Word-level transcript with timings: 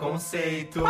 Conceito. 0.00 0.80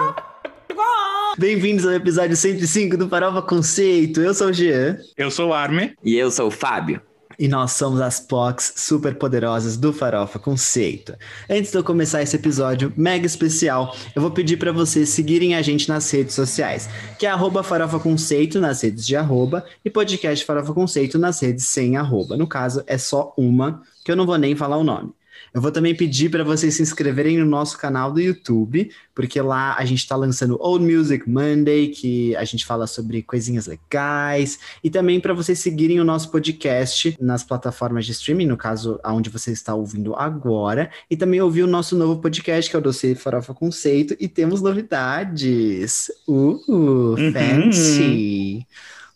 Bem-vindos 1.36 1.84
ao 1.84 1.92
episódio 1.92 2.36
105 2.36 2.96
do 2.96 3.08
Farofa 3.08 3.42
Conceito. 3.42 4.20
Eu 4.20 4.32
sou 4.32 4.50
o 4.50 4.52
Jean. 4.52 4.98
Eu 5.16 5.32
sou 5.32 5.48
o 5.48 5.52
Arme. 5.52 5.96
E 6.04 6.14
eu 6.14 6.30
sou 6.30 6.46
o 6.46 6.50
Fábio. 6.50 7.02
E 7.36 7.48
nós 7.48 7.72
somos 7.72 8.00
as 8.00 8.20
POCs 8.20 8.72
super 8.76 9.16
poderosas 9.16 9.76
do 9.76 9.92
Farofa 9.92 10.38
Conceito. 10.38 11.16
Antes 11.48 11.72
de 11.72 11.78
eu 11.78 11.82
começar 11.82 12.22
esse 12.22 12.36
episódio 12.36 12.92
mega 12.96 13.26
especial, 13.26 13.96
eu 14.14 14.22
vou 14.22 14.30
pedir 14.30 14.58
para 14.58 14.70
vocês 14.70 15.08
seguirem 15.08 15.56
a 15.56 15.62
gente 15.62 15.88
nas 15.88 16.08
redes 16.08 16.36
sociais, 16.36 16.88
que 17.18 17.26
é 17.26 17.30
arroba 17.30 17.64
Farofa 17.64 17.98
Conceito 17.98 18.60
nas 18.60 18.80
redes 18.80 19.04
de 19.04 19.16
arroba 19.16 19.64
e 19.84 19.90
podcast 19.90 20.44
Farofa 20.44 20.72
Conceito 20.72 21.18
nas 21.18 21.40
redes 21.40 21.66
sem 21.66 21.96
arroba. 21.96 22.36
No 22.36 22.46
caso, 22.46 22.84
é 22.86 22.96
só 22.96 23.34
uma, 23.36 23.82
que 24.04 24.12
eu 24.12 24.14
não 24.14 24.24
vou 24.24 24.38
nem 24.38 24.54
falar 24.54 24.76
o 24.76 24.84
nome. 24.84 25.12
Eu 25.52 25.60
vou 25.60 25.70
também 25.72 25.94
pedir 25.94 26.30
para 26.30 26.44
vocês 26.44 26.74
se 26.74 26.82
inscreverem 26.82 27.38
no 27.38 27.44
nosso 27.44 27.76
canal 27.78 28.12
do 28.12 28.20
YouTube, 28.20 28.90
porque 29.14 29.40
lá 29.40 29.74
a 29.76 29.84
gente 29.84 29.98
está 29.98 30.14
lançando 30.16 30.56
Old 30.60 30.84
Music 30.84 31.28
Monday, 31.28 31.88
que 31.88 32.34
a 32.36 32.44
gente 32.44 32.64
fala 32.64 32.86
sobre 32.86 33.22
coisinhas 33.22 33.66
legais, 33.66 34.58
e 34.82 34.90
também 34.90 35.20
para 35.20 35.34
vocês 35.34 35.58
seguirem 35.58 36.00
o 36.00 36.04
nosso 36.04 36.30
podcast 36.30 37.16
nas 37.20 37.42
plataformas 37.42 38.06
de 38.06 38.12
streaming, 38.12 38.46
no 38.46 38.56
caso, 38.56 38.98
aonde 39.02 39.28
você 39.30 39.50
está 39.52 39.74
ouvindo 39.74 40.14
agora, 40.14 40.90
e 41.10 41.16
também 41.16 41.40
ouvir 41.40 41.62
o 41.62 41.66
nosso 41.66 41.96
novo 41.96 42.20
podcast, 42.20 42.70
que 42.70 42.76
é 42.76 42.78
o 42.78 42.82
Doce 42.82 43.14
Farofa 43.14 43.52
Conceito, 43.54 44.16
e 44.20 44.28
temos 44.28 44.62
novidades. 44.62 46.10
Uh, 46.28 46.60
Uhum. 46.68 47.32
fancy! 47.32 48.66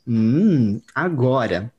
Hum, 0.06 0.80
agora, 0.94 1.72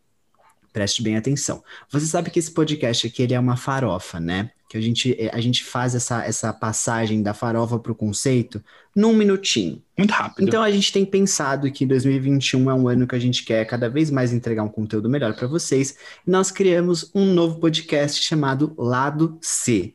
preste 0.75 1.01
bem 1.01 1.15
atenção. 1.15 1.63
Você 1.89 2.05
sabe 2.05 2.29
que 2.29 2.37
esse 2.37 2.51
podcast 2.51 3.07
aqui 3.07 3.23
ele 3.23 3.33
é 3.33 3.39
uma 3.39 3.55
farofa, 3.55 4.19
né? 4.19 4.51
Que 4.67 4.77
a 4.77 4.81
gente, 4.81 5.17
a 5.31 5.39
gente 5.39 5.63
faz 5.63 5.95
essa, 5.95 6.25
essa 6.25 6.51
passagem 6.51 7.23
da 7.23 7.33
farofa 7.33 7.79
para 7.79 7.93
o 7.93 7.95
conceito 7.95 8.61
num 8.93 9.13
minutinho. 9.13 9.81
Muito 9.97 10.11
rápido. 10.11 10.45
Então 10.45 10.61
a 10.61 10.69
gente 10.69 10.91
tem 10.91 11.05
pensado 11.05 11.71
que 11.71 11.85
2021 11.85 12.69
é 12.69 12.73
um 12.73 12.89
ano 12.89 13.07
que 13.07 13.15
a 13.15 13.19
gente 13.19 13.45
quer 13.45 13.63
cada 13.63 13.87
vez 13.89 14.11
mais 14.11 14.33
entregar 14.33 14.63
um 14.63 14.69
conteúdo 14.69 15.09
melhor 15.09 15.33
para 15.33 15.47
vocês. 15.47 15.95
E 16.27 16.29
nós 16.29 16.51
criamos 16.51 17.09
um 17.15 17.23
novo 17.33 17.57
podcast 17.57 18.21
chamado 18.21 18.73
Lado 18.77 19.37
C. 19.39 19.93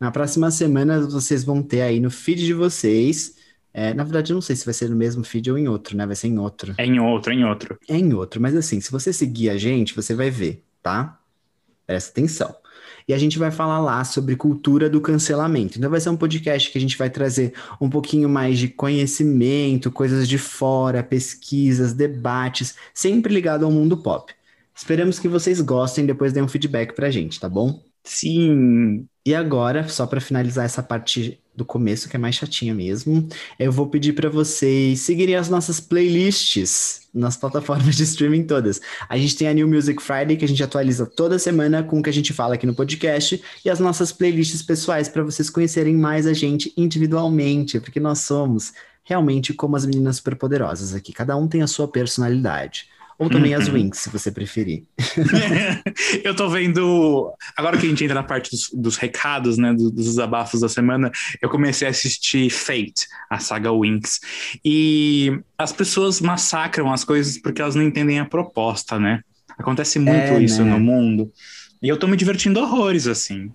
Na 0.00 0.10
próxima 0.10 0.50
semana 0.50 1.02
vocês 1.02 1.44
vão 1.44 1.62
ter 1.62 1.82
aí 1.82 2.00
no 2.00 2.10
feed 2.10 2.46
de 2.46 2.54
vocês. 2.54 3.34
É, 3.78 3.94
na 3.94 4.02
verdade, 4.02 4.32
eu 4.32 4.34
não 4.34 4.40
sei 4.40 4.56
se 4.56 4.64
vai 4.64 4.74
ser 4.74 4.90
no 4.90 4.96
mesmo 4.96 5.22
feed 5.22 5.52
ou 5.52 5.56
em 5.56 5.68
outro, 5.68 5.96
né? 5.96 6.04
Vai 6.04 6.16
ser 6.16 6.26
em 6.26 6.36
outro. 6.36 6.74
É 6.76 6.84
em 6.84 6.98
outro, 6.98 7.32
é 7.32 7.36
em 7.36 7.44
outro. 7.44 7.78
É 7.88 7.96
em 7.96 8.12
outro, 8.12 8.40
mas 8.40 8.56
assim, 8.56 8.80
se 8.80 8.90
você 8.90 9.12
seguir 9.12 9.50
a 9.50 9.56
gente, 9.56 9.94
você 9.94 10.16
vai 10.16 10.30
ver, 10.30 10.64
tá? 10.82 11.16
Presta 11.86 12.10
atenção. 12.10 12.56
E 13.06 13.14
a 13.14 13.18
gente 13.18 13.38
vai 13.38 13.52
falar 13.52 13.78
lá 13.78 14.02
sobre 14.02 14.34
cultura 14.34 14.90
do 14.90 15.00
cancelamento. 15.00 15.78
Então 15.78 15.88
vai 15.88 16.00
ser 16.00 16.10
um 16.10 16.16
podcast 16.16 16.72
que 16.72 16.76
a 16.76 16.80
gente 16.80 16.98
vai 16.98 17.08
trazer 17.08 17.54
um 17.80 17.88
pouquinho 17.88 18.28
mais 18.28 18.58
de 18.58 18.66
conhecimento, 18.66 19.92
coisas 19.92 20.28
de 20.28 20.38
fora, 20.38 21.00
pesquisas, 21.00 21.92
debates, 21.92 22.74
sempre 22.92 23.32
ligado 23.32 23.64
ao 23.64 23.70
mundo 23.70 23.96
pop. 23.96 24.34
Esperamos 24.74 25.20
que 25.20 25.28
vocês 25.28 25.60
gostem, 25.60 26.04
depois 26.04 26.32
deem 26.32 26.44
um 26.44 26.48
feedback 26.48 26.96
pra 26.96 27.12
gente, 27.12 27.38
tá 27.38 27.48
bom? 27.48 27.80
Sim. 28.02 29.06
E 29.24 29.36
agora, 29.36 29.86
só 29.86 30.04
para 30.04 30.20
finalizar 30.20 30.64
essa 30.64 30.82
parte 30.82 31.38
do 31.58 31.64
começo, 31.64 32.08
que 32.08 32.16
é 32.16 32.18
mais 32.18 32.36
chatinha 32.36 32.72
mesmo, 32.72 33.28
eu 33.58 33.72
vou 33.72 33.88
pedir 33.88 34.12
para 34.12 34.30
vocês 34.30 35.00
seguirem 35.00 35.34
as 35.34 35.50
nossas 35.50 35.80
playlists 35.80 37.08
nas 37.12 37.36
plataformas 37.36 37.96
de 37.96 38.04
streaming 38.04 38.44
todas. 38.44 38.80
A 39.08 39.18
gente 39.18 39.36
tem 39.36 39.48
a 39.48 39.52
New 39.52 39.66
Music 39.66 40.00
Friday, 40.00 40.36
que 40.36 40.44
a 40.44 40.48
gente 40.48 40.62
atualiza 40.62 41.04
toda 41.04 41.36
semana 41.36 41.82
com 41.82 41.98
o 41.98 42.02
que 42.02 42.08
a 42.08 42.12
gente 42.12 42.32
fala 42.32 42.54
aqui 42.54 42.64
no 42.64 42.74
podcast, 42.74 43.42
e 43.64 43.68
as 43.68 43.80
nossas 43.80 44.12
playlists 44.12 44.62
pessoais 44.62 45.08
para 45.08 45.24
vocês 45.24 45.50
conhecerem 45.50 45.96
mais 45.96 46.26
a 46.28 46.32
gente 46.32 46.72
individualmente, 46.76 47.80
porque 47.80 47.98
nós 47.98 48.20
somos 48.20 48.72
realmente 49.02 49.52
como 49.52 49.74
as 49.74 49.84
meninas 49.84 50.16
superpoderosas 50.16 50.94
aqui. 50.94 51.12
Cada 51.12 51.36
um 51.36 51.48
tem 51.48 51.62
a 51.62 51.66
sua 51.66 51.88
personalidade. 51.88 52.86
Ou 53.18 53.28
também 53.28 53.52
as 53.54 53.66
Uhum. 53.66 53.74
Winx, 53.74 53.98
se 53.98 54.10
você 54.10 54.30
preferir. 54.30 54.84
eu 56.22 56.34
tô 56.34 56.48
vendo. 56.48 57.32
Agora 57.56 57.76
que 57.76 57.86
a 57.86 57.88
gente 57.88 58.04
entra 58.04 58.14
na 58.14 58.22
parte 58.22 58.50
dos, 58.50 58.70
dos 58.72 58.96
recados, 58.96 59.58
né? 59.58 59.72
Dos, 59.72 59.90
dos 59.90 60.04
desabafos 60.06 60.60
da 60.60 60.68
semana, 60.68 61.10
eu 61.42 61.48
comecei 61.48 61.86
a 61.88 61.90
assistir 61.90 62.48
Fate, 62.50 63.06
a 63.28 63.38
saga 63.38 63.72
Winx. 63.72 64.20
E 64.64 65.38
as 65.56 65.72
pessoas 65.72 66.20
massacram 66.20 66.92
as 66.92 67.04
coisas 67.04 67.38
porque 67.38 67.60
elas 67.60 67.74
não 67.74 67.82
entendem 67.82 68.20
a 68.20 68.24
proposta, 68.24 68.98
né? 68.98 69.20
Acontece 69.58 69.98
muito 69.98 70.12
É, 70.34 70.42
isso 70.42 70.62
né? 70.64 70.70
no 70.70 70.78
mundo. 70.80 71.32
E 71.82 71.88
eu 71.88 71.96
tô 71.98 72.06
me 72.06 72.16
divertindo 72.16 72.60
horrores, 72.60 73.06
assim. 73.08 73.50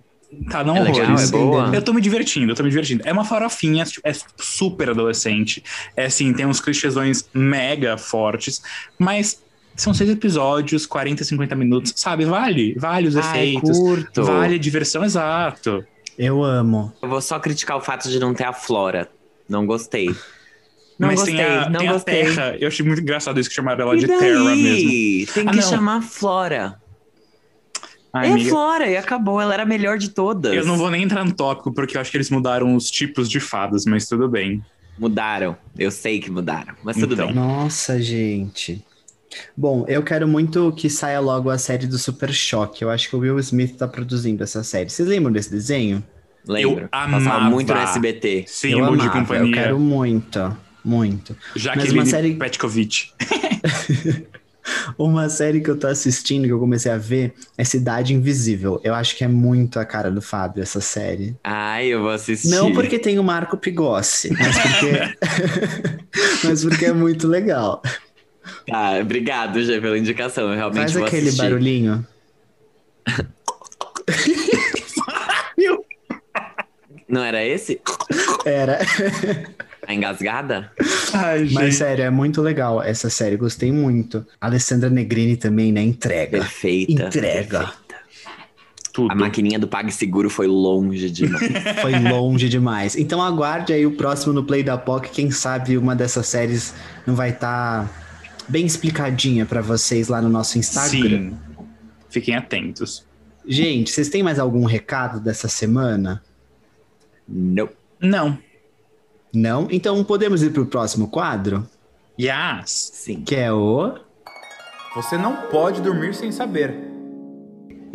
Tá, 0.50 0.64
não 0.64 0.76
É 0.76 0.80
legal, 0.82 1.02
horrores. 1.06 1.28
é 1.28 1.32
boa. 1.32 1.70
Eu 1.74 1.80
tô 1.80 1.92
me 1.92 2.00
divertindo, 2.00 2.50
eu 2.52 2.56
tô 2.56 2.62
me 2.64 2.68
divertindo. 2.68 3.02
É 3.06 3.12
uma 3.12 3.24
farofinha, 3.24 3.84
é 4.02 4.12
super 4.36 4.90
adolescente. 4.90 5.62
É 5.96 6.06
assim, 6.06 6.32
tem 6.32 6.44
uns 6.44 6.60
clichêsões 6.60 7.24
mega 7.32 7.96
fortes, 7.96 8.60
mas 8.98 9.43
são 9.76 9.92
seis 9.94 10.10
episódios, 10.10 10.86
40, 10.86 11.24
50 11.24 11.54
minutos, 11.54 11.92
sabe? 11.96 12.24
Vale, 12.24 12.74
vale 12.78 13.08
os 13.08 13.16
Ai, 13.16 13.22
efeitos, 13.54 13.78
curto. 13.78 14.22
vale 14.24 14.54
a 14.54 14.58
diversão, 14.58 15.04
exato. 15.04 15.84
Eu 16.18 16.44
amo. 16.44 16.92
Eu 17.02 17.08
vou 17.08 17.20
só 17.20 17.38
criticar 17.40 17.76
o 17.76 17.80
fato 17.80 18.08
de 18.08 18.18
não 18.20 18.32
ter 18.34 18.44
a 18.44 18.52
Flora. 18.52 19.08
Não 19.48 19.66
gostei. 19.66 20.14
Não 20.98 21.08
mas 21.08 21.16
gostei, 21.20 21.36
tem 21.36 21.44
a, 21.44 21.68
não 21.68 21.80
tem 21.80 21.88
gostei. 21.90 22.22
a 22.22 22.24
Terra. 22.24 22.56
Eu 22.60 22.68
achei 22.68 22.86
muito 22.86 23.02
engraçado 23.02 23.40
isso 23.40 23.48
que 23.48 23.54
chamaram 23.54 23.82
ela 23.84 23.96
E 23.96 24.00
de 24.00 24.06
daí? 24.06 24.18
Terra 24.20 24.44
mesmo. 24.44 25.32
Tem 25.34 25.48
Ah, 25.48 25.50
que 25.50 25.56
não. 25.56 25.62
chamar 25.68 26.02
Flora. 26.02 26.80
Ai, 28.12 28.28
é 28.28 28.32
amiga, 28.32 28.48
Flora 28.50 28.88
e 28.88 28.96
acabou. 28.96 29.40
Ela 29.40 29.54
era 29.54 29.64
a 29.64 29.66
melhor 29.66 29.98
de 29.98 30.10
todas. 30.10 30.54
eu 30.54 30.64
não 30.64 30.76
vou 30.76 30.88
nem 30.88 31.02
entrar 31.02 31.24
no 31.24 31.32
tópico, 31.32 31.72
porque 31.72 31.96
eu 31.96 32.00
acho 32.00 32.12
que 32.12 32.16
eles 32.16 32.30
mudaram 32.30 32.76
os 32.76 32.88
tipos 32.90 33.28
de 33.28 33.40
fadas, 33.40 33.84
mas 33.84 34.06
tudo 34.06 34.28
bem. 34.28 34.64
Mudaram. 34.96 35.56
Eu 35.76 35.90
sei 35.90 36.20
que 36.20 36.30
mudaram. 36.30 36.74
Mas 36.84 36.96
tudo 36.96 37.14
Então. 37.14 37.26
bem. 37.26 37.34
Nossa, 37.34 38.00
gente. 38.00 38.84
Bom, 39.56 39.84
eu 39.88 40.02
quero 40.02 40.26
muito 40.28 40.72
que 40.72 40.88
saia 40.90 41.20
logo 41.20 41.50
a 41.50 41.58
série 41.58 41.86
do 41.86 41.98
Super 41.98 42.32
Choque. 42.32 42.82
Eu 42.82 42.90
acho 42.90 43.08
que 43.08 43.16
o 43.16 43.18
Will 43.20 43.38
Smith 43.40 43.76
tá 43.76 43.86
produzindo 43.88 44.42
essa 44.42 44.62
série. 44.64 44.90
Vocês 44.90 45.08
lembram 45.08 45.32
desse 45.32 45.50
desenho? 45.50 46.02
Lembro. 46.46 46.82
Eu 46.82 46.88
Passava 46.88 47.16
amava. 47.16 47.50
muito 47.50 47.72
no 47.72 47.80
SBT. 47.80 48.44
Sim, 48.46 48.72
eu 48.72 48.78
Bom 48.86 48.96
de 48.96 49.02
amava, 49.02 49.06
eu 49.06 49.20
Companhia. 49.22 49.54
quero 49.54 49.78
muito, 49.80 50.56
muito. 50.84 51.36
Jaqueline 51.56 51.98
uma 52.00 52.06
série- 52.06 52.34
Petkovic. 52.34 53.10
Uma 54.98 55.28
série 55.28 55.60
que 55.60 55.68
eu 55.70 55.78
tô 55.78 55.86
assistindo, 55.86 56.44
que 56.46 56.50
eu 56.52 56.58
comecei 56.58 56.90
a 56.90 56.96
ver, 56.96 57.34
é 57.58 57.64
Cidade 57.64 58.14
Invisível. 58.14 58.80
Eu 58.82 58.94
acho 58.94 59.14
que 59.14 59.22
é 59.22 59.28
muito 59.28 59.78
a 59.78 59.84
cara 59.84 60.10
do 60.10 60.22
Fábio 60.22 60.62
essa 60.62 60.80
série. 60.80 61.36
Ai, 61.44 61.88
eu 61.88 62.00
vou 62.00 62.10
assistir. 62.10 62.48
Não 62.48 62.72
porque 62.72 62.98
tem 62.98 63.18
o 63.18 63.22
Marco 63.24 63.58
Pigossi, 63.58 64.30
mas 64.32 64.56
porque, 64.58 65.16
mas 66.44 66.64
porque 66.64 66.86
é 66.86 66.92
muito 66.94 67.28
legal. 67.28 67.82
Ah, 68.70 68.98
obrigado, 69.00 69.62
Gê, 69.62 69.80
pela 69.80 69.98
indicação. 69.98 70.50
Eu 70.50 70.56
realmente 70.56 70.80
Faz 70.80 70.92
vou 70.94 71.04
aquele 71.04 71.28
assistir. 71.28 71.42
barulhinho. 71.42 72.06
Não 77.08 77.22
era 77.22 77.44
esse? 77.44 77.80
Era. 78.44 78.78
A 79.86 79.94
engasgada? 79.94 80.72
Ai, 81.12 81.40
Mas 81.52 81.64
gente. 81.66 81.74
sério, 81.74 82.04
é 82.04 82.10
muito 82.10 82.40
legal 82.40 82.82
essa 82.82 83.10
série, 83.10 83.36
gostei 83.36 83.70
muito. 83.70 84.26
A 84.40 84.46
Alessandra 84.46 84.88
Negrini 84.90 85.36
também, 85.36 85.70
né? 85.70 85.82
Entrega. 85.82 86.38
Perfeita. 86.38 86.92
Entrega. 87.04 87.58
perfeita. 87.58 87.84
Tudo. 88.92 89.10
A 89.10 89.14
maquininha 89.14 89.58
do 89.58 89.66
PagSeguro 89.66 90.30
foi 90.30 90.46
longe 90.46 91.10
demais. 91.10 91.42
Foi 91.82 91.98
longe 91.98 92.48
demais. 92.48 92.94
Então 92.96 93.20
aguarde 93.20 93.72
aí 93.72 93.84
o 93.84 93.90
próximo 93.96 94.32
no 94.32 94.44
Play 94.44 94.62
da 94.62 94.78
POC. 94.78 95.08
Quem 95.10 95.32
sabe 95.32 95.76
uma 95.76 95.96
dessas 95.96 96.28
séries 96.28 96.72
não 97.04 97.16
vai 97.16 97.30
estar 97.30 97.90
bem 98.48 98.66
explicadinha 98.66 99.44
pra 99.46 99.60
vocês 99.60 100.08
lá 100.08 100.20
no 100.22 100.28
nosso 100.28 100.58
Instagram. 100.58 101.30
Sim. 101.30 101.38
Fiquem 102.10 102.34
atentos. 102.36 103.04
Gente, 103.46 103.90
vocês 103.90 104.08
têm 104.08 104.22
mais 104.22 104.38
algum 104.38 104.64
recado 104.64 105.20
dessa 105.20 105.48
semana? 105.48 106.22
não. 107.28 107.68
Não. 108.00 108.38
Não? 109.32 109.68
Então 109.70 110.04
podemos 110.04 110.42
ir 110.42 110.50
pro 110.50 110.66
próximo 110.66 111.08
quadro, 111.08 111.66
Yes. 112.20 112.90
Sim. 112.94 113.22
que 113.22 113.34
é 113.34 113.52
o. 113.52 113.98
Você 114.94 115.16
não 115.18 115.48
pode 115.48 115.80
dormir 115.82 116.14
sem 116.14 116.30
saber. 116.30 116.93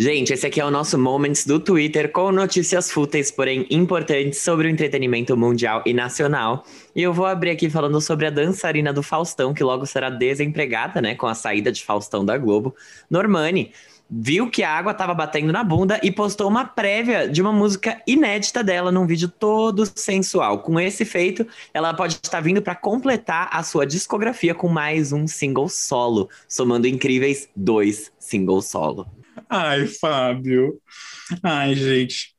Gente, 0.02 0.32
esse 0.32 0.48
aqui 0.48 0.62
é 0.62 0.66
o 0.66 0.72
nosso 0.72 0.98
Moments 0.98 1.46
do 1.46 1.60
Twitter 1.60 2.10
com 2.10 2.32
notícias 2.32 2.90
fúteis, 2.90 3.30
porém 3.30 3.68
importantes 3.70 4.40
sobre 4.40 4.66
o 4.66 4.70
entretenimento 4.70 5.36
mundial 5.36 5.84
e 5.86 5.94
nacional. 5.94 6.64
E 6.96 7.04
eu 7.04 7.12
vou 7.12 7.26
abrir 7.26 7.50
aqui 7.50 7.70
falando 7.70 8.00
sobre 8.00 8.26
a 8.26 8.30
dançarina 8.30 8.94
do 8.94 9.04
Faustão, 9.04 9.54
que 9.54 9.62
logo 9.62 9.86
será 9.86 10.10
desempregada, 10.10 11.02
né, 11.02 11.16
com 11.16 11.28
a 11.28 11.36
saída 11.36 11.70
de 11.70 11.84
Faustão 11.84 12.24
da 12.24 12.38
Globo. 12.38 12.74
Normani 13.10 13.74
viu 14.10 14.50
que 14.50 14.64
a 14.64 14.72
água 14.72 14.94
estava 14.94 15.14
batendo 15.14 15.52
na 15.52 15.66
bunda 15.66 16.00
e 16.02 16.10
postou 16.10 16.48
uma 16.48 16.64
prévia 16.64 17.28
de 17.28 17.42
uma 17.42 17.52
música 17.52 18.02
inédita 18.08 18.64
dela 18.64 18.94
num 18.94 19.06
vídeo 19.06 19.28
todo 19.28 19.84
sensual. 19.86 20.60
Com 20.60 20.80
esse 20.80 21.04
feito, 21.04 21.46
ela 21.74 21.94
pode 21.94 22.14
estar 22.14 22.40
vindo 22.40 22.62
para 22.62 22.74
completar 22.74 23.50
a 23.52 23.62
sua 23.64 23.86
discografia 23.86 24.56
com 24.56 24.70
mais 24.70 25.12
um 25.12 25.28
single 25.28 25.68
solo, 25.68 26.30
somando 26.48 26.88
incríveis 26.88 27.50
dois 27.54 28.14
singles 28.18 28.68
solo. 28.68 29.06
Ai, 29.50 29.88
Fábio. 29.88 30.76
Ai, 31.44 31.76
gente. 31.76 32.34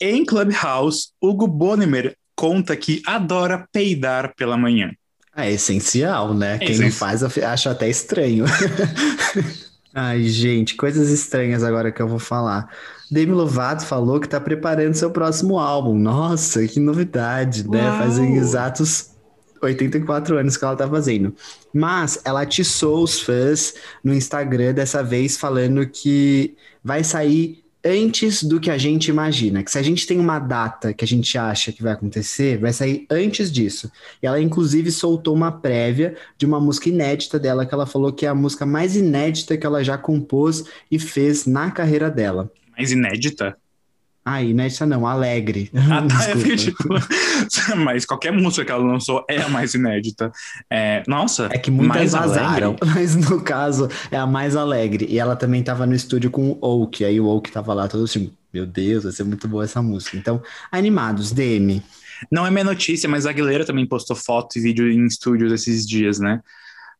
Em 0.00 0.24
Clubhouse, 0.24 1.08
Hugo 1.20 1.46
Bonimer 1.46 2.16
conta 2.34 2.74
que 2.76 3.02
adora 3.06 3.66
peidar 3.72 4.34
pela 4.34 4.56
manhã. 4.56 4.90
É 5.36 5.50
essencial, 5.50 6.34
né? 6.34 6.56
É 6.56 6.58
Quem 6.58 6.78
não 6.78 6.86
essencial. 6.86 6.92
faz, 7.08 7.22
eu 7.22 7.30
fi- 7.30 7.42
acho 7.42 7.68
até 7.68 7.88
estranho. 7.88 8.44
Ai, 9.94 10.22
gente, 10.24 10.74
coisas 10.76 11.10
estranhas 11.10 11.62
agora 11.64 11.90
que 11.90 12.00
eu 12.00 12.08
vou 12.08 12.18
falar. 12.18 12.68
Demi 13.10 13.32
Lovato 13.32 13.84
falou 13.84 14.20
que 14.20 14.28
tá 14.28 14.40
preparando 14.40 14.94
seu 14.94 15.10
próximo 15.10 15.58
álbum. 15.58 15.98
Nossa, 15.98 16.66
que 16.66 16.78
novidade, 16.78 17.68
né? 17.68 17.88
Uau! 17.90 17.98
Fazem 17.98 18.36
exatos 18.36 19.10
84 19.62 20.38
anos 20.38 20.56
que 20.56 20.64
ela 20.64 20.76
tá 20.76 20.88
fazendo. 20.88 21.34
Mas 21.72 22.20
ela 22.24 22.42
atiçou 22.42 23.02
os 23.02 23.20
fãs 23.20 23.74
no 24.02 24.14
Instagram 24.14 24.74
dessa 24.74 25.02
vez 25.02 25.36
falando 25.36 25.86
que 25.86 26.54
vai 26.82 27.04
sair 27.04 27.62
antes 27.84 28.42
do 28.42 28.60
que 28.60 28.70
a 28.70 28.78
gente 28.78 29.08
imagina. 29.08 29.62
Que 29.62 29.70
se 29.70 29.78
a 29.78 29.82
gente 29.82 30.06
tem 30.06 30.18
uma 30.18 30.38
data 30.38 30.92
que 30.92 31.04
a 31.04 31.08
gente 31.08 31.36
acha 31.36 31.72
que 31.72 31.82
vai 31.82 31.92
acontecer, 31.92 32.58
vai 32.58 32.72
sair 32.72 33.06
antes 33.10 33.50
disso. 33.50 33.90
E 34.22 34.26
ela, 34.26 34.40
inclusive, 34.40 34.90
soltou 34.90 35.34
uma 35.34 35.50
prévia 35.50 36.16
de 36.36 36.46
uma 36.46 36.60
música 36.60 36.88
inédita 36.88 37.38
dela, 37.38 37.64
que 37.64 37.74
ela 37.74 37.86
falou 37.86 38.12
que 38.12 38.26
é 38.26 38.28
a 38.28 38.34
música 38.34 38.66
mais 38.66 38.96
inédita 38.96 39.56
que 39.56 39.66
ela 39.66 39.82
já 39.82 39.96
compôs 39.96 40.64
e 40.90 40.98
fez 40.98 41.46
na 41.46 41.70
carreira 41.70 42.10
dela. 42.10 42.50
Mais 42.76 42.92
inédita. 42.92 43.56
Ah, 44.30 44.42
inédita 44.42 44.86
não, 44.86 45.06
alegre. 45.06 45.70
Ah, 45.90 46.06
tá, 46.06 46.30
é 46.30 46.56
tipo, 46.56 46.84
mas 47.84 48.04
qualquer 48.04 48.32
música 48.32 48.64
que 48.64 48.70
ela 48.70 48.84
lançou 48.84 49.24
é 49.28 49.38
a 49.38 49.48
mais 49.48 49.74
inédita. 49.74 50.30
É, 50.70 51.02
nossa, 51.08 51.48
É 51.50 51.58
que 51.58 51.70
muitas 51.70 51.96
mais 51.96 52.12
vazaram, 52.12 52.76
alegre. 52.80 52.90
mas 52.94 53.16
no 53.16 53.40
caso 53.40 53.88
é 54.10 54.16
a 54.16 54.26
mais 54.26 54.54
alegre. 54.54 55.06
E 55.08 55.18
ela 55.18 55.34
também 55.34 55.62
tava 55.62 55.84
no 55.86 55.94
estúdio 55.94 56.30
com 56.30 56.50
o 56.50 56.58
Oak, 56.60 57.04
aí 57.04 57.20
o 57.20 57.26
Oak 57.26 57.50
tava 57.50 57.74
lá 57.74 57.88
todo 57.88 58.04
assim, 58.04 58.32
meu 58.52 58.66
Deus, 58.66 59.02
vai 59.04 59.12
ser 59.12 59.24
muito 59.24 59.48
boa 59.48 59.64
essa 59.64 59.82
música. 59.82 60.16
Então, 60.16 60.40
animados, 60.70 61.32
DM. 61.32 61.82
Não 62.30 62.46
é 62.46 62.50
minha 62.50 62.64
notícia, 62.64 63.08
mas 63.08 63.26
a 63.26 63.30
Aguilera 63.30 63.64
também 63.64 63.86
postou 63.86 64.14
foto 64.14 64.56
e 64.58 64.60
vídeo 64.60 64.90
em 64.90 65.06
estúdios 65.06 65.52
esses 65.52 65.86
dias, 65.86 66.20
né? 66.20 66.40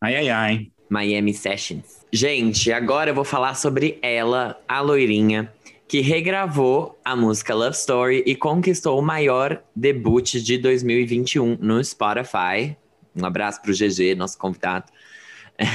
Ai, 0.00 0.16
ai, 0.16 0.28
ai. 0.30 0.66
Miami 0.88 1.32
Sessions. 1.32 2.00
Gente, 2.12 2.72
agora 2.72 3.10
eu 3.10 3.14
vou 3.14 3.24
falar 3.24 3.54
sobre 3.54 3.98
ela, 4.02 4.58
a 4.66 4.80
loirinha, 4.80 5.52
que 5.90 6.00
regravou 6.00 6.96
a 7.04 7.16
música 7.16 7.52
Love 7.52 7.74
Story 7.74 8.22
e 8.24 8.36
conquistou 8.36 8.96
o 8.96 9.02
maior 9.02 9.60
debut 9.74 10.36
de 10.36 10.56
2021 10.56 11.58
no 11.60 11.82
Spotify. 11.82 12.76
Um 13.12 13.26
abraço 13.26 13.60
pro 13.60 13.72
GG, 13.72 14.14
nosso 14.14 14.38
convidado. 14.38 14.86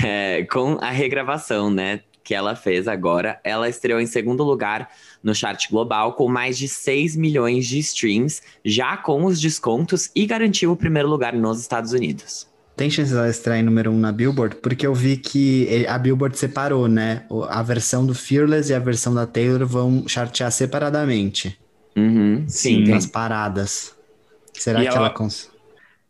É, 0.04 0.44
com 0.46 0.80
a 0.82 0.90
regravação, 0.90 1.70
né? 1.70 2.00
Que 2.24 2.34
ela 2.34 2.56
fez 2.56 2.88
agora. 2.88 3.40
Ela 3.44 3.70
estreou 3.70 4.00
em 4.00 4.08
segundo 4.08 4.44
lugar 4.44 4.90
no 5.22 5.36
chart 5.36 5.70
global 5.70 6.14
com 6.14 6.28
mais 6.28 6.58
de 6.58 6.68
6 6.68 7.16
milhões 7.16 7.68
de 7.68 7.78
streams, 7.78 8.42
já 8.64 8.98
com 8.98 9.26
os 9.26 9.40
descontos 9.40 10.10
e 10.16 10.26
garantiu 10.26 10.72
o 10.72 10.76
primeiro 10.76 11.08
lugar 11.08 11.34
nos 11.34 11.62
Estados 11.62 11.94
Unidos. 11.94 12.48
Tem 12.76 12.90
chance 12.90 13.14
dela 13.14 13.30
estrear 13.30 13.58
em 13.60 13.64
número 13.64 13.90
1 13.92 13.96
um 13.96 14.00
na 14.00 14.12
Billboard? 14.12 14.58
Porque 14.58 14.86
eu 14.86 14.94
vi 14.94 15.16
que 15.16 15.86
a 15.88 15.98
Billboard 15.98 16.38
separou, 16.38 16.88
né? 16.90 17.26
A 17.50 17.64
versão 17.64 18.06
do 18.06 18.14
Fearless 18.14 18.70
e 18.70 18.76
a 18.76 18.80
versão 18.80 19.14
da 19.14 19.26
Taylor 19.26 19.66
vão 19.66 20.06
chartear 20.08 20.52
separadamente 20.52 21.58
Uhum, 21.96 22.44
sim, 22.48 22.84
nas 22.86 23.06
paradas. 23.06 23.96
Será 24.54 24.80
E 24.80 24.84
que 24.84 24.90
ela- 24.90 24.98
ela 24.98 25.10
cons... 25.10 25.50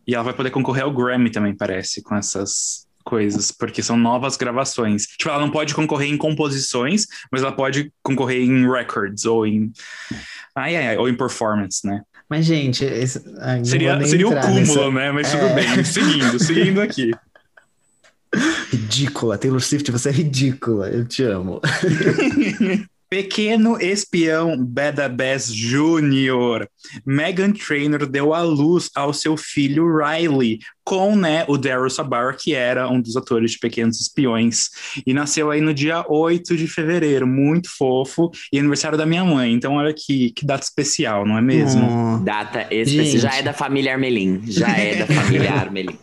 E 0.08 0.14
ela 0.16 0.24
vai 0.24 0.34
poder 0.34 0.50
concorrer 0.52 0.84
ao 0.84 0.92
Grammy 0.94 1.30
também, 1.32 1.56
parece, 1.56 2.02
com 2.02 2.16
essas 2.16 2.86
coisas, 3.04 3.52
porque 3.52 3.84
são 3.84 3.96
novas 3.98 4.36
gravações. 4.36 5.04
Tipo, 5.06 5.30
ela 5.30 5.40
não 5.40 5.52
pode 5.52 5.74
concorrer 5.76 6.10
em 6.10 6.18
composições, 6.18 7.06
mas 7.32 7.42
ela 7.44 7.52
pode 7.52 7.92
concorrer 8.04 8.42
em 8.42 8.68
records 8.70 9.26
ou 9.26 9.46
em. 9.46 9.72
Ai, 10.56 10.76
ai, 10.76 10.88
ai, 10.90 10.98
ou 10.98 11.08
em 11.10 11.16
performance, 11.16 11.86
né? 11.86 12.02
Mas, 12.30 12.45
gente, 12.45 12.83
esse... 12.83 13.22
ai, 13.39 13.63
Seria, 13.63 14.04
seria 14.06 14.27
o 14.27 14.31
cúmulo, 14.39 14.56
nessa- 14.60 14.92
né? 14.92 15.12
Mas 15.12 15.33
É. 15.33 15.38
tudo 15.38 15.54
bem, 15.54 15.83
seguindo, 15.83 16.39
seguindo 16.44 16.81
aqui. 16.81 17.12
Ridícula. 18.72 19.38
Taylor 19.38 19.62
Swift, 19.62 19.92
você 19.92 20.10
é 20.10 20.12
ridícula. 20.12 20.89
Eu 20.89 21.06
te 21.06 21.24
amo. 21.24 21.62
Pequeno 23.16 23.80
espião 23.80 24.62
Beda 24.62 25.08
Bass 25.08 25.48
Jr. 25.48 26.68
Megan 27.06 27.54
Trainor 27.54 28.06
deu 28.06 28.34
à 28.34 28.42
luz 28.42 28.90
ao 28.94 29.14
seu 29.14 29.38
filho 29.38 29.86
Riley, 30.00 30.60
com 30.84 31.16
né, 31.16 31.46
o 31.48 31.58
Daryl 31.58 31.90
Sabara, 31.90 32.36
que 32.38 32.54
era 32.54 32.90
um 32.90 33.00
dos 33.00 33.16
atores 33.16 33.52
de 33.52 33.60
Pequenos 33.60 34.02
Espiões. 34.02 34.70
E 35.08 35.14
nasceu 35.14 35.50
aí 35.50 35.62
no 35.62 35.74
dia 35.74 36.04
8 36.10 36.58
de 36.58 36.68
fevereiro, 36.68 37.26
muito 37.26 37.70
fofo, 37.70 38.30
e 38.52 38.60
aniversário 38.60 38.98
da 38.98 39.06
minha 39.06 39.24
mãe. 39.24 39.54
Então, 39.54 39.76
olha 39.76 39.94
que, 39.94 40.32
que 40.32 40.46
data 40.46 40.66
especial, 40.66 41.26
não 41.26 41.38
é 41.38 41.42
mesmo? 41.42 41.88
Oh. 41.88 42.22
Data 42.22 42.68
especial. 42.70 43.32
Já 43.32 43.38
é 43.38 43.42
da 43.42 43.54
família 43.54 43.94
Armelin. 43.94 44.42
Já 44.46 44.78
é 44.78 44.96
da 44.96 45.08
família 45.08 45.54
Armelin. 45.56 45.98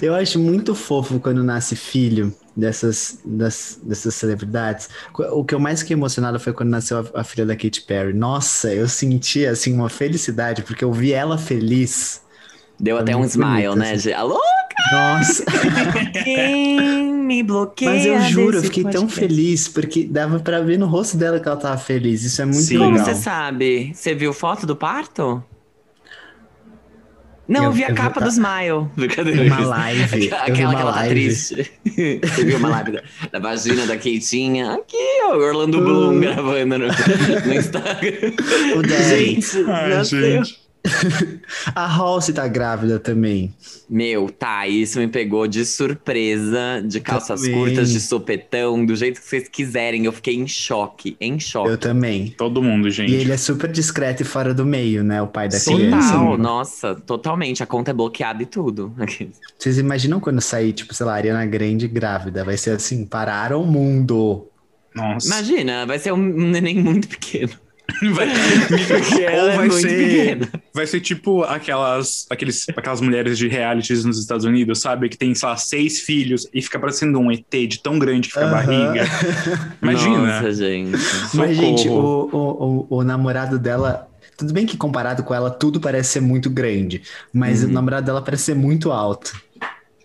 Eu 0.00 0.14
acho 0.14 0.38
muito 0.38 0.74
fofo 0.74 1.18
quando 1.20 1.42
nasce 1.42 1.74
filho 1.76 2.34
dessas, 2.56 3.18
das- 3.24 3.78
dessas 3.82 4.14
celebridades. 4.14 4.88
O 5.32 5.44
que 5.44 5.54
eu 5.54 5.58
mais 5.60 5.80
fiquei 5.80 5.94
emocionado 5.96 6.38
foi 6.38 6.52
quando 6.52 6.70
nasceu 6.70 6.98
a, 7.14 7.20
a 7.20 7.24
filha 7.24 7.46
da 7.46 7.56
Katy 7.56 7.82
Perry. 7.82 8.12
Nossa, 8.12 8.72
eu 8.72 8.88
senti 8.88 9.46
assim 9.46 9.74
uma 9.74 9.88
felicidade, 9.88 10.62
porque 10.62 10.84
eu 10.84 10.92
vi 10.92 11.12
ela 11.12 11.38
feliz. 11.38 12.22
Deu 12.78 12.96
Foi 12.96 13.02
até 13.02 13.16
um 13.16 13.24
smile, 13.24 13.68
bonito, 13.68 13.76
né? 13.76 13.92
assim. 13.92 14.12
Alô, 14.12 14.40
Nossa, 14.92 15.44
quem 16.24 17.12
me 17.14 17.42
bloqueia? 17.42 17.90
mas 17.90 18.04
eu 18.06 18.20
juro, 18.20 18.56
eu 18.58 18.62
fiquei 18.62 18.84
tão 18.84 19.08
feliz, 19.08 19.68
porque 19.68 20.04
dava 20.04 20.40
pra 20.40 20.60
ver 20.60 20.78
no 20.78 20.86
rosto 20.86 21.16
dela 21.16 21.38
que 21.40 21.48
ela 21.48 21.56
tava 21.56 21.78
feliz. 21.78 22.22
Isso 22.24 22.42
é 22.42 22.44
muito 22.44 22.58
Sim. 22.66 22.78
Como 22.78 22.90
legal. 22.90 23.06
você 23.06 23.14
sabe? 23.14 23.92
Você 23.94 24.14
viu 24.14 24.32
foto 24.32 24.66
do 24.66 24.76
parto? 24.76 25.42
Não, 27.46 27.60
eu, 27.60 27.66
Eu- 27.66 27.72
vi 27.72 27.84
a 27.84 27.88
eu 27.88 27.94
vi- 27.94 28.00
capa 28.00 28.20
do 28.20 28.28
Smile. 28.28 28.88
Brincadeira. 28.96 29.42
Uma 29.42 29.66
live. 29.66 30.02
eu 30.14 30.18
vi 30.18 30.34
Aquela 30.34 30.68
uma 30.70 30.74
que 30.76 30.80
ela 30.82 30.92
tá 30.92 31.00
live. 31.00 31.14
triste. 31.14 31.72
Você 32.22 32.44
viu 32.44 32.56
uma 32.58 32.68
live 32.68 32.92
da, 32.92 33.02
da 33.32 33.38
vagina 33.38 33.86
da 33.86 33.96
Keitinha? 33.96 34.72
Aqui, 34.74 34.96
ó, 35.26 35.34
o 35.36 35.40
Orlando 35.42 35.80
Bloom 35.80 36.20
gravando 36.20 36.78
no, 36.78 36.86
no 36.86 37.54
Instagram. 37.54 38.32
O. 38.76 39.08
Gente, 39.08 39.64
Ai, 39.70 39.88
nasceu. 39.90 40.20
gente. 40.22 40.63
A 41.74 41.86
Halsey 41.86 42.34
tá 42.34 42.46
grávida 42.46 42.98
também. 42.98 43.54
Meu, 43.88 44.28
tá, 44.28 44.68
isso 44.68 44.98
me 44.98 45.08
pegou 45.08 45.46
de 45.46 45.64
surpresa, 45.64 46.82
de 46.86 47.00
calças 47.00 47.40
Também. 47.40 47.54
curtas, 47.54 47.90
de 47.90 48.00
sopetão, 48.00 48.84
do 48.84 48.94
jeito 48.94 49.20
que 49.20 49.26
vocês 49.26 49.48
quiserem. 49.48 50.04
Eu 50.04 50.12
fiquei 50.12 50.34
em 50.34 50.46
choque, 50.46 51.16
em 51.20 51.40
choque. 51.40 51.70
Eu 51.70 51.78
também. 51.78 52.34
Todo 52.36 52.62
mundo, 52.62 52.90
gente. 52.90 53.12
E 53.12 53.14
ele 53.14 53.32
é 53.32 53.36
super 53.36 53.70
discreto 53.70 54.22
e 54.22 54.24
fora 54.24 54.52
do 54.52 54.64
meio, 54.66 55.02
né? 55.02 55.22
O 55.22 55.26
pai 55.26 55.48
da 55.48 55.58
Sim. 55.58 55.76
criança. 55.76 56.12
Total, 56.12 56.38
nossa, 56.38 56.94
totalmente. 56.94 57.62
A 57.62 57.66
conta 57.66 57.90
é 57.90 57.94
bloqueada 57.94 58.42
e 58.42 58.46
tudo. 58.46 58.94
Vocês 59.58 59.78
imaginam 59.78 60.20
quando 60.20 60.40
sair, 60.40 60.72
tipo, 60.72 60.92
sei 60.92 61.06
lá, 61.06 61.14
Ariana 61.14 61.46
Grande 61.46 61.88
grávida? 61.88 62.44
Vai 62.44 62.56
ser 62.56 62.70
assim, 62.70 63.06
pararam 63.06 63.62
o 63.62 63.66
mundo. 63.66 64.48
Nossa. 64.94 65.26
Imagina, 65.26 65.86
vai 65.86 65.98
ser 65.98 66.12
um 66.12 66.18
neném 66.18 66.76
muito 66.76 67.08
pequeno. 67.08 67.63
Vai- 68.14 68.28
Ou 68.28 69.48
é 69.48 69.56
vai 69.56 69.68
muito 69.68 69.74
ser, 69.80 69.88
pequena. 69.88 70.48
vai 70.72 70.86
ser 70.86 71.00
tipo 71.00 71.42
aquelas, 71.42 72.26
aqueles, 72.30 72.66
aquelas 72.70 73.00
mulheres 73.00 73.36
de 73.38 73.46
realities 73.46 74.04
nos 74.04 74.18
Estados 74.18 74.44
Unidos, 74.44 74.80
sabe? 74.80 75.08
Que 75.08 75.16
tem, 75.16 75.34
sei 75.34 75.48
lá, 75.48 75.56
seis 75.56 76.00
filhos 76.00 76.48
e 76.52 76.60
fica 76.62 76.78
parecendo 76.78 77.18
um 77.18 77.30
ET 77.30 77.44
de 77.50 77.80
tão 77.82 77.98
grande 77.98 78.28
que 78.28 78.34
fica 78.34 78.46
a 78.46 78.48
Aham. 78.48 78.66
barriga. 78.66 79.04
Imagina. 79.82 80.18
Nossa, 80.40 80.52
gente. 80.52 80.98
Mas, 81.34 81.56
gente, 81.56 81.88
o, 81.88 82.28
o, 82.32 82.86
o, 82.90 82.96
o 82.98 83.04
namorado 83.04 83.58
dela. 83.58 84.08
Tudo 84.36 84.52
bem 84.52 84.66
que 84.66 84.76
comparado 84.76 85.22
com 85.22 85.32
ela, 85.32 85.48
tudo 85.50 85.78
parece 85.80 86.14
ser 86.14 86.20
muito 86.20 86.50
grande. 86.50 87.02
Mas 87.32 87.62
Uhum. 87.62 87.70
o 87.70 87.72
namorado 87.72 88.06
dela 88.06 88.20
parece 88.22 88.44
ser 88.44 88.54
muito 88.54 88.90
alto. 88.90 89.32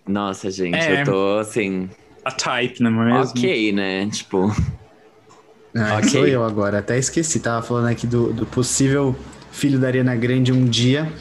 Nossa, 0.07 0.51
gente, 0.51 0.75
É. 0.77 1.01
eu 1.01 1.05
tô 1.05 1.37
assim. 1.39 1.89
A 2.23 2.31
type, 2.31 2.83
não 2.83 3.01
é 3.03 3.05
mesmo? 3.19 3.31
Ok, 3.37 3.71
né? 3.71 4.07
Tipo. 4.11 4.53
Ah, 5.75 5.97
Ok. 5.97 6.09
Sou 6.09 6.27
eu 6.27 6.43
agora, 6.43 6.79
até 6.79 6.97
esqueci. 6.97 7.39
Tava 7.39 7.65
falando 7.65 7.87
aqui 7.87 8.07
do, 8.07 8.33
do 8.33 8.45
possível 8.45 9.15
filho 9.51 9.79
da 9.79 9.87
Ariana 9.87 10.15
Grande 10.15 10.51
um 10.51 10.65
dia. 10.65 11.11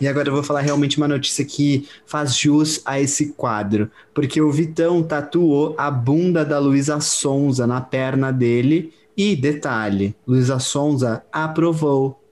E 0.00 0.06
agora 0.06 0.28
eu 0.28 0.32
vou 0.32 0.42
falar 0.44 0.60
realmente 0.60 0.96
uma 0.96 1.08
notícia 1.08 1.44
que 1.44 1.88
faz 2.06 2.36
jus 2.36 2.80
a 2.84 3.00
esse 3.00 3.32
quadro. 3.32 3.90
Porque 4.14 4.40
o 4.40 4.50
Vitão 4.52 5.02
tatuou 5.02 5.74
a 5.76 5.90
bunda 5.90 6.44
da 6.44 6.58
Luísa 6.58 7.00
Sonza 7.00 7.66
na 7.66 7.80
perna 7.80 8.32
dele. 8.32 8.92
E, 9.16 9.34
detalhe, 9.34 10.14
Luísa 10.26 10.60
Sonza 10.60 11.22
aprovou. 11.32 12.22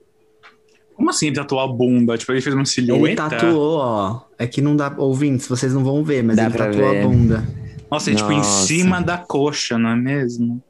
Como 0.95 1.09
assim 1.09 1.33
tatuar 1.33 1.65
a 1.65 1.67
bunda? 1.67 2.17
Tipo, 2.17 2.31
ele 2.31 2.41
fez 2.41 2.55
uma 2.55 2.61
Ele 2.61 2.69
silhueta? 2.69 3.29
tatuou, 3.29 3.77
ó. 3.77 4.21
É 4.39 4.47
que 4.47 4.61
não 4.61 4.75
dá, 4.75 4.93
ouvintes, 4.97 5.47
vocês 5.47 5.73
não 5.73 5.83
vão 5.83 6.03
ver, 6.03 6.23
mas 6.23 6.37
Dá 6.37 6.45
ele 6.45 6.53
tatuou 6.53 6.89
ver. 6.89 7.01
a 7.03 7.07
bunda. 7.07 7.43
Nossa, 7.91 8.11
é 8.11 8.15
tipo 8.15 8.31
em 8.31 8.37
Nossa. 8.37 8.65
cima 8.67 9.01
da 9.01 9.17
coxa, 9.17 9.77
não 9.77 9.89
é 9.89 9.95
mesmo? 9.95 10.63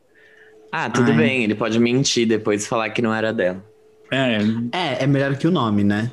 Ah, 0.71 0.89
tudo 0.89 1.11
Ai. 1.11 1.17
bem, 1.17 1.43
ele 1.43 1.55
pode 1.55 1.79
mentir 1.79 2.27
depois 2.27 2.65
e 2.65 2.67
falar 2.67 2.89
que 2.89 3.01
não 3.01 3.13
era 3.13 3.33
dela. 3.33 3.63
É, 4.11 4.37
É, 4.71 5.03
é 5.03 5.07
melhor 5.07 5.35
que 5.35 5.47
o 5.47 5.51
nome, 5.51 5.83
né? 5.83 6.11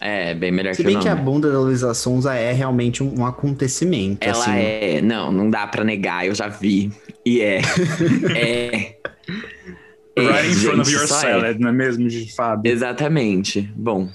É, 0.00 0.32
bem 0.34 0.50
melhor 0.50 0.74
Se 0.74 0.78
que 0.78 0.82
o 0.82 0.86
bem 0.86 0.94
nome. 0.94 1.04
que 1.04 1.10
a 1.10 1.14
bunda 1.14 1.50
da 1.52 1.58
Luísa 1.60 1.92
Sonza 1.92 2.34
é 2.34 2.52
realmente 2.52 3.02
um, 3.02 3.20
um 3.20 3.26
acontecimento. 3.26 4.18
Ela 4.22 4.38
assim. 4.38 4.52
é. 4.52 5.00
Não, 5.02 5.30
não 5.30 5.50
dá 5.50 5.66
pra 5.66 5.84
negar, 5.84 6.26
eu 6.26 6.34
já 6.34 6.48
vi. 6.48 6.90
E 7.24 7.40
é. 7.40 7.60
é. 8.34 8.96
É, 10.16 10.22
right 10.22 10.50
in 10.50 10.54
front 10.54 10.80
of 10.80 10.90
your 10.92 11.04
é. 11.04 11.06
salad, 11.06 11.58
não 11.60 11.68
é 11.68 11.72
mesmo, 11.72 12.08
de 12.08 12.34
Fábio? 12.34 12.70
Exatamente. 12.70 13.62
Bom. 13.76 14.08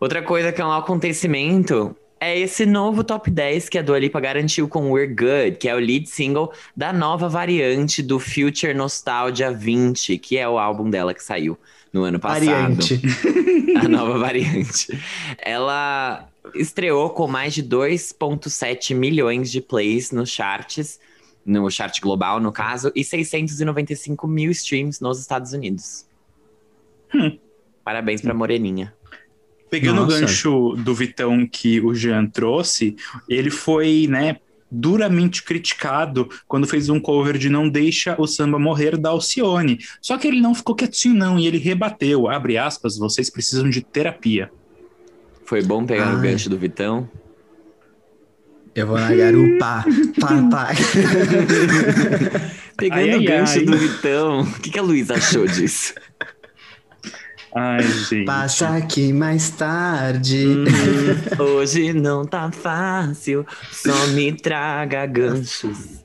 Outra 0.00 0.22
coisa 0.22 0.52
que 0.52 0.60
é 0.60 0.64
um 0.64 0.70
acontecimento 0.72 1.94
é 2.20 2.38
esse 2.38 2.66
novo 2.66 3.04
top 3.04 3.30
10 3.30 3.68
que 3.68 3.78
a 3.78 3.82
Dua 3.82 3.98
Lipa 3.98 4.20
garantiu 4.20 4.68
com 4.68 4.90
We're 4.90 5.14
Good, 5.14 5.58
que 5.58 5.68
é 5.68 5.74
o 5.74 5.78
lead 5.78 6.08
single 6.08 6.52
da 6.76 6.92
nova 6.92 7.28
variante 7.28 8.02
do 8.02 8.18
Future 8.18 8.74
Nostalgia 8.74 9.52
20, 9.52 10.18
que 10.18 10.36
é 10.36 10.48
o 10.48 10.58
álbum 10.58 10.90
dela 10.90 11.14
que 11.14 11.22
saiu 11.22 11.58
no 11.92 12.02
ano 12.02 12.18
passado. 12.18 12.46
Variante. 12.46 13.00
A 13.78 13.88
nova 13.88 14.18
variante. 14.18 14.98
Ela 15.38 16.28
estreou 16.54 17.10
com 17.10 17.28
mais 17.28 17.54
de 17.54 17.62
2,7 17.62 18.94
milhões 18.94 19.50
de 19.50 19.60
plays 19.60 20.10
nos 20.10 20.30
charts, 20.30 20.98
no 21.44 21.70
chart 21.70 22.00
global, 22.00 22.40
no 22.40 22.52
caso, 22.52 22.90
e 22.94 23.04
695 23.04 24.26
mil 24.26 24.50
streams 24.50 25.00
nos 25.00 25.20
Estados 25.20 25.52
Unidos. 25.52 26.06
Hum. 27.14 27.38
Parabéns 27.84 28.20
pra 28.20 28.34
Moreninha. 28.34 28.92
Pegando 29.70 30.02
Nossa. 30.02 30.16
o 30.16 30.20
gancho 30.20 30.74
do 30.78 30.94
Vitão 30.94 31.46
que 31.46 31.80
o 31.80 31.94
Jean 31.94 32.26
trouxe, 32.26 32.96
ele 33.28 33.50
foi, 33.50 34.06
né, 34.08 34.36
duramente 34.70 35.42
criticado 35.42 36.28
quando 36.46 36.66
fez 36.66 36.88
um 36.88 37.00
cover 37.00 37.38
de 37.38 37.48
Não 37.48 37.68
Deixa 37.68 38.14
o 38.18 38.26
Samba 38.26 38.58
Morrer 38.58 38.96
da 38.96 39.10
Alcione. 39.10 39.78
Só 40.00 40.16
que 40.18 40.26
ele 40.26 40.40
não 40.40 40.54
ficou 40.54 40.74
quietinho 40.74 41.14
não, 41.14 41.38
e 41.38 41.46
ele 41.46 41.58
rebateu, 41.58 42.28
abre 42.28 42.56
aspas, 42.58 42.96
vocês 42.96 43.30
precisam 43.30 43.68
de 43.68 43.80
terapia. 43.80 44.50
Foi 45.44 45.62
bom 45.62 45.84
pegar 45.84 46.14
o 46.14 46.16
Ai. 46.16 46.22
gancho 46.22 46.50
do 46.50 46.58
Vitão. 46.58 47.08
Eu 48.74 48.86
vou 48.86 48.98
na 48.98 49.12
garupa. 49.14 49.84
pá, 50.20 50.48
pá. 50.50 50.68
Pegando 52.76 53.00
Ai, 53.00 53.10
ai, 53.10 53.18
o 53.18 53.24
gancho 53.24 53.58
ai. 53.58 53.64
do 53.64 53.76
Vitão, 53.76 54.40
o 54.42 54.60
que, 54.60 54.70
que 54.70 54.78
a 54.78 54.82
Luísa 54.82 55.14
achou 55.14 55.46
disso? 55.46 55.94
Ai, 57.54 57.82
gente. 57.82 58.24
Passa 58.24 58.76
aqui 58.76 59.12
mais 59.12 59.50
tarde. 59.50 60.46
Hum, 60.46 60.64
hoje 61.42 61.92
não 61.92 62.24
tá 62.24 62.50
fácil, 62.50 63.46
só 63.70 64.06
me 64.08 64.32
traga 64.32 65.06
ganchos. 65.06 66.04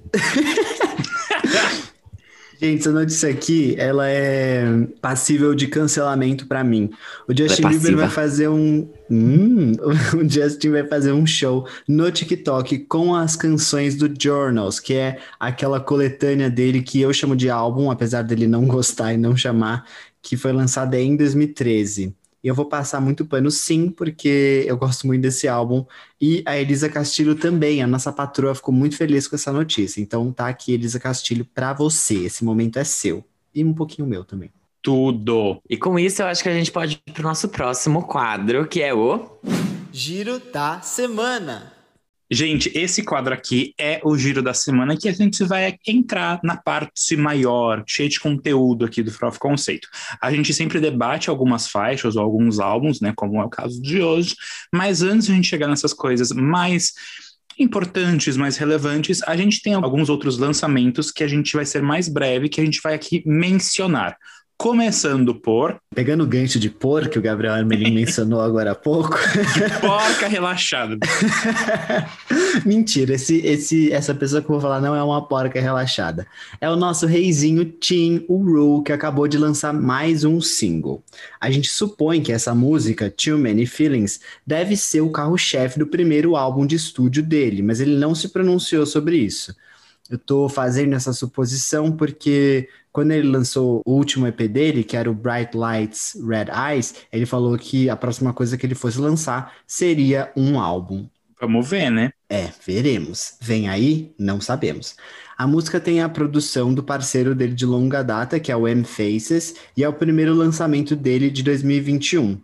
Gente, 2.63 2.79
essa 2.79 2.91
notícia 2.93 3.29
aqui, 3.29 3.75
ela 3.77 4.07
é 4.07 4.63
passível 5.01 5.53
de 5.53 5.67
cancelamento 5.67 6.47
pra 6.47 6.63
mim. 6.63 6.91
O 7.27 7.35
Justin 7.37 7.61
Ela 7.63 7.71
é 7.71 7.77
Bieber 7.77 7.97
vai 7.97 8.09
fazer 8.09 8.47
um... 8.47 8.89
Hum, 9.11 9.73
o 10.15 10.29
Justin 10.29 10.69
vai 10.69 10.87
fazer 10.87 11.11
um 11.11 11.25
show 11.27 11.67
no 11.85 12.09
TikTok 12.09 12.79
com 12.85 13.13
as 13.13 13.35
canções 13.35 13.95
do 13.95 14.09
Journals, 14.17 14.79
que 14.79 14.93
é 14.93 15.19
aquela 15.37 15.81
coletânea 15.81 16.49
dele 16.49 16.81
que 16.81 17.01
eu 17.01 17.11
chamo 17.11 17.35
de 17.35 17.49
álbum, 17.49 17.91
apesar 17.91 18.21
dele 18.21 18.47
não 18.47 18.65
gostar 18.65 19.13
e 19.13 19.17
não 19.17 19.35
chamar, 19.35 19.85
que 20.23 20.37
foi 20.37 20.53
lançada 20.53 20.99
em 20.99 21.15
2013. 21.15 22.15
E 22.43 22.47
eu 22.47 22.55
vou 22.55 22.65
passar 22.65 22.99
muito 22.99 23.25
pano 23.25 23.51
sim, 23.51 23.89
porque 23.89 24.65
eu 24.67 24.75
gosto 24.75 25.05
muito 25.05 25.21
desse 25.21 25.47
álbum. 25.47 25.85
E 26.19 26.41
a 26.45 26.57
Elisa 26.57 26.89
Castilho 26.89 27.35
também, 27.35 27.83
a 27.83 27.87
nossa 27.87 28.11
patroa, 28.11 28.55
ficou 28.55 28.73
muito 28.73 28.97
feliz 28.97 29.27
com 29.27 29.35
essa 29.35 29.51
notícia. 29.51 30.01
Então 30.01 30.31
tá 30.31 30.47
aqui, 30.47 30.73
Elisa 30.73 30.99
Castilho, 30.99 31.45
pra 31.45 31.73
você. 31.73 32.25
Esse 32.25 32.43
momento 32.43 32.79
é 32.79 32.83
seu. 32.83 33.23
E 33.53 33.63
um 33.63 33.73
pouquinho 33.73 34.07
meu 34.07 34.23
também. 34.23 34.49
Tudo. 34.81 35.61
E 35.69 35.77
com 35.77 35.97
isso, 35.97 36.21
eu 36.21 36.25
acho 36.25 36.43
que 36.43 36.49
a 36.49 36.53
gente 36.53 36.71
pode 36.71 37.01
ir 37.07 37.11
pro 37.13 37.23
nosso 37.23 37.47
próximo 37.47 38.03
quadro, 38.03 38.67
que 38.67 38.81
é 38.81 38.93
o. 38.93 39.39
Giro 39.91 40.41
da 40.51 40.81
semana. 40.81 41.71
Gente, 42.31 42.71
esse 42.73 43.03
quadro 43.03 43.33
aqui 43.33 43.73
é 43.77 43.99
o 44.03 44.17
giro 44.17 44.41
da 44.41 44.53
semana 44.53 44.97
que 44.97 45.09
a 45.09 45.11
gente 45.11 45.43
vai 45.43 45.77
entrar 45.87 46.39
na 46.43 46.55
parte 46.55 47.15
maior, 47.15 47.83
cheia 47.85 48.09
de 48.09 48.19
conteúdo 48.19 48.85
aqui 48.85 49.03
do 49.03 49.11
Farofa 49.11 49.37
Conceito. 49.39 49.87
A 50.21 50.31
gente 50.31 50.53
sempre 50.53 50.79
debate 50.79 51.29
algumas 51.29 51.67
faixas 51.67 52.15
ou 52.15 52.23
alguns 52.23 52.59
álbuns, 52.59 53.01
né, 53.01 53.13
como 53.15 53.41
é 53.41 53.45
o 53.45 53.49
caso 53.49 53.81
de 53.81 54.01
hoje, 54.01 54.35
mas 54.73 55.01
antes 55.01 55.27
de 55.27 55.33
a 55.33 55.35
gente 55.35 55.47
chegar 55.47 55.67
nessas 55.67 55.93
coisas 55.93 56.31
mais 56.31 56.93
importantes, 57.59 58.35
mais 58.35 58.57
relevantes, 58.57 59.21
a 59.23 59.35
gente 59.35 59.61
tem 59.61 59.73
alguns 59.73 60.09
outros 60.09 60.37
lançamentos 60.37 61.11
que 61.11 61.23
a 61.23 61.27
gente 61.27 61.53
vai 61.55 61.65
ser 61.65 61.83
mais 61.83 62.07
breve, 62.07 62.49
que 62.49 62.61
a 62.61 62.65
gente 62.65 62.81
vai 62.81 62.93
aqui 62.93 63.21
mencionar. 63.25 64.17
Começando 64.57 65.35
por 65.35 65.79
Pegando 65.93 66.23
o 66.23 66.27
gancho 66.27 66.59
de 66.59 66.69
por, 66.69 67.07
que 67.07 67.19
o 67.19 67.21
Gabriel 67.21 67.53
Armelin 67.53 67.93
mencionou 67.93 68.41
agora 68.41 68.71
há 68.71 68.75
pouco. 68.75 69.17
Porca 69.79 70.27
Relaxada. 70.27 70.97
Mentira, 72.65 73.13
esse, 73.13 73.37
esse, 73.45 73.91
essa 73.91 74.13
pessoa 74.13 74.41
que 74.41 74.47
eu 74.47 74.53
vou 74.53 74.61
falar 74.61 74.81
não 74.81 74.95
é 74.95 75.03
uma 75.03 75.27
porca 75.27 75.61
relaxada. 75.61 76.25
É 76.59 76.69
o 76.69 76.75
nosso 76.75 77.05
reizinho 77.05 77.65
Tim 77.65 78.25
Uru, 78.27 78.81
que 78.81 78.91
acabou 78.91 79.27
de 79.27 79.37
lançar 79.37 79.73
mais 79.73 80.23
um 80.23 80.41
single. 80.41 81.03
A 81.39 81.51
gente 81.51 81.69
supõe 81.69 82.21
que 82.21 82.31
essa 82.31 82.55
música, 82.55 83.11
Too 83.11 83.37
Many 83.37 83.65
Feelings, 83.65 84.19
deve 84.45 84.75
ser 84.75 85.01
o 85.01 85.11
carro-chefe 85.11 85.77
do 85.77 85.87
primeiro 85.87 86.35
álbum 86.35 86.65
de 86.65 86.75
estúdio 86.75 87.21
dele, 87.21 87.61
mas 87.61 87.79
ele 87.79 87.95
não 87.95 88.15
se 88.15 88.29
pronunciou 88.29 88.85
sobre 88.85 89.17
isso. 89.17 89.55
Eu 90.13 90.19
tô 90.19 90.47
fazendo 90.47 90.93
essa 90.93 91.11
suposição 91.11 91.91
porque 91.91 92.69
quando 92.91 93.09
ele 93.09 93.27
lançou 93.27 93.81
o 93.83 93.93
último 93.95 94.27
EP 94.27 94.41
dele, 94.41 94.83
que 94.83 94.95
era 94.95 95.09
o 95.09 95.13
Bright 95.15 95.57
Lights, 95.57 96.15
Red 96.23 96.51
Eyes, 96.53 96.93
ele 97.11 97.25
falou 97.25 97.57
que 97.57 97.89
a 97.89 97.95
próxima 97.95 98.31
coisa 98.31 98.55
que 98.55 98.63
ele 98.63 98.75
fosse 98.75 98.99
lançar 98.99 99.55
seria 99.65 100.31
um 100.37 100.59
álbum. 100.59 101.07
Vamos 101.41 101.67
ver, 101.67 101.89
né? 101.89 102.11
É, 102.29 102.49
veremos. 102.63 103.37
Vem 103.41 103.67
aí? 103.67 104.13
Não 104.19 104.39
sabemos. 104.39 104.95
A 105.35 105.47
música 105.47 105.79
tem 105.79 106.03
a 106.03 106.07
produção 106.07 106.71
do 106.71 106.83
parceiro 106.83 107.33
dele 107.33 107.55
de 107.55 107.65
longa 107.65 108.03
data, 108.03 108.39
que 108.39 108.51
é 108.51 108.55
o 108.55 108.67
M 108.67 108.83
Faces, 108.83 109.55
e 109.75 109.83
é 109.83 109.89
o 109.89 109.93
primeiro 109.93 110.35
lançamento 110.35 110.95
dele 110.95 111.31
de 111.31 111.41
2021. 111.41 112.39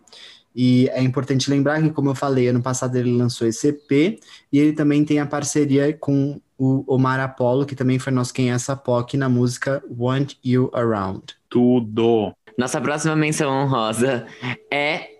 E 0.56 0.90
é 0.90 1.04
importante 1.04 1.52
lembrar 1.52 1.84
que, 1.84 1.92
como 1.92 2.10
eu 2.10 2.16
falei, 2.16 2.48
ano 2.48 2.64
passado 2.64 2.96
ele 2.96 3.16
lançou 3.16 3.48
esse 3.48 3.68
EP, 3.68 4.20
e 4.52 4.58
ele 4.58 4.74
também 4.74 5.06
tem 5.06 5.20
a 5.20 5.28
parceria 5.28 5.94
com 5.94 6.42
o 6.60 6.84
Omar 6.94 7.22
Apollo, 7.22 7.66
que 7.66 7.76
também 7.76 7.98
foi 7.98 8.12
nosso 8.12 8.34
Quem 8.34 8.52
é 8.52 8.54
essa 8.54 8.76
POC 8.76 9.16
na 9.16 9.30
música 9.30 9.82
Want 9.90 10.34
You 10.44 10.70
Around. 10.74 11.36
Tudo. 11.50 12.34
Nossa 12.58 12.82
próxima 12.82 13.16
menção 13.16 13.50
honrosa 13.50 14.28
é 14.70 15.12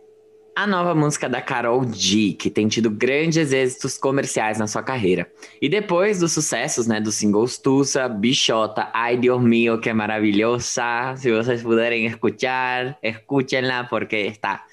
a 0.54 0.68
nova 0.68 0.94
música 0.94 1.30
da 1.30 1.42
Carol 1.42 1.86
G, 1.94 2.34
que 2.34 2.50
tem 2.50 2.68
tido 2.68 2.90
grandes 2.90 3.54
êxitos 3.54 3.98
comerciais 3.98 4.60
na 4.60 4.68
sua 4.68 4.84
carreira. 4.84 5.32
E 5.62 5.70
depois 5.70 6.20
dos 6.20 6.34
sucessos, 6.34 6.86
né, 6.86 7.00
dos 7.00 7.16
singles 7.16 7.58
Tusa, 7.58 8.10
Bichota, 8.10 8.90
Ai 8.94 9.16
Dios 9.16 9.42
mío, 9.42 9.80
que 9.80 9.94
maravilhosa. 9.94 11.16
Se 11.16 11.32
vocês 11.32 11.64
puderem 11.64 12.06
escuchar, 12.06 12.98
escúchenla 13.02 13.88
porque 13.90 14.18
está 14.18 14.66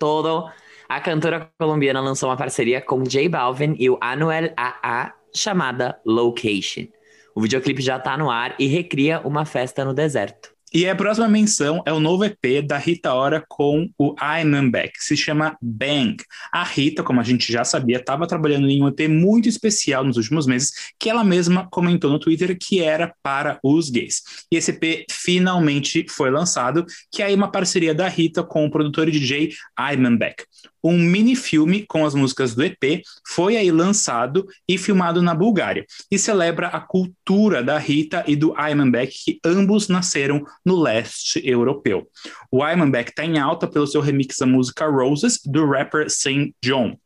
todo. 0.00 0.48
A 0.88 1.00
cantora 1.00 1.50
colombiana 1.58 2.00
lançou 2.00 2.30
uma 2.30 2.36
parceria 2.38 2.80
com 2.80 3.02
J 3.02 3.28
Balvin 3.28 3.76
e 3.78 3.90
o 3.90 3.98
Anuel 4.00 4.54
AA 4.56 5.12
chamada 5.34 5.98
Location. 6.04 6.86
O 7.34 7.40
videoclipe 7.40 7.82
já 7.82 7.98
tá 7.98 8.16
no 8.16 8.30
ar 8.30 8.54
e 8.58 8.66
recria 8.66 9.20
uma 9.20 9.44
festa 9.44 9.84
no 9.84 9.92
deserto. 9.92 10.54
E 10.76 10.88
a 10.88 10.96
próxima 10.96 11.28
menção 11.28 11.84
é 11.86 11.92
o 11.92 12.00
novo 12.00 12.24
EP 12.24 12.66
da 12.66 12.76
Rita 12.76 13.14
Ora 13.14 13.44
com 13.48 13.88
o 13.96 14.12
I'm 14.20 14.70
Back, 14.70 14.94
se 14.98 15.16
chama 15.16 15.56
Bang. 15.62 16.16
A 16.50 16.64
Rita, 16.64 17.04
como 17.04 17.20
a 17.20 17.22
gente 17.22 17.52
já 17.52 17.62
sabia, 17.62 17.98
estava 17.98 18.26
trabalhando 18.26 18.68
em 18.68 18.82
um 18.82 18.88
EP 18.88 19.08
muito 19.08 19.48
especial 19.48 20.02
nos 20.02 20.16
últimos 20.16 20.48
meses, 20.48 20.72
que 20.98 21.08
ela 21.08 21.22
mesma 21.22 21.68
comentou 21.70 22.10
no 22.10 22.18
Twitter 22.18 22.58
que 22.58 22.82
era 22.82 23.14
para 23.22 23.60
os 23.62 23.88
gays. 23.88 24.24
E 24.50 24.56
esse 24.56 24.72
EP 24.72 25.04
finalmente 25.08 26.06
foi 26.08 26.28
lançado, 26.28 26.84
que 27.08 27.22
é 27.22 27.32
uma 27.32 27.52
parceria 27.52 27.94
da 27.94 28.08
Rita 28.08 28.42
com 28.42 28.66
o 28.66 28.70
produtor 28.70 29.08
e 29.08 29.12
DJ 29.12 29.52
I'm 29.78 30.16
Back. 30.16 30.42
Um 30.84 30.98
mini 30.98 31.34
filme 31.34 31.86
com 31.86 32.04
as 32.04 32.14
músicas 32.14 32.54
do 32.54 32.62
EP 32.62 33.02
foi 33.26 33.56
aí 33.56 33.70
lançado 33.70 34.46
e 34.68 34.76
filmado 34.76 35.22
na 35.22 35.34
Bulgária 35.34 35.86
e 36.10 36.18
celebra 36.18 36.68
a 36.68 36.80
cultura 36.80 37.62
da 37.62 37.78
Rita 37.78 38.22
e 38.26 38.36
do 38.36 38.54
Imanbek, 38.54 39.16
que 39.24 39.40
ambos 39.46 39.88
nasceram 39.88 40.44
no 40.62 40.78
leste 40.78 41.40
europeu. 41.42 42.06
O 42.52 42.62
Imanbek 42.62 43.10
está 43.10 43.24
em 43.24 43.38
alta 43.38 43.66
pelo 43.66 43.86
seu 43.86 44.02
remix 44.02 44.36
da 44.36 44.46
música 44.46 44.86
Roses, 44.86 45.40
do 45.42 45.66
rapper 45.66 46.10
Saint 46.10 46.52
John. 46.62 46.98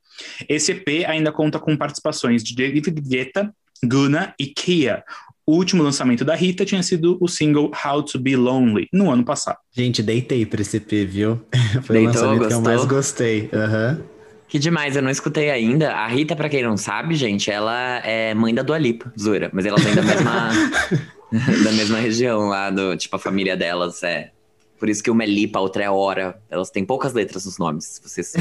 Esse 0.48 0.72
EP 0.72 1.06
ainda 1.06 1.30
conta 1.30 1.60
com 1.60 1.76
participações 1.76 2.42
de 2.42 2.56
David 2.56 2.90
Guetta, 2.90 3.54
Guna 3.84 4.34
e 4.38 4.46
Kia. 4.46 5.04
O 5.48 5.54
último 5.54 5.82
lançamento 5.82 6.26
da 6.26 6.34
Rita 6.34 6.62
tinha 6.62 6.82
sido 6.82 7.16
o 7.22 7.26
single 7.26 7.72
How 7.82 8.02
to 8.02 8.18
Be 8.18 8.36
Lonely, 8.36 8.86
no 8.92 9.10
ano 9.10 9.24
passado. 9.24 9.56
Gente, 9.72 10.02
deitei 10.02 10.44
pra 10.44 10.60
esse 10.60 10.76
EP, 10.76 11.08
viu? 11.08 11.40
Foi 11.84 11.96
Deitou, 11.96 12.22
o 12.22 12.26
lançamento 12.26 12.48
que 12.48 12.52
eu 12.52 12.60
gostou? 12.60 12.60
mais 12.60 12.84
gostei. 12.84 13.50
Aham. 13.50 14.02
Que 14.46 14.58
demais, 14.58 14.94
eu 14.94 15.00
não 15.00 15.08
escutei 15.08 15.48
ainda. 15.48 15.94
A 15.94 16.06
Rita, 16.06 16.36
pra 16.36 16.50
quem 16.50 16.62
não 16.62 16.76
sabe, 16.76 17.14
gente, 17.14 17.50
ela 17.50 17.96
é 18.04 18.34
mãe 18.34 18.54
da 18.54 18.62
Dua 18.62 18.76
Lipa, 18.76 19.10
zoeira. 19.18 19.48
Mas 19.50 19.64
ela 19.64 19.78
vem 19.78 19.94
da 19.94 20.02
mesma, 20.02 20.50
da 21.64 21.72
mesma 21.72 21.96
região 21.96 22.48
lá, 22.48 22.68
do, 22.68 22.94
tipo, 22.94 23.16
a 23.16 23.18
família 23.18 23.56
delas 23.56 24.02
é 24.02 24.32
Por 24.78 24.90
isso 24.90 25.02
que 25.02 25.10
uma 25.10 25.24
é 25.24 25.26
Lipa, 25.26 25.60
a 25.60 25.62
outra 25.62 25.82
é 25.82 25.88
Hora. 25.88 26.38
Elas 26.50 26.68
têm 26.68 26.84
poucas 26.84 27.14
letras 27.14 27.46
nos 27.46 27.56
nomes, 27.56 27.86
se 27.86 28.02
vocês 28.02 28.34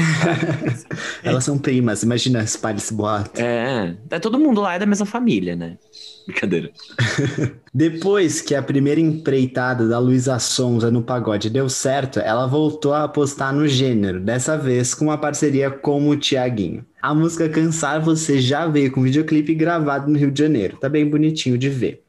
Elas 1.24 1.42
são 1.42 1.56
primas, 1.56 2.02
imagina 2.02 2.42
espalha 2.42 2.76
esse 2.76 2.92
boato. 2.92 3.40
É, 3.40 3.96
é, 4.10 4.18
todo 4.18 4.38
mundo 4.38 4.60
lá 4.60 4.74
é 4.74 4.78
da 4.78 4.84
mesma 4.84 5.06
família, 5.06 5.56
né? 5.56 5.78
Brincadeira. 6.28 6.70
Depois 7.72 8.42
que 8.42 8.54
a 8.54 8.62
primeira 8.62 9.00
empreitada 9.00 9.88
da 9.88 9.98
Luísa 9.98 10.38
Sonza 10.38 10.90
no 10.90 11.02
pagode 11.02 11.48
deu 11.48 11.70
certo, 11.70 12.20
ela 12.20 12.46
voltou 12.46 12.92
a 12.92 13.04
apostar 13.04 13.54
no 13.54 13.66
gênero, 13.66 14.20
dessa 14.20 14.54
vez 14.54 14.92
com 14.92 15.06
uma 15.06 15.16
parceria 15.16 15.70
com 15.70 16.06
o 16.06 16.16
Tiaguinho. 16.18 16.84
A 17.00 17.14
música 17.14 17.48
Cansar 17.48 18.02
Você 18.02 18.42
já 18.42 18.66
veio 18.66 18.92
com 18.92 19.00
videoclipe 19.00 19.54
gravado 19.54 20.10
no 20.10 20.18
Rio 20.18 20.30
de 20.30 20.38
Janeiro, 20.38 20.76
tá 20.76 20.86
bem 20.86 21.08
bonitinho 21.08 21.56
de 21.56 21.70
ver. 21.70 22.02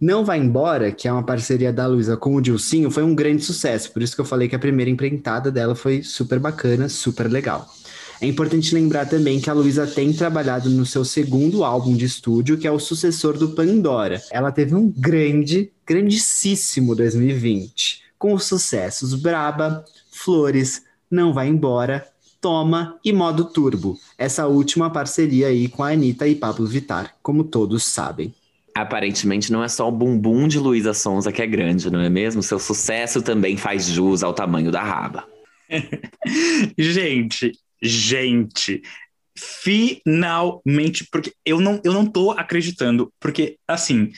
Não 0.00 0.24
Vai 0.24 0.38
Embora, 0.38 0.90
que 0.90 1.06
é 1.06 1.12
uma 1.12 1.22
parceria 1.22 1.70
da 1.70 1.86
Luísa 1.86 2.16
com 2.16 2.34
o 2.34 2.40
Dilcinho, 2.40 2.90
foi 2.90 3.02
um 3.02 3.14
grande 3.14 3.44
sucesso, 3.44 3.92
por 3.92 4.00
isso 4.00 4.14
que 4.14 4.20
eu 4.22 4.24
falei 4.24 4.48
que 4.48 4.56
a 4.56 4.58
primeira 4.58 4.90
empreitada 4.90 5.52
dela 5.52 5.74
foi 5.74 6.02
super 6.02 6.38
bacana, 6.38 6.88
super 6.88 7.30
legal. 7.30 7.68
É 8.22 8.26
importante 8.26 8.72
lembrar 8.72 9.06
também 9.06 9.40
que 9.40 9.50
a 9.50 9.52
Luísa 9.52 9.84
tem 9.84 10.12
trabalhado 10.12 10.70
no 10.70 10.86
seu 10.86 11.04
segundo 11.04 11.64
álbum 11.64 11.96
de 11.96 12.04
estúdio, 12.04 12.56
que 12.56 12.68
é 12.68 12.70
o 12.70 12.78
sucessor 12.78 13.36
do 13.36 13.48
Pandora. 13.48 14.22
Ela 14.30 14.52
teve 14.52 14.76
um 14.76 14.88
grande, 14.88 15.72
grandíssimo 15.84 16.94
2020, 16.94 18.00
com 18.16 18.32
os 18.32 18.44
sucessos 18.44 19.14
Braba, 19.14 19.84
Flores, 20.12 20.84
Não 21.10 21.32
Vai 21.32 21.48
Embora, 21.48 22.06
Toma 22.40 22.96
e 23.04 23.12
Modo 23.12 23.44
Turbo. 23.46 23.98
Essa 24.16 24.46
última 24.46 24.88
parceria 24.88 25.48
aí 25.48 25.66
com 25.66 25.82
a 25.82 25.90
Anitta 25.90 26.28
e 26.28 26.36
Pablo 26.36 26.64
Vittar, 26.64 27.16
como 27.24 27.42
todos 27.42 27.82
sabem. 27.82 28.32
Aparentemente 28.72 29.50
não 29.50 29.64
é 29.64 29.68
só 29.68 29.88
o 29.88 29.92
bumbum 29.92 30.46
de 30.46 30.60
Luísa 30.60 30.94
Sonza 30.94 31.32
que 31.32 31.42
é 31.42 31.46
grande, 31.46 31.90
não 31.90 31.98
é 31.98 32.08
mesmo? 32.08 32.40
Seu 32.40 32.60
sucesso 32.60 33.20
também 33.20 33.56
faz 33.56 33.86
jus 33.86 34.22
ao 34.22 34.32
tamanho 34.32 34.70
da 34.70 34.80
raba. 34.80 35.24
Gente, 36.78 37.52
Gente, 37.82 38.80
finalmente, 39.36 41.06
porque 41.10 41.32
eu 41.44 41.60
não, 41.60 41.80
eu 41.84 41.92
não 41.92 42.06
tô 42.06 42.30
acreditando, 42.30 43.12
porque 43.18 43.56
assim, 43.66 44.12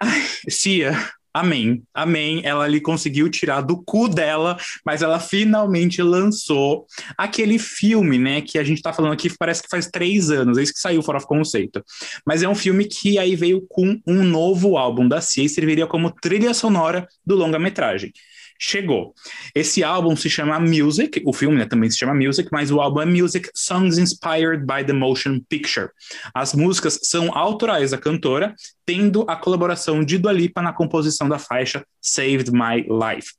ai, 0.00 0.22
Cia, 0.48 0.92
amém, 1.34 1.82
amém, 1.92 2.40
ela 2.42 2.64
ali 2.64 2.80
conseguiu 2.80 3.28
tirar 3.28 3.60
do 3.60 3.82
cu 3.82 4.08
dela, 4.08 4.56
mas 4.84 5.02
ela 5.02 5.20
finalmente 5.20 6.00
lançou 6.00 6.86
aquele 7.18 7.58
filme, 7.58 8.18
né, 8.18 8.40
que 8.40 8.58
a 8.58 8.64
gente 8.64 8.80
tá 8.80 8.92
falando 8.92 9.12
aqui, 9.12 9.30
parece 9.36 9.62
que 9.62 9.68
faz 9.68 9.88
três 9.88 10.30
anos, 10.30 10.56
é 10.56 10.62
isso 10.62 10.72
que 10.72 10.80
saiu 10.80 11.02
fora 11.02 11.18
of 11.18 11.26
Conceito, 11.26 11.84
mas 12.24 12.42
é 12.42 12.48
um 12.48 12.54
filme 12.54 12.86
que 12.86 13.18
aí 13.18 13.36
veio 13.36 13.66
com 13.68 14.00
um 14.06 14.22
novo 14.22 14.78
álbum 14.78 15.06
da 15.06 15.20
Cia 15.20 15.44
e 15.44 15.48
serviria 15.48 15.86
como 15.86 16.10
trilha 16.10 16.54
sonora 16.54 17.06
do 17.26 17.34
longa-metragem 17.34 18.12
chegou. 18.58 19.14
Esse 19.54 19.82
álbum 19.82 20.16
se 20.16 20.28
chama 20.28 20.58
Music, 20.58 21.22
o 21.24 21.32
filme 21.32 21.56
né, 21.56 21.66
também 21.66 21.90
se 21.90 21.98
chama 21.98 22.14
Music, 22.14 22.48
mas 22.52 22.70
o 22.70 22.80
álbum 22.80 23.00
é 23.00 23.06
Music 23.06 23.48
Songs 23.54 23.98
Inspired 23.98 24.64
by 24.64 24.84
the 24.84 24.92
Motion 24.92 25.40
Picture. 25.48 25.88
As 26.34 26.54
músicas 26.54 27.00
são 27.02 27.36
autorais 27.36 27.90
da 27.90 27.98
cantora, 27.98 28.54
tendo 28.84 29.24
a 29.28 29.36
colaboração 29.36 30.04
de 30.04 30.18
Dua 30.18 30.32
Lipa 30.32 30.62
na 30.62 30.72
composição 30.72 31.28
da 31.28 31.38
faixa 31.38 31.84
Saved 32.00 32.50
My 32.52 32.82
Life. 32.82 33.32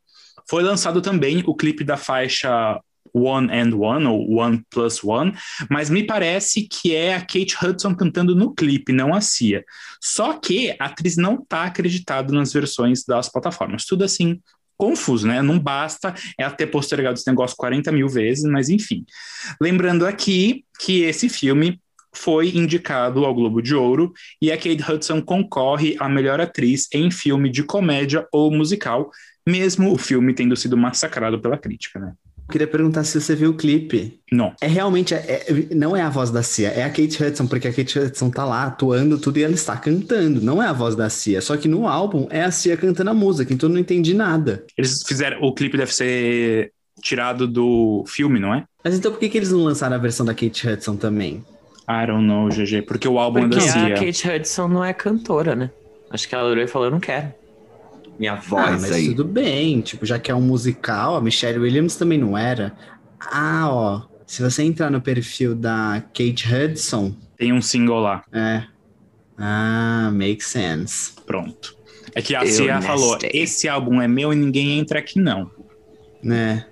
Foi 0.50 0.63
lançado 0.63 1.01
também 1.01 1.43
o 1.45 1.55
clipe 1.55 1.83
da 1.83 1.97
faixa 1.97 2.79
One 3.13 3.50
and 3.51 3.75
One, 3.75 4.05
ou 4.05 4.39
One 4.39 4.63
Plus 4.69 5.03
One, 5.03 5.33
mas 5.69 5.89
me 5.89 6.03
parece 6.03 6.67
que 6.67 6.95
é 6.95 7.15
a 7.15 7.21
Kate 7.21 7.55
Hudson 7.62 7.95
cantando 7.95 8.36
no 8.36 8.53
clipe, 8.53 8.93
não 8.93 9.13
a 9.13 9.21
Cia. 9.21 9.63
Só 10.01 10.33
que 10.33 10.75
a 10.79 10.86
atriz 10.86 11.17
não 11.17 11.36
está 11.36 11.63
acreditada 11.63 12.33
nas 12.33 12.53
versões 12.53 13.03
das 13.03 13.29
plataformas. 13.29 13.86
Tudo 13.86 14.03
assim, 14.03 14.39
confuso, 14.77 15.27
né? 15.27 15.41
Não 15.41 15.60
basta 15.60 16.13
ela 16.38 16.51
ter 16.51 16.67
postergado 16.67 17.17
esse 17.17 17.27
negócio 17.29 17.57
40 17.57 17.91
mil 17.91 18.07
vezes, 18.07 18.43
mas 18.46 18.69
enfim. 18.69 19.05
Lembrando 19.60 20.05
aqui 20.05 20.63
que 20.79 21.01
esse 21.01 21.27
filme 21.27 21.81
foi 22.13 22.50
indicado 22.50 23.25
ao 23.25 23.34
Globo 23.34 23.62
de 23.62 23.75
Ouro 23.75 24.13
e 24.41 24.51
a 24.51 24.57
Kate 24.57 24.84
Hudson 24.89 25.22
concorre 25.22 25.96
a 26.00 26.10
melhor 26.10 26.39
atriz 26.41 26.88
em 26.93 27.12
filme 27.12 27.50
de 27.50 27.63
comédia 27.63 28.27
ou 28.31 28.51
musical, 28.51 29.12
mesmo 29.48 29.94
o 29.94 29.98
filme 29.98 30.33
tendo 30.33 30.55
sido 30.55 30.75
massacrado 30.75 31.40
pela 31.40 31.57
crítica, 31.57 32.00
né? 32.00 32.13
Queria 32.50 32.68
perguntar 32.68 33.03
se 33.03 33.20
você 33.20 33.36
viu 33.36 33.51
o 33.51 33.53
clipe. 33.53 34.20
Não. 34.31 34.53
É 34.62 34.68
realmente, 34.68 35.14
é, 35.14 35.18
é, 35.18 35.75
não 35.75 35.96
é 35.96 36.01
a 36.01 36.10
voz 36.10 36.31
da 36.31 36.42
Cia, 36.42 36.70
é 36.70 36.83
a 36.83 36.90
Kate 36.90 37.22
Hudson, 37.22 37.46
porque 37.48 37.68
a 37.68 37.74
Kate 37.74 38.00
Hudson 38.00 38.29
tá 38.29 38.46
lá 38.46 38.64
atuando 38.64 39.18
tudo 39.18 39.38
e 39.38 39.44
ela 39.44 39.53
está 39.53 39.75
cantando. 39.75 40.42
Não 40.42 40.62
é 40.64 40.68
a 40.68 40.74
voz 40.74 40.96
da 40.96 41.10
Cia. 41.10 41.42
Só 41.42 41.57
que 41.57 41.68
no 41.68 41.88
álbum 41.88 42.27
é 42.29 42.44
a 42.44 42.51
Cia 42.51 42.77
cantando 42.77 43.10
a 43.10 43.14
música, 43.14 43.53
então 43.53 43.70
eu 43.70 43.74
não 43.74 43.79
entendi 43.79 44.14
nada. 44.14 44.64
Eles 44.77 45.03
fizeram. 45.03 45.42
O 45.42 45.53
clipe 45.53 45.77
deve 45.77 45.94
ser 45.94 46.72
tirado 47.01 47.48
do 47.48 48.03
filme, 48.07 48.40
não 48.40 48.53
é? 48.53 48.64
Mas 48.83 48.98
então 48.98 49.12
por 49.12 49.20
que, 49.20 49.29
que 49.29 49.38
eles 49.38 49.51
não 49.51 49.64
lançaram 49.64 49.96
a 49.96 50.00
versão 50.00 50.25
da 50.25 50.33
Kate 50.33 50.68
Hudson 50.68 50.96
também? 50.96 51.44
I 51.90 52.07
don't 52.07 52.25
know, 52.25 52.50
GG. 52.50 52.83
Porque 52.83 53.07
o 53.07 53.20
álbum 53.20 53.42
porque 53.42 53.55
é 53.55 53.60
da 53.60 53.72
Cia. 53.72 53.96
a 53.96 54.00
Kate 54.00 54.29
Hudson 54.29 54.68
não 54.68 54.83
é 54.83 54.94
cantora, 54.94 55.55
né? 55.55 55.70
Acho 56.10 56.27
que 56.27 56.36
ela 56.36 56.50
olhou 56.50 56.64
e 56.64 56.68
falou: 56.68 56.88
eu 56.88 56.92
não 56.92 57.00
quero 57.00 57.33
minha 58.20 58.36
voz 58.36 58.68
ah, 58.68 58.72
mas 58.72 58.92
aí. 58.92 59.08
tudo 59.10 59.24
bem, 59.24 59.82
tipo, 59.82 60.06
já 60.06 60.18
que 60.18 60.32
é 60.32 60.36
um 60.36 60.42
musical, 60.42 61.16
a 61.16 61.22
Michelle 61.22 61.60
Williams 61.60 61.96
também 61.96 62.18
não 62.18 62.38
era. 62.38 62.75
Ah, 63.20 63.70
ó, 63.70 64.01
se 64.25 64.42
você 64.42 64.64
entrar 64.64 64.90
no 64.90 65.01
perfil 65.01 65.56
da 65.56 66.03
Kate 66.14 66.46
Hudson... 66.53 67.16
Tem 67.38 67.53
um 67.53 67.62
single 67.62 68.00
lá. 68.00 68.24
É. 68.32 68.64
Ah, 69.38 70.10
makes 70.12 70.48
sense. 70.48 71.14
Pronto. 71.25 71.77
É 72.16 72.22
que 72.22 72.36
a 72.36 72.46
Cia 72.46 72.82
falou, 72.82 73.18
esse 73.32 73.70
álbum 73.70 74.01
é 74.01 74.08
meu 74.08 74.34
e 74.34 74.36
ninguém 74.36 74.80
entra 74.80 75.00
aqui 75.00 75.20
não. 75.20 75.51
Né? 76.24 76.66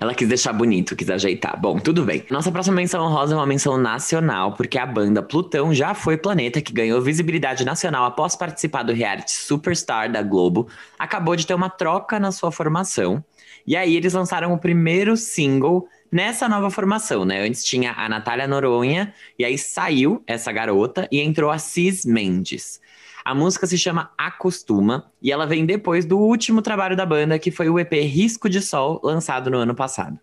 Ela 0.00 0.14
quis 0.14 0.28
deixar 0.28 0.52
bonito, 0.52 0.94
quis 0.94 1.10
ajeitar. 1.10 1.60
Bom, 1.60 1.78
tudo 1.78 2.04
bem. 2.04 2.24
Nossa 2.30 2.52
próxima 2.52 2.76
menção 2.76 3.08
rosa 3.08 3.34
é 3.34 3.36
uma 3.36 3.46
menção 3.46 3.76
nacional, 3.76 4.52
porque 4.52 4.78
a 4.78 4.86
banda 4.86 5.22
Plutão 5.22 5.74
já 5.74 5.92
foi 5.92 6.16
planeta 6.16 6.60
que 6.60 6.72
ganhou 6.72 7.00
visibilidade 7.02 7.64
nacional 7.64 8.04
após 8.04 8.36
participar 8.36 8.84
do 8.84 8.92
reality 8.92 9.32
Superstar 9.32 10.10
da 10.10 10.22
Globo. 10.22 10.68
Acabou 10.96 11.34
de 11.34 11.44
ter 11.46 11.54
uma 11.54 11.68
troca 11.68 12.20
na 12.20 12.30
sua 12.30 12.52
formação. 12.52 13.24
E 13.66 13.76
aí 13.76 13.96
eles 13.96 14.14
lançaram 14.14 14.52
o 14.52 14.58
primeiro 14.58 15.16
single 15.16 15.88
nessa 16.12 16.48
nova 16.48 16.70
formação, 16.70 17.24
né? 17.24 17.44
Antes 17.46 17.64
tinha 17.64 17.92
a 17.92 18.08
Natália 18.08 18.46
Noronha, 18.46 19.12
e 19.38 19.44
aí 19.44 19.58
saiu 19.58 20.22
essa 20.26 20.52
garota 20.52 21.08
e 21.10 21.20
entrou 21.20 21.50
a 21.50 21.58
Cis 21.58 22.04
Mendes. 22.04 22.80
A 23.28 23.34
música 23.34 23.66
se 23.66 23.76
chama 23.76 24.10
Acostuma 24.16 25.12
e 25.20 25.30
ela 25.30 25.44
vem 25.44 25.66
depois 25.66 26.06
do 26.06 26.16
último 26.18 26.62
trabalho 26.62 26.96
da 26.96 27.04
banda, 27.04 27.38
que 27.38 27.50
foi 27.50 27.68
o 27.68 27.78
EP 27.78 27.92
Risco 27.92 28.48
de 28.48 28.62
Sol, 28.62 29.02
lançado 29.04 29.50
no 29.50 29.58
ano 29.58 29.74
passado. 29.74 30.18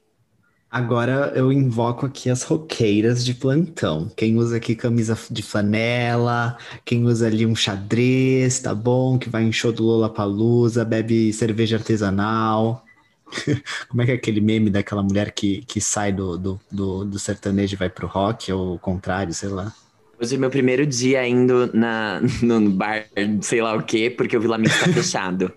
Agora 0.71 1.31
eu 1.35 1.53
invoco 1.53 2.07
aqui 2.07 2.31
as 2.31 2.41
roqueiras 2.41 3.23
de 3.23 3.35
plantão. 3.35 4.11
Quem 4.17 4.37
usa 4.37 4.57
aqui 4.57 4.75
camisa 4.75 5.15
de 5.29 5.43
flanela, 5.43 6.57
quem 6.83 7.05
usa 7.05 7.27
ali 7.27 7.45
um 7.45 7.55
xadrez, 7.55 8.57
tá 8.57 8.73
bom? 8.73 9.19
Que 9.19 9.29
vai 9.29 9.43
em 9.43 9.51
show 9.51 9.71
do 9.71 9.83
Lola 9.83 10.09
Palusa, 10.09 10.83
bebe 10.83 11.31
cerveja 11.31 11.77
artesanal. 11.77 12.83
Como 13.87 14.01
é 14.01 14.05
que 14.05 14.11
é 14.13 14.15
aquele 14.15 14.41
meme 14.41 14.71
daquela 14.71 15.03
mulher 15.03 15.31
que, 15.31 15.61
que 15.67 15.79
sai 15.79 16.11
do, 16.11 16.39
do, 16.39 16.59
do, 16.71 17.05
do 17.05 17.19
sertanejo 17.19 17.75
e 17.75 17.77
vai 17.77 17.87
pro 17.87 18.07
rock, 18.07 18.51
ou 18.51 18.73
o 18.73 18.79
contrário, 18.79 19.31
sei 19.31 19.49
lá? 19.49 19.71
Hoje 20.19 20.35
é 20.35 20.37
meu 20.37 20.49
primeiro 20.49 20.85
dia 20.85 21.27
indo 21.27 21.69
na, 21.73 22.21
no 22.41 22.69
bar, 22.69 23.05
sei 23.41 23.61
lá 23.61 23.75
o 23.75 23.83
quê, 23.83 24.09
porque 24.09 24.37
o 24.37 24.41
Vila 24.41 24.57
Mix 24.57 24.79
tá 24.79 24.87
fechado. 24.93 25.51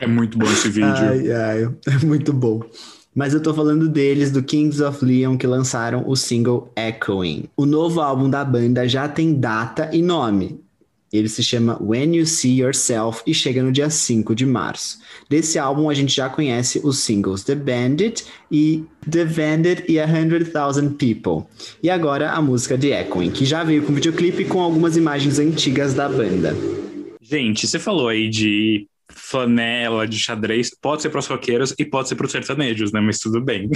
É 0.00 0.06
muito 0.06 0.38
bom 0.38 0.46
esse 0.46 0.68
vídeo. 0.68 0.86
Ai, 0.86 1.32
ai, 1.32 1.64
é 1.64 2.06
muito 2.06 2.32
bom. 2.32 2.62
Mas 3.14 3.34
eu 3.34 3.42
tô 3.42 3.52
falando 3.52 3.88
deles, 3.88 4.30
do 4.30 4.42
Kings 4.42 4.80
of 4.82 5.04
Leon, 5.04 5.36
que 5.36 5.46
lançaram 5.46 6.04
o 6.06 6.14
single 6.14 6.72
Echoing. 6.76 7.48
O 7.56 7.66
novo 7.66 8.00
álbum 8.00 8.30
da 8.30 8.44
banda 8.44 8.86
já 8.86 9.08
tem 9.08 9.34
data 9.34 9.90
e 9.92 10.00
nome. 10.00 10.60
Ele 11.12 11.28
se 11.28 11.42
chama 11.42 11.78
When 11.80 12.16
You 12.16 12.26
See 12.26 12.60
Yourself 12.60 13.22
e 13.26 13.32
chega 13.32 13.62
no 13.62 13.72
dia 13.72 13.88
5 13.88 14.34
de 14.34 14.44
março. 14.44 14.98
Desse 15.28 15.58
álbum 15.58 15.88
a 15.88 15.94
gente 15.94 16.14
já 16.14 16.28
conhece 16.28 16.80
os 16.84 16.98
singles 16.98 17.42
The 17.44 17.54
Bandit 17.54 18.24
e 18.50 18.84
The 19.10 19.24
Bandit 19.24 19.84
e 19.88 19.98
A 19.98 20.06
Hundred 20.06 20.50
Thousand 20.50 20.90
People. 20.94 21.46
E 21.82 21.88
agora 21.88 22.32
a 22.32 22.42
música 22.42 22.76
de 22.76 22.90
Echoing, 22.90 23.30
que 23.30 23.44
já 23.44 23.64
veio 23.64 23.82
com 23.82 23.94
videoclipe 23.94 24.44
com 24.44 24.60
algumas 24.60 24.96
imagens 24.96 25.38
antigas 25.38 25.94
da 25.94 26.08
banda. 26.08 26.54
Gente, 27.20 27.66
você 27.66 27.78
falou 27.78 28.08
aí 28.08 28.28
de 28.28 28.86
flanela, 29.10 30.06
de 30.06 30.18
xadrez, 30.18 30.70
pode 30.80 31.02
ser 31.02 31.10
para 31.10 31.18
os 31.18 31.26
roqueiros 31.26 31.74
e 31.78 31.84
pode 31.84 32.08
ser 32.08 32.14
para 32.14 32.26
os 32.26 32.32
sertanejos, 32.32 32.92
né? 32.92 33.00
Mas 33.00 33.18
tudo 33.18 33.40
bem. 33.40 33.68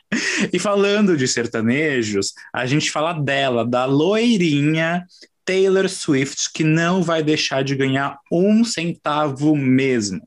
e 0.52 0.58
falando 0.58 1.16
de 1.16 1.26
sertanejos, 1.28 2.32
a 2.52 2.66
gente 2.66 2.90
fala 2.90 3.12
dela, 3.12 3.64
da 3.64 3.84
loirinha 3.84 5.04
Taylor 5.48 5.88
Swift, 5.88 6.52
que 6.52 6.62
não 6.62 7.02
vai 7.02 7.22
deixar 7.22 7.64
de 7.64 7.74
ganhar 7.74 8.18
um 8.30 8.62
centavo 8.62 9.56
mesmo. 9.56 10.20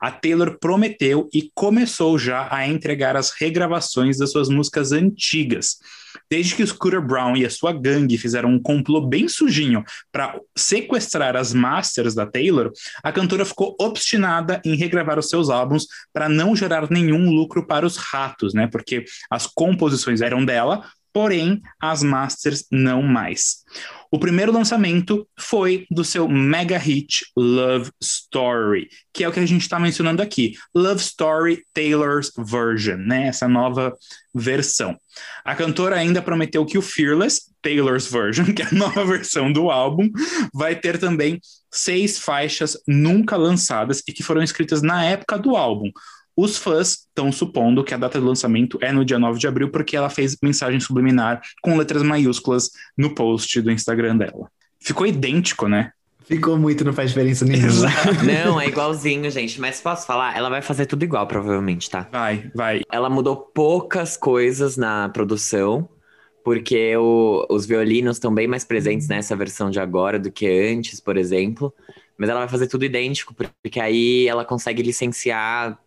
A 0.00 0.12
Taylor 0.12 0.58
prometeu 0.60 1.28
e 1.34 1.50
começou 1.52 2.16
já 2.16 2.46
a 2.52 2.68
entregar 2.68 3.16
as 3.16 3.32
regravações 3.32 4.16
das 4.16 4.30
suas 4.30 4.48
músicas 4.48 4.92
antigas. 4.92 5.78
Desde 6.30 6.54
que 6.54 6.64
Scooter 6.64 7.02
Brown 7.02 7.36
e 7.36 7.44
a 7.44 7.50
sua 7.50 7.72
gangue 7.72 8.16
fizeram 8.16 8.50
um 8.50 8.62
complô 8.62 9.00
bem 9.00 9.26
sujinho 9.26 9.82
para 10.12 10.38
sequestrar 10.56 11.34
as 11.34 11.52
masters 11.52 12.14
da 12.14 12.24
Taylor, 12.24 12.70
a 13.02 13.10
cantora 13.10 13.44
ficou 13.44 13.74
obstinada 13.80 14.62
em 14.64 14.76
regravar 14.76 15.18
os 15.18 15.28
seus 15.28 15.50
álbuns 15.50 15.86
para 16.12 16.28
não 16.28 16.54
gerar 16.54 16.88
nenhum 16.88 17.28
lucro 17.30 17.66
para 17.66 17.84
os 17.84 17.96
ratos, 17.96 18.54
né? 18.54 18.68
Porque 18.68 19.04
as 19.28 19.48
composições 19.48 20.20
eram 20.20 20.44
dela, 20.44 20.84
porém 21.12 21.60
as 21.80 22.02
masters 22.02 22.64
não 22.70 23.02
mais. 23.02 23.64
O 24.12 24.18
primeiro 24.18 24.50
lançamento 24.50 25.26
foi 25.38 25.86
do 25.88 26.04
seu 26.04 26.28
mega 26.28 26.76
hit 26.76 27.24
Love 27.36 27.92
Story, 28.02 28.88
que 29.12 29.22
é 29.22 29.28
o 29.28 29.32
que 29.32 29.38
a 29.38 29.46
gente 29.46 29.62
está 29.62 29.78
mencionando 29.78 30.20
aqui. 30.20 30.54
Love 30.74 31.00
Story 31.00 31.62
Taylor's 31.72 32.32
Version, 32.36 32.96
né? 32.96 33.28
Essa 33.28 33.46
nova 33.46 33.92
versão. 34.34 34.96
A 35.44 35.54
cantora 35.54 35.96
ainda 35.96 36.20
prometeu 36.20 36.66
que 36.66 36.76
o 36.76 36.82
Fearless, 36.82 37.42
Taylor's 37.62 38.10
Version, 38.10 38.46
que 38.54 38.62
é 38.62 38.66
a 38.66 38.74
nova 38.74 39.04
versão 39.04 39.52
do 39.52 39.70
álbum, 39.70 40.10
vai 40.52 40.74
ter 40.74 40.98
também 40.98 41.40
seis 41.72 42.18
faixas 42.18 42.76
nunca 42.88 43.36
lançadas 43.36 44.02
e 44.08 44.12
que 44.12 44.24
foram 44.24 44.42
escritas 44.42 44.82
na 44.82 45.04
época 45.04 45.38
do 45.38 45.56
álbum. 45.56 45.90
Os 46.42 46.56
fãs 46.56 46.90
estão 47.08 47.30
supondo 47.30 47.84
que 47.84 47.92
a 47.92 47.98
data 47.98 48.18
do 48.18 48.26
lançamento 48.26 48.78
é 48.80 48.90
no 48.92 49.04
dia 49.04 49.18
9 49.18 49.38
de 49.38 49.46
abril, 49.46 49.70
porque 49.70 49.94
ela 49.94 50.08
fez 50.08 50.36
mensagem 50.42 50.80
subliminar 50.80 51.42
com 51.60 51.76
letras 51.76 52.02
maiúsculas 52.02 52.70
no 52.96 53.14
post 53.14 53.60
do 53.60 53.70
Instagram 53.70 54.16
dela. 54.16 54.48
Ficou 54.80 55.06
idêntico, 55.06 55.68
né? 55.68 55.92
Ficou 56.24 56.56
muito, 56.56 56.82
não 56.82 56.94
faz 56.94 57.10
diferença 57.10 57.44
nenhuma. 57.44 57.66
Exato. 57.68 58.24
Não, 58.24 58.58
é 58.58 58.68
igualzinho, 58.68 59.30
gente. 59.30 59.60
Mas 59.60 59.80
posso 59.82 60.06
falar? 60.06 60.34
Ela 60.34 60.48
vai 60.48 60.62
fazer 60.62 60.86
tudo 60.86 61.02
igual, 61.02 61.26
provavelmente, 61.26 61.90
tá? 61.90 62.08
Vai, 62.10 62.50
vai. 62.54 62.80
Ela 62.90 63.10
mudou 63.10 63.36
poucas 63.36 64.16
coisas 64.16 64.78
na 64.78 65.08
produção, 65.10 65.88
porque 66.42 66.96
o- 66.96 67.44
os 67.50 67.66
violinos 67.66 68.16
estão 68.16 68.32
bem 68.32 68.46
mais 68.48 68.64
presentes 68.64 69.08
nessa 69.08 69.36
versão 69.36 69.70
de 69.70 69.78
agora 69.78 70.18
do 70.18 70.30
que 70.32 70.46
antes, 70.48 71.00
por 71.00 71.18
exemplo. 71.18 71.74
Mas 72.16 72.30
ela 72.30 72.40
vai 72.40 72.48
fazer 72.48 72.66
tudo 72.68 72.84
idêntico, 72.84 73.34
porque 73.62 73.78
aí 73.80 74.26
ela 74.26 74.44
consegue 74.44 74.82
licenciar 74.82 75.78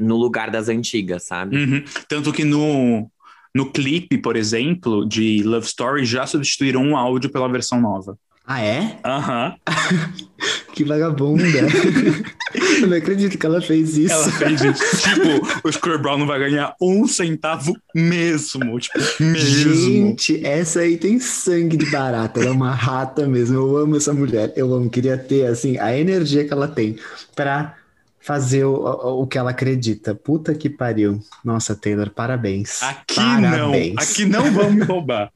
no 0.00 0.16
lugar 0.16 0.50
das 0.50 0.68
antigas, 0.68 1.24
sabe? 1.24 1.56
Uhum. 1.56 1.84
Tanto 2.08 2.32
que 2.32 2.44
no, 2.44 3.10
no 3.54 3.66
clipe, 3.70 4.18
por 4.18 4.36
exemplo, 4.36 5.06
de 5.06 5.42
Love 5.42 5.66
Story, 5.66 6.04
já 6.04 6.26
substituíram 6.26 6.82
um 6.82 6.96
áudio 6.96 7.30
pela 7.30 7.48
versão 7.48 7.80
nova. 7.80 8.16
Ah, 8.46 8.62
é? 8.62 8.98
Aham. 9.04 9.54
Que 10.72 10.84
vagabunda. 10.84 11.42
Eu 12.80 12.86
não 12.88 12.96
acredito 12.96 13.36
que 13.36 13.44
ela 13.44 13.60
fez 13.60 13.98
isso. 13.98 14.14
Ela 14.14 14.30
fez 14.30 14.62
isso. 14.62 14.82
tipo, 15.02 15.68
o 15.68 15.72
Scooter 15.72 16.00
Brown 16.00 16.18
não 16.18 16.26
vai 16.26 16.38
ganhar 16.38 16.74
um 16.80 17.06
centavo 17.06 17.76
mesmo. 17.94 18.78
Tipo, 18.78 18.98
mesmo. 19.20 19.74
Gente, 19.74 20.44
essa 20.46 20.80
aí 20.80 20.96
tem 20.96 21.18
sangue 21.20 21.76
de 21.76 21.86
barata. 21.86 22.40
Ela 22.40 22.48
é 22.48 22.52
uma 22.52 22.72
rata 22.72 23.26
mesmo. 23.26 23.56
Eu 23.56 23.76
amo 23.76 23.96
essa 23.96 24.12
mulher. 24.12 24.52
Eu 24.56 24.72
amo. 24.72 24.88
Queria 24.88 25.18
ter, 25.18 25.46
assim, 25.46 25.76
a 25.78 25.96
energia 25.96 26.44
que 26.44 26.52
ela 26.52 26.68
tem 26.68 26.96
pra 27.34 27.76
fazer 28.20 28.64
o, 28.64 29.22
o, 29.22 29.26
que 29.26 29.38
ela 29.38 29.50
acredita. 29.50 30.14
Puta 30.14 30.54
que 30.54 30.68
pariu. 30.68 31.20
Nossa, 31.44 31.74
Taylor, 31.74 32.10
parabéns. 32.10 32.82
Aqui 32.82 33.16
parabéns. 33.16 33.94
não. 33.94 34.02
Aqui 34.02 34.24
não 34.26 34.52
vão 34.52 34.70
me 34.70 34.82
roubar. 34.82 35.32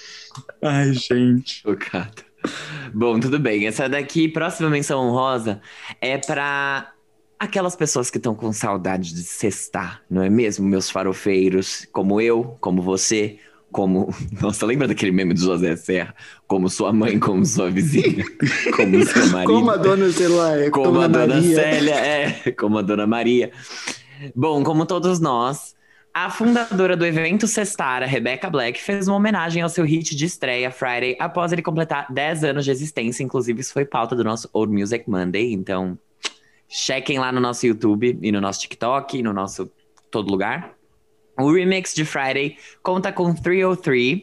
Ai, 0.62 0.92
gente. 0.92 1.62
Chocado. 1.62 2.22
Bom, 2.94 3.18
tudo 3.18 3.38
bem. 3.38 3.66
Essa 3.66 3.88
daqui, 3.88 4.28
próxima 4.28 4.70
menção 4.70 5.00
honrosa, 5.00 5.60
é 6.00 6.18
pra 6.18 6.92
aquelas 7.38 7.76
pessoas 7.76 8.10
que 8.10 8.18
estão 8.18 8.34
com 8.34 8.52
saudade 8.52 9.14
de 9.14 9.22
cestar, 9.22 10.02
não 10.10 10.22
é 10.22 10.28
mesmo, 10.28 10.66
meus 10.66 10.90
farofeiros? 10.90 11.86
Como 11.92 12.20
eu, 12.20 12.56
como 12.60 12.82
você, 12.82 13.38
como. 13.70 14.14
Nossa, 14.40 14.66
lembra 14.66 14.88
daquele 14.88 15.12
meme 15.12 15.34
do 15.34 15.40
José 15.40 15.76
Serra? 15.76 16.14
Como 16.46 16.68
sua 16.68 16.92
mãe, 16.92 17.18
como 17.18 17.44
sua 17.44 17.70
vizinha, 17.70 18.24
como 18.74 19.04
seu 19.04 19.26
marido. 19.28 19.52
Como 19.52 19.70
a 19.70 19.76
dona, 19.76 20.10
sei 20.10 20.28
lá, 20.28 20.56
é 20.56 20.70
Como 20.70 21.00
a 21.00 21.06
dona 21.06 21.34
Maria. 21.34 21.54
Célia, 21.54 21.94
é, 21.94 22.52
como 22.52 22.78
a 22.78 22.82
dona 22.82 23.06
Maria. 23.06 23.50
Bom, 24.34 24.64
como 24.64 24.84
todos 24.84 25.20
nós, 25.20 25.76
a 26.12 26.30
fundadora 26.30 26.96
do 26.96 27.06
evento 27.06 27.46
Cestar, 27.46 28.02
a 28.02 28.06
Rebecca 28.06 28.50
Black, 28.50 28.80
fez 28.80 29.06
uma 29.06 29.16
homenagem 29.16 29.62
ao 29.62 29.68
seu 29.68 29.84
hit 29.84 30.16
de 30.16 30.24
estreia, 30.24 30.70
Friday, 30.70 31.16
após 31.20 31.52
ele 31.52 31.62
completar 31.62 32.12
10 32.12 32.44
anos 32.44 32.64
de 32.64 32.70
existência. 32.70 33.22
Inclusive, 33.22 33.60
isso 33.60 33.72
foi 33.72 33.84
pauta 33.84 34.16
do 34.16 34.24
nosso 34.24 34.48
Old 34.52 34.72
Music 34.72 35.08
Monday. 35.08 35.52
Então, 35.52 35.96
chequem 36.68 37.18
lá 37.18 37.30
no 37.30 37.40
nosso 37.40 37.66
YouTube 37.66 38.18
e 38.20 38.32
no 38.32 38.40
nosso 38.40 38.60
TikTok 38.60 39.18
e 39.18 39.22
no 39.22 39.32
nosso 39.32 39.70
todo 40.10 40.30
lugar. 40.30 40.77
O 41.38 41.52
remix 41.52 41.94
de 41.94 42.04
Friday 42.04 42.56
conta 42.82 43.12
com 43.12 43.32
303, 43.32 44.22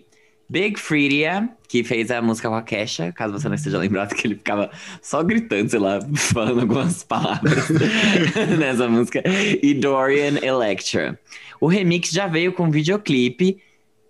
Big 0.50 0.78
Freedia, 0.78 1.50
que 1.68 1.82
fez 1.82 2.12
a 2.12 2.22
música 2.22 2.50
com 2.50 2.56
a 2.56 2.62
Kesha, 2.62 3.12
caso 3.14 3.34
você 3.34 3.48
não 3.48 3.56
esteja 3.56 3.78
lembrado 3.78 4.14
que 4.14 4.28
ele 4.28 4.36
ficava 4.36 4.70
só 5.02 5.24
gritando, 5.24 5.70
sei 5.70 5.80
lá, 5.80 6.00
falando 6.14 6.60
algumas 6.60 7.04
palavras 7.04 7.70
nessa 8.60 8.90
música, 8.90 9.24
e 9.64 9.74
Dorian 9.74 10.40
Electra. 10.42 11.18
O 11.62 11.68
remix 11.68 12.10
já 12.10 12.28
veio 12.28 12.52
com 12.52 12.70
videoclipe 12.70 13.62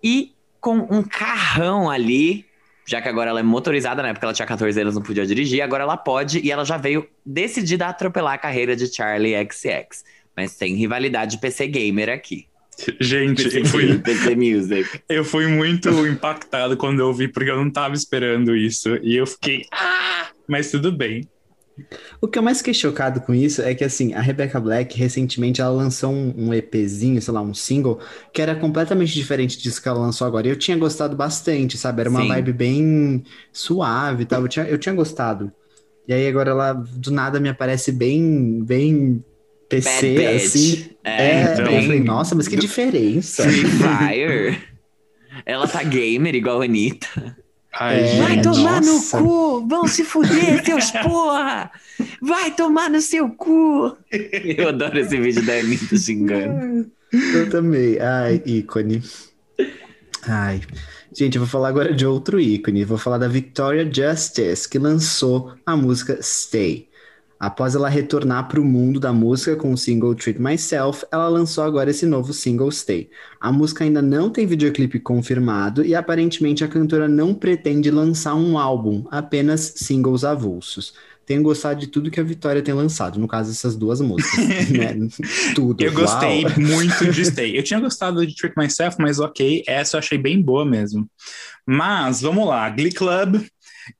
e 0.02 0.32
com 0.60 0.78
um 0.90 1.02
carrão 1.02 1.88
ali, 1.88 2.44
já 2.84 3.00
que 3.00 3.08
agora 3.08 3.30
ela 3.30 3.38
é 3.38 3.44
motorizada, 3.44 4.02
na 4.02 4.08
época 4.08 4.26
ela 4.26 4.34
tinha 4.34 4.46
14 4.46 4.80
anos, 4.80 4.96
não 4.96 5.02
podia 5.02 5.24
dirigir, 5.24 5.62
agora 5.62 5.84
ela 5.84 5.96
pode, 5.96 6.40
e 6.40 6.50
ela 6.50 6.64
já 6.64 6.76
veio 6.76 7.08
decidida 7.24 7.86
a 7.86 7.90
atropelar 7.90 8.34
a 8.34 8.38
carreira 8.38 8.74
de 8.74 8.92
Charlie 8.92 9.36
XX. 9.48 10.04
Mas 10.36 10.56
tem 10.56 10.74
rivalidade 10.74 11.38
PC 11.38 11.68
Gamer 11.68 12.10
aqui. 12.10 12.46
Gente, 13.00 13.56
eu 13.56 13.64
fui, 13.64 14.02
eu 15.08 15.24
fui 15.24 15.46
muito 15.46 15.88
impactado 16.06 16.76
quando 16.76 17.00
eu 17.00 17.12
vi, 17.12 17.28
porque 17.28 17.50
eu 17.50 17.56
não 17.56 17.70
tava 17.70 17.94
esperando 17.94 18.54
isso. 18.54 18.96
E 19.02 19.16
eu 19.16 19.26
fiquei, 19.26 19.64
ah! 19.72 20.28
Mas 20.48 20.70
tudo 20.70 20.92
bem. 20.92 21.28
O 22.20 22.28
que 22.28 22.38
eu 22.38 22.42
mais 22.42 22.58
fiquei 22.58 22.72
chocado 22.72 23.20
com 23.20 23.34
isso 23.34 23.60
é 23.60 23.74
que, 23.74 23.84
assim, 23.84 24.14
a 24.14 24.20
Rebecca 24.20 24.58
Black, 24.58 24.96
recentemente, 24.98 25.60
ela 25.60 25.70
lançou 25.70 26.10
um, 26.10 26.32
um 26.36 26.54
EPzinho, 26.54 27.20
sei 27.20 27.34
lá, 27.34 27.42
um 27.42 27.52
single, 27.52 28.00
que 28.32 28.40
era 28.40 28.54
completamente 28.54 29.12
diferente 29.12 29.58
disso 29.58 29.82
que 29.82 29.88
ela 29.88 29.98
lançou 29.98 30.26
agora. 30.26 30.46
E 30.46 30.50
eu 30.50 30.56
tinha 30.56 30.76
gostado 30.76 31.14
bastante, 31.14 31.76
sabe? 31.76 32.00
Era 32.00 32.10
uma 32.10 32.22
Sim. 32.22 32.28
vibe 32.28 32.52
bem 32.52 33.24
suave 33.52 34.22
e 34.22 34.26
tal. 34.26 34.42
Eu 34.42 34.48
tinha, 34.48 34.66
eu 34.66 34.78
tinha 34.78 34.94
gostado. 34.94 35.52
E 36.08 36.14
aí 36.14 36.26
agora 36.26 36.50
ela, 36.50 36.72
do 36.72 37.10
nada, 37.10 37.38
me 37.40 37.48
aparece 37.48 37.92
bem, 37.92 38.62
bem 38.64 39.22
PC, 39.68 40.14
Bad 40.14 40.26
assim. 40.36 40.90
É, 41.04 41.10
É, 41.30 41.52
então. 41.52 41.66
eu 41.66 41.82
falei, 41.82 42.00
nossa, 42.00 42.34
mas 42.34 42.48
que 42.48 42.56
diferença. 42.56 43.42
Free 43.42 43.64
Fire. 43.64 44.58
Ela 45.44 45.68
tá 45.68 45.82
gamer 45.82 46.34
igual 46.34 46.60
a 46.62 46.64
Anitta. 46.64 47.36
Ai, 47.78 48.00
É, 48.00 48.22
Vai 48.22 48.40
tomar 48.40 48.80
nossa. 48.80 49.20
no 49.20 49.26
cu! 49.26 49.68
Vão 49.68 49.86
se 49.86 50.02
fuder, 50.02 50.64
seus 50.64 50.90
porra! 50.92 51.70
Vai 52.22 52.50
tomar 52.54 52.88
no 52.88 53.00
seu 53.02 53.28
cu! 53.28 53.96
Eu 54.10 54.68
adoro 54.70 54.98
esse 54.98 55.18
vídeo 55.18 55.44
da 55.44 55.54
Anitta 55.58 55.96
xingando. 55.96 56.90
Eu 57.12 57.50
também. 57.50 57.98
Ai, 58.00 58.42
ícone. 58.46 59.02
Ai. 60.26 60.60
Gente, 61.14 61.36
eu 61.36 61.42
vou 61.42 61.48
falar 61.48 61.68
agora 61.68 61.94
de 61.94 62.04
outro 62.06 62.40
ícone. 62.40 62.84
Vou 62.84 62.98
falar 62.98 63.18
da 63.18 63.28
Victoria 63.28 63.88
Justice, 63.90 64.68
que 64.68 64.78
lançou 64.78 65.54
a 65.64 65.76
música 65.76 66.18
Stay. 66.22 66.88
Após 67.38 67.74
ela 67.74 67.88
retornar 67.88 68.48
para 68.48 68.60
o 68.60 68.64
mundo 68.64 68.98
da 68.98 69.12
música 69.12 69.56
com 69.56 69.72
o 69.72 69.76
single 69.76 70.14
Treat 70.14 70.40
Myself, 70.40 71.04
ela 71.12 71.28
lançou 71.28 71.64
agora 71.64 71.90
esse 71.90 72.06
novo 72.06 72.32
single 72.32 72.70
Stay. 72.72 73.10
A 73.38 73.52
música 73.52 73.84
ainda 73.84 74.00
não 74.00 74.30
tem 74.30 74.46
videoclipe 74.46 74.98
confirmado 74.98 75.84
e 75.84 75.94
aparentemente 75.94 76.64
a 76.64 76.68
cantora 76.68 77.06
não 77.06 77.34
pretende 77.34 77.90
lançar 77.90 78.34
um 78.34 78.58
álbum, 78.58 79.04
apenas 79.10 79.74
singles 79.76 80.24
avulsos. 80.24 80.94
Tenho 81.26 81.42
gostado 81.42 81.80
de 81.80 81.88
tudo 81.88 82.10
que 82.10 82.20
a 82.20 82.22
Vitória 82.22 82.62
tem 82.62 82.72
lançado, 82.72 83.18
no 83.18 83.26
caso 83.26 83.50
essas 83.50 83.74
duas 83.74 84.00
músicas, 84.00 84.70
né? 84.70 84.96
Tudo. 85.56 85.82
Eu 85.82 85.92
gostei 85.92 86.44
Uau. 86.44 86.52
muito 86.60 87.10
de 87.10 87.24
Stay. 87.24 87.58
Eu 87.58 87.64
tinha 87.64 87.80
gostado 87.80 88.24
de 88.24 88.34
Trick 88.34 88.54
Myself, 88.56 88.96
mas 89.00 89.18
ok, 89.18 89.64
essa 89.66 89.96
eu 89.96 89.98
achei 89.98 90.16
bem 90.16 90.40
boa 90.40 90.64
mesmo. 90.64 91.10
Mas 91.66 92.20
vamos 92.20 92.46
lá, 92.46 92.70
Glee 92.70 92.92
Club, 92.92 93.44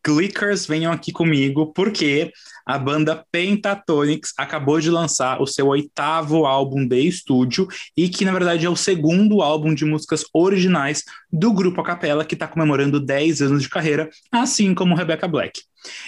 Glickers, 0.07 0.66
venham 0.66 0.92
aqui 0.92 1.11
comigo, 1.11 1.72
porque 1.72 2.31
a 2.66 2.76
banda 2.76 3.24
Pentatonix 3.31 4.33
acabou 4.37 4.81
de 4.81 4.90
lançar 4.90 5.40
o 5.40 5.46
seu 5.46 5.68
oitavo 5.68 6.44
álbum 6.44 6.87
de 6.87 7.00
estúdio 7.00 7.68
e 7.96 8.09
que, 8.09 8.24
na 8.24 8.33
verdade, 8.33 8.66
é 8.66 8.70
o 8.70 8.74
segundo 8.74 9.40
álbum 9.40 9.72
de 9.72 9.85
músicas 9.85 10.24
originais 10.35 11.05
do 11.33 11.52
grupo 11.52 11.81
a 11.81 11.85
capela, 11.85 12.24
que 12.24 12.35
está 12.35 12.48
comemorando 12.48 12.98
10 12.98 13.42
anos 13.42 13.62
de 13.62 13.68
carreira, 13.68 14.11
assim 14.33 14.74
como 14.74 14.96
Rebecca 14.96 15.29
Black. 15.29 15.62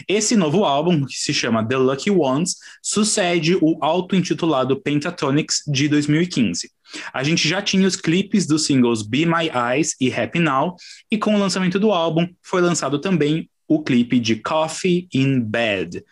Esse 0.08 0.34
novo 0.34 0.64
álbum, 0.64 1.06
que 1.06 1.14
se 1.14 1.32
chama 1.32 1.64
The 1.64 1.76
Lucky 1.76 2.10
Ones, 2.10 2.56
sucede 2.82 3.56
o 3.60 3.78
auto-intitulado 3.80 4.80
Pentatonix 4.80 5.62
de 5.66 5.88
2015. 5.88 6.70
A 7.12 7.22
gente 7.22 7.46
já 7.46 7.62
tinha 7.62 7.86
os 7.86 7.94
clipes 7.94 8.46
dos 8.46 8.64
singles 8.64 9.02
Be 9.02 9.24
My 9.24 9.50
Eyes 9.54 9.94
e 10.00 10.12
Happy 10.12 10.40
Now, 10.40 10.74
e 11.08 11.18
com 11.18 11.36
o 11.36 11.38
lançamento 11.38 11.78
do 11.78 11.92
álbum 11.92 12.26
foi 12.42 12.60
lançado 12.60 12.98
também 12.98 13.48
o 13.68 13.82
clipe 13.82 14.18
de 14.18 14.36
Coffee 14.36 15.06
in 15.12 15.40
Bed. 15.40 16.02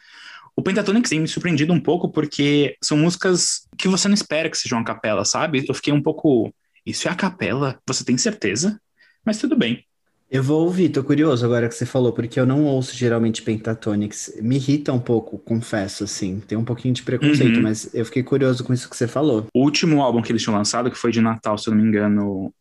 O 0.56 0.62
Pentatonix 0.62 1.10
tem 1.10 1.20
me 1.20 1.28
surpreendido 1.28 1.72
um 1.72 1.80
pouco 1.80 2.10
porque 2.10 2.76
são 2.82 2.96
músicas 2.96 3.68
que 3.76 3.88
você 3.88 4.08
não 4.08 4.14
espera 4.14 4.48
que 4.48 4.56
sejam 4.56 4.78
a 4.78 4.84
capela, 4.84 5.24
sabe? 5.24 5.64
Eu 5.68 5.74
fiquei 5.74 5.92
um 5.92 6.02
pouco. 6.02 6.52
Isso 6.84 7.06
é 7.08 7.10
a 7.10 7.14
capela? 7.14 7.78
Você 7.86 8.04
tem 8.04 8.16
certeza? 8.16 8.80
Mas 9.24 9.38
tudo 9.38 9.54
bem. 9.56 9.84
Eu 10.30 10.42
vou 10.42 10.62
ouvir, 10.64 10.88
tô 10.88 11.04
curioso 11.04 11.44
agora 11.44 11.68
que 11.68 11.74
você 11.74 11.86
falou, 11.86 12.12
porque 12.12 12.40
eu 12.40 12.46
não 12.46 12.64
ouço 12.64 12.96
geralmente 12.96 13.42
Pentatonix. 13.42 14.32
Me 14.42 14.56
irrita 14.56 14.92
um 14.92 14.98
pouco, 14.98 15.38
confesso, 15.38 16.02
assim. 16.04 16.40
Tem 16.40 16.56
um 16.58 16.64
pouquinho 16.64 16.94
de 16.94 17.02
preconceito, 17.02 17.56
Uhum. 17.58 17.62
mas 17.62 17.94
eu 17.94 18.04
fiquei 18.04 18.22
curioso 18.24 18.64
com 18.64 18.72
isso 18.72 18.88
que 18.90 18.96
você 18.96 19.06
falou. 19.06 19.46
O 19.54 19.62
último 19.62 20.02
álbum 20.02 20.22
que 20.22 20.32
eles 20.32 20.42
tinham 20.42 20.56
lançado, 20.56 20.90
que 20.90 20.98
foi 20.98 21.12
de 21.12 21.20
Natal, 21.20 21.56
se 21.58 21.68
eu 21.68 21.74
não 21.74 21.82
me 21.82 21.88
engano, 21.88 22.52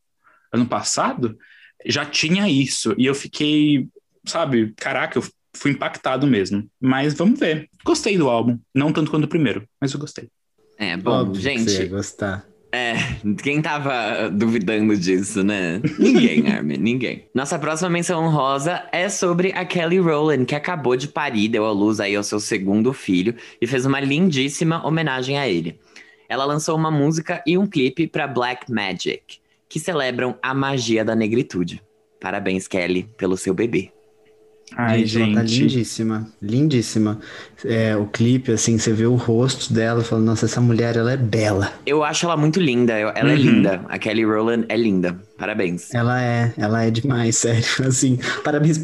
ano 0.53 0.65
passado, 0.67 1.35
já 1.85 2.05
tinha 2.05 2.47
isso. 2.47 2.93
E 2.99 3.05
eu 3.05 3.15
fiquei, 3.15 3.87
sabe, 4.27 4.73
caraca, 4.77 5.17
eu 5.17 5.23
fui 5.57 5.71
impactado 5.71 6.27
mesmo. 6.27 6.67
Mas 6.79 7.13
vamos 7.13 7.39
ver. 7.39 7.69
Gostei 7.83 8.17
do 8.17 8.29
álbum. 8.29 8.57
Não 8.73 8.91
tanto 8.91 9.09
quanto 9.11 9.25
o 9.25 9.27
primeiro, 9.29 9.63
mas 9.79 9.93
eu 9.93 9.99
gostei. 9.99 10.27
É, 10.77 10.95
bom, 10.97 11.11
Óbvio 11.11 11.35
que 11.35 11.41
você 11.41 11.51
ia 11.53 11.79
gente, 11.79 11.85
gostar. 11.87 12.45
é, 12.71 12.95
quem 13.41 13.61
tava 13.61 14.29
duvidando 14.29 14.95
disso, 14.97 15.41
né? 15.43 15.81
Ninguém, 15.97 16.47
Armin, 16.51 16.77
ninguém. 16.77 17.27
Nossa 17.33 17.57
próxima 17.57 17.89
menção 17.89 18.21
honrosa 18.23 18.83
é 18.91 19.07
sobre 19.07 19.53
a 19.53 19.63
Kelly 19.65 19.99
Rowland, 19.99 20.45
que 20.45 20.53
acabou 20.55 20.97
de 20.97 21.07
parir, 21.07 21.47
deu 21.47 21.65
à 21.65 21.71
luz 21.71 21.99
aí 22.01 22.15
ao 22.15 22.23
seu 22.23 22.39
segundo 22.41 22.91
filho 22.91 23.33
e 23.61 23.65
fez 23.65 23.85
uma 23.85 24.01
lindíssima 24.01 24.85
homenagem 24.85 25.37
a 25.39 25.47
ele. 25.47 25.79
Ela 26.27 26.43
lançou 26.43 26.75
uma 26.75 26.91
música 26.91 27.41
e 27.47 27.57
um 27.57 27.65
clipe 27.67 28.07
para 28.07 28.27
Black 28.27 28.69
Magic, 28.69 29.37
que 29.69 29.79
celebram 29.79 30.37
a 30.43 30.53
magia 30.53 31.05
da 31.05 31.15
negritude. 31.15 31.81
Parabéns, 32.19 32.67
Kelly, 32.67 33.07
pelo 33.17 33.37
seu 33.37 33.53
bebê. 33.53 33.91
Ai, 34.77 35.05
Gente, 35.05 35.31
ela 35.33 35.41
tá 35.41 35.45
gente. 35.45 35.61
lindíssima, 35.61 36.27
lindíssima. 36.41 37.19
É, 37.63 37.95
o 37.95 38.07
clipe, 38.07 38.51
assim, 38.51 38.77
você 38.77 38.91
vê 38.91 39.05
o 39.05 39.15
rosto 39.15 39.71
dela 39.71 40.03
falando, 40.03 40.25
nossa, 40.25 40.45
essa 40.45 40.59
mulher, 40.59 40.97
ela 40.97 41.13
é 41.13 41.17
bela. 41.17 41.71
Eu 41.85 42.03
acho 42.03 42.25
ela 42.25 42.35
muito 42.35 42.59
linda, 42.59 42.93
ela 42.93 43.13
é 43.31 43.35
Uhum. 43.35 43.35
linda. 43.41 43.85
A 43.87 43.97
Kelly 43.99 44.25
Rowland 44.25 44.65
é 44.67 44.75
linda. 44.75 45.17
Parabéns. 45.37 45.93
Ela 45.93 46.21
é, 46.21 46.53
ela 46.57 46.83
é 46.83 46.89
demais, 46.91 47.37
sério. 47.37 47.63
Assim, 47.87 48.17
parabéns 48.43 48.79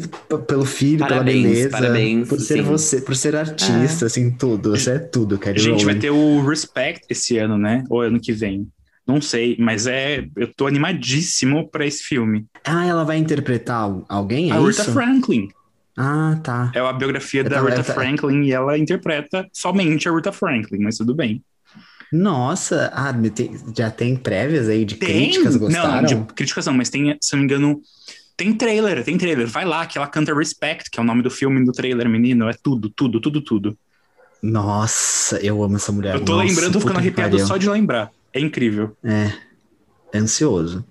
pelo 0.46 0.64
filho, 0.64 1.00
Parabéns, 1.00 1.42
pela 1.42 1.48
beleza, 1.52 1.70
parabéns, 1.70 2.28
por 2.28 2.40
ser 2.40 2.54
sim. 2.58 2.62
você, 2.62 3.00
por 3.00 3.16
ser 3.16 3.36
artista, 3.36 4.06
assim, 4.06 4.30
tudo. 4.30 4.70
Você 4.70 4.92
é 4.92 4.98
tudo, 4.98 5.36
Kelly 5.38 5.58
Gente, 5.58 5.84
vai 5.84 5.94
Rowland. 5.94 6.00
ter 6.00 6.10
o 6.10 6.46
Respect 6.48 7.06
esse 7.10 7.36
ano, 7.38 7.58
né? 7.58 7.84
Ou 7.90 8.00
ano 8.00 8.20
que 8.20 8.32
vem. 8.32 8.66
Não 9.06 9.20
sei, 9.20 9.56
mas 9.58 9.86
é. 9.88 10.24
Eu 10.36 10.48
tô 10.54 10.66
animadíssimo 10.68 11.68
pra 11.68 11.84
esse 11.84 12.02
filme. 12.04 12.46
Ah, 12.64 12.86
ela 12.86 13.04
vai 13.04 13.18
interpretar 13.18 13.82
al- 13.82 14.06
alguém, 14.08 14.50
é 14.50 14.52
a 14.52 14.58
Rita 14.60 14.70
isso? 14.70 14.92
Franklin. 14.92 15.48
Ah, 15.96 16.38
tá. 16.42 16.72
É 16.74 16.80
a 16.80 16.92
biografia 16.92 17.44
da 17.44 17.56
tava- 17.56 17.70
Rita 17.70 17.84
tava- 17.84 18.00
Franklin 18.00 18.44
e 18.44 18.52
ela 18.52 18.78
interpreta 18.78 19.46
somente 19.52 20.08
a 20.08 20.14
Rita 20.14 20.32
Franklin, 20.32 20.80
mas 20.82 20.96
tudo 20.96 21.14
bem. 21.14 21.42
Nossa, 22.12 22.90
ah, 22.94 23.12
tem- 23.34 23.58
já 23.76 23.90
tem 23.90 24.16
prévias 24.16 24.68
aí 24.68 24.84
de 24.84 24.96
críticas, 24.96 25.56
gostaram? 25.56 26.02
Não, 26.02 26.04
de 26.24 26.34
críticas 26.34 26.66
não, 26.66 26.74
mas 26.74 26.90
tem, 26.90 27.16
se 27.20 27.32
não 27.32 27.40
me 27.40 27.44
engano, 27.44 27.80
tem 28.36 28.52
trailer, 28.52 29.02
tem 29.02 29.16
trailer. 29.16 29.46
Vai 29.46 29.64
lá, 29.64 29.86
que 29.86 29.96
ela 29.96 30.06
canta 30.06 30.34
Respect, 30.34 30.90
que 30.90 30.98
é 31.00 31.02
o 31.02 31.06
nome 31.06 31.22
do 31.22 31.30
filme 31.30 31.64
do 31.64 31.72
trailer, 31.72 32.08
menino. 32.08 32.48
É 32.48 32.52
tudo, 32.62 32.90
tudo, 32.90 33.20
tudo, 33.20 33.40
tudo. 33.40 33.78
Nossa, 34.42 35.38
eu 35.38 35.62
amo 35.62 35.76
essa 35.76 35.92
mulher. 35.92 36.14
eu 36.16 36.24
tô 36.24 36.32
Nossa, 36.36 36.46
lembrando, 36.48 36.72
tô 36.72 36.80
ficando 36.80 36.98
arrepiado 36.98 37.38
só 37.46 37.56
de 37.56 37.68
lembrar. 37.70 38.10
É 38.34 38.40
incrível. 38.40 38.96
É, 39.04 39.32
ansioso. 40.14 40.84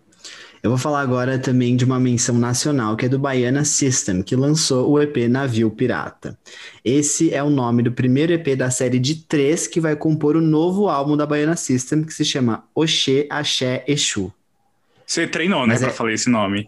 Eu 0.63 0.69
vou 0.69 0.77
falar 0.77 1.01
agora 1.01 1.39
também 1.39 1.75
de 1.75 1.83
uma 1.83 1.99
menção 1.99 2.37
nacional, 2.37 2.95
que 2.95 3.07
é 3.07 3.09
do 3.09 3.17
Baiana 3.17 3.65
System, 3.65 4.21
que 4.21 4.35
lançou 4.35 4.91
o 4.91 5.01
EP 5.01 5.27
Navio 5.27 5.71
Pirata. 5.71 6.37
Esse 6.85 7.33
é 7.33 7.41
o 7.41 7.49
nome 7.49 7.81
do 7.81 7.91
primeiro 7.91 8.31
EP 8.33 8.55
da 8.55 8.69
série 8.69 8.99
de 8.99 9.15
três 9.15 9.65
que 9.65 9.81
vai 9.81 9.95
compor 9.95 10.35
o 10.35 10.41
novo 10.41 10.87
álbum 10.87 11.17
da 11.17 11.25
Baiana 11.25 11.55
System, 11.55 12.03
que 12.03 12.13
se 12.13 12.23
chama 12.23 12.63
Oxê, 12.75 13.27
Axé, 13.27 13.83
Exu. 13.87 14.31
Você 15.03 15.25
treinou, 15.25 15.61
né, 15.61 15.73
Mas 15.73 15.79
pra 15.81 15.89
é- 15.89 15.93
falar 15.93 16.13
esse 16.13 16.29
nome. 16.29 16.67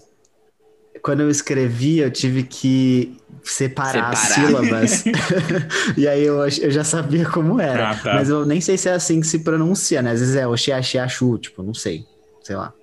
Quando 1.03 1.19
eu 1.19 1.29
escrevi, 1.29 1.99
eu 1.99 2.09
tive 2.09 2.43
que 2.43 3.15
separar, 3.43 4.09
as 4.09 4.19
Separar. 4.19 4.47
sílabas. 4.47 5.03
e 5.97 6.07
aí 6.07 6.23
eu, 6.23 6.39
eu 6.39 6.71
já 6.71 6.83
sabia 6.83 7.25
como 7.29 7.59
era. 7.59 7.91
Ah, 7.91 7.95
tá. 7.95 8.13
Mas 8.15 8.29
eu 8.29 8.43
nem 8.45 8.59
sei 8.59 8.75
se 8.77 8.89
é 8.89 8.93
assim 8.93 9.19
que 9.19 9.27
se 9.27 9.39
pronuncia, 9.39 10.01
né? 10.01 10.11
Às 10.11 10.19
vezes 10.19 10.35
é 10.35 10.47
Oxê, 10.47 10.71
Axé, 10.71 10.97
Axu, 10.99 11.37
tipo, 11.37 11.61
não 11.61 11.73
sei. 11.75 12.05
Sei 12.41 12.55
lá. 12.55 12.73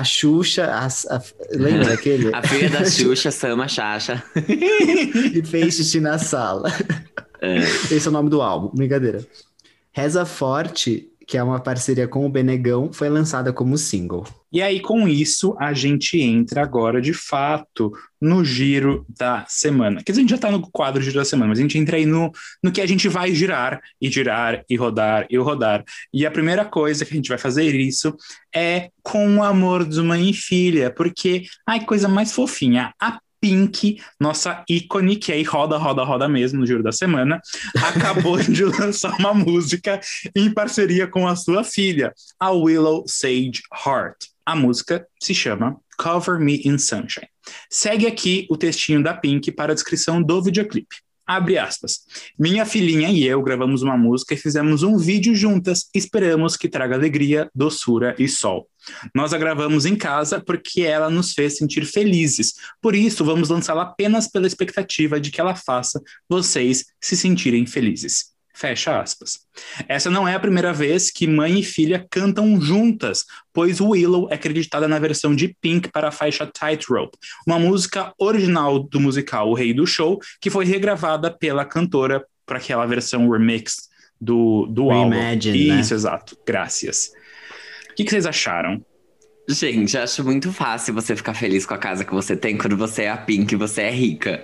A 0.00 0.02
Xuxa, 0.02 0.64
a- 0.66 0.86
a- 1.16 1.22
lembra 1.52 1.90
daquele? 1.94 2.34
A 2.34 2.42
filha 2.42 2.68
da 2.68 2.84
Xuxa, 2.88 3.30
Sama 3.30 3.68
Chacha. 3.68 4.22
e 4.36 5.40
fez 5.44 5.76
xixi 5.76 6.00
na 6.00 6.18
sala. 6.18 6.72
É. 7.40 7.58
Esse 7.94 8.06
é 8.06 8.10
o 8.10 8.12
nome 8.12 8.28
do 8.28 8.42
álbum, 8.42 8.70
brincadeira. 8.74 9.24
Reza 9.92 10.26
Forte, 10.26 11.08
que 11.26 11.36
é 11.36 11.42
uma 11.42 11.60
parceria 11.60 12.06
com 12.06 12.24
o 12.24 12.28
Benegão, 12.28 12.92
foi 12.92 13.08
lançada 13.08 13.52
como 13.52 13.78
single. 13.78 14.24
E 14.52 14.62
aí, 14.62 14.78
com 14.78 15.08
isso, 15.08 15.56
a 15.58 15.72
gente 15.72 16.20
entra 16.20 16.62
agora, 16.62 17.00
de 17.00 17.12
fato, 17.12 17.92
no 18.20 18.44
giro 18.44 19.04
da 19.08 19.44
semana. 19.48 20.02
Quer 20.02 20.12
dizer, 20.12 20.20
a 20.20 20.22
gente 20.22 20.30
já 20.30 20.38
tá 20.38 20.50
no 20.50 20.60
quadro 20.70 21.02
giro 21.02 21.16
da 21.16 21.24
semana, 21.24 21.48
mas 21.48 21.58
a 21.58 21.62
gente 21.62 21.76
entra 21.76 21.96
aí 21.96 22.06
no, 22.06 22.30
no 22.62 22.70
que 22.70 22.80
a 22.80 22.86
gente 22.86 23.08
vai 23.08 23.34
girar, 23.34 23.80
e 24.00 24.08
girar, 24.08 24.62
e 24.68 24.76
rodar, 24.76 25.26
e 25.28 25.36
rodar. 25.36 25.84
E 26.12 26.24
a 26.24 26.30
primeira 26.30 26.64
coisa 26.64 27.04
que 27.04 27.12
a 27.12 27.16
gente 27.16 27.28
vai 27.28 27.38
fazer 27.38 27.74
isso 27.74 28.14
é 28.54 28.90
com 29.02 29.38
o 29.38 29.42
amor 29.42 29.84
de 29.84 30.00
mãe 30.00 30.30
e 30.30 30.34
filha, 30.34 30.90
porque, 30.90 31.44
ai, 31.66 31.84
coisa 31.84 32.06
mais 32.06 32.32
fofinha. 32.32 32.94
A 33.00 33.18
Pink, 33.44 34.00
nossa 34.18 34.64
ícone, 34.66 35.16
que 35.16 35.30
aí 35.30 35.42
roda, 35.42 35.76
roda, 35.76 36.02
roda 36.02 36.26
mesmo 36.26 36.60
no 36.60 36.66
giro 36.66 36.82
da 36.82 36.90
semana, 36.90 37.42
acabou 37.76 38.38
de 38.40 38.64
lançar 38.64 39.14
uma 39.18 39.34
música 39.34 40.00
em 40.34 40.50
parceria 40.50 41.06
com 41.06 41.28
a 41.28 41.36
sua 41.36 41.62
filha, 41.62 42.14
a 42.40 42.50
Willow 42.50 43.04
Sage 43.06 43.60
Heart. 43.84 44.16
A 44.46 44.56
música 44.56 45.06
se 45.22 45.34
chama 45.34 45.76
Cover 45.98 46.40
Me 46.40 46.62
in 46.64 46.78
Sunshine. 46.78 47.28
Segue 47.70 48.06
aqui 48.06 48.46
o 48.48 48.56
textinho 48.56 49.02
da 49.02 49.12
Pink 49.12 49.52
para 49.52 49.72
a 49.72 49.74
descrição 49.74 50.22
do 50.22 50.42
videoclipe. 50.42 50.96
Abre 51.26 51.56
aspas. 51.56 52.00
Minha 52.38 52.66
filhinha 52.66 53.08
e 53.08 53.24
eu 53.24 53.42
gravamos 53.42 53.80
uma 53.82 53.96
música 53.96 54.34
e 54.34 54.36
fizemos 54.36 54.82
um 54.82 54.98
vídeo 54.98 55.34
juntas. 55.34 55.88
Esperamos 55.94 56.54
que 56.56 56.68
traga 56.68 56.94
alegria, 56.94 57.50
doçura 57.54 58.14
e 58.18 58.28
sol. 58.28 58.68
Nós 59.14 59.32
a 59.32 59.38
gravamos 59.38 59.86
em 59.86 59.96
casa 59.96 60.38
porque 60.38 60.82
ela 60.82 61.08
nos 61.08 61.32
fez 61.32 61.56
sentir 61.56 61.86
felizes. 61.86 62.52
Por 62.80 62.94
isso, 62.94 63.24
vamos 63.24 63.48
lançá-la 63.48 63.84
apenas 63.84 64.28
pela 64.28 64.46
expectativa 64.46 65.18
de 65.18 65.30
que 65.30 65.40
ela 65.40 65.54
faça 65.54 66.02
vocês 66.28 66.84
se 67.00 67.16
sentirem 67.16 67.66
felizes. 67.66 68.33
Fecha 68.56 69.00
aspas. 69.00 69.40
Essa 69.88 70.08
não 70.08 70.28
é 70.28 70.34
a 70.34 70.40
primeira 70.40 70.72
vez 70.72 71.10
que 71.10 71.26
mãe 71.26 71.58
e 71.58 71.64
filha 71.64 72.06
cantam 72.08 72.60
juntas, 72.60 73.24
pois 73.52 73.80
Willow 73.80 74.28
é 74.30 74.34
acreditada 74.34 74.86
na 74.86 74.98
versão 75.00 75.34
de 75.34 75.56
Pink 75.60 75.88
para 75.90 76.08
a 76.08 76.12
faixa 76.12 76.46
Tightrope, 76.46 77.18
uma 77.44 77.58
música 77.58 78.14
original 78.16 78.78
do 78.78 79.00
musical 79.00 79.50
O 79.50 79.54
Rei 79.54 79.74
do 79.74 79.84
Show, 79.84 80.20
que 80.40 80.50
foi 80.50 80.64
regravada 80.64 81.36
pela 81.36 81.64
cantora 81.64 82.24
para 82.46 82.58
aquela 82.58 82.86
versão 82.86 83.28
remix 83.28 83.88
do, 84.20 84.66
do 84.66 84.88
álbum. 84.88 85.10
Reimagine, 85.10 85.68
né? 85.68 85.80
Isso, 85.80 85.92
exato. 85.92 86.38
Graças. 86.46 87.12
O 87.90 87.94
que, 87.96 88.04
que 88.04 88.10
vocês 88.10 88.26
acharam? 88.26 88.84
Gente, 89.46 89.96
acho 89.98 90.24
muito 90.24 90.52
fácil 90.52 90.94
você 90.94 91.14
ficar 91.14 91.34
feliz 91.34 91.66
com 91.66 91.74
a 91.74 91.78
casa 91.78 92.04
que 92.04 92.14
você 92.14 92.34
tem 92.34 92.56
quando 92.56 92.76
você 92.76 93.02
é 93.02 93.10
a 93.10 93.16
Pink 93.16 93.52
e 93.52 93.56
você 93.56 93.82
é 93.82 93.90
rica. 93.90 94.42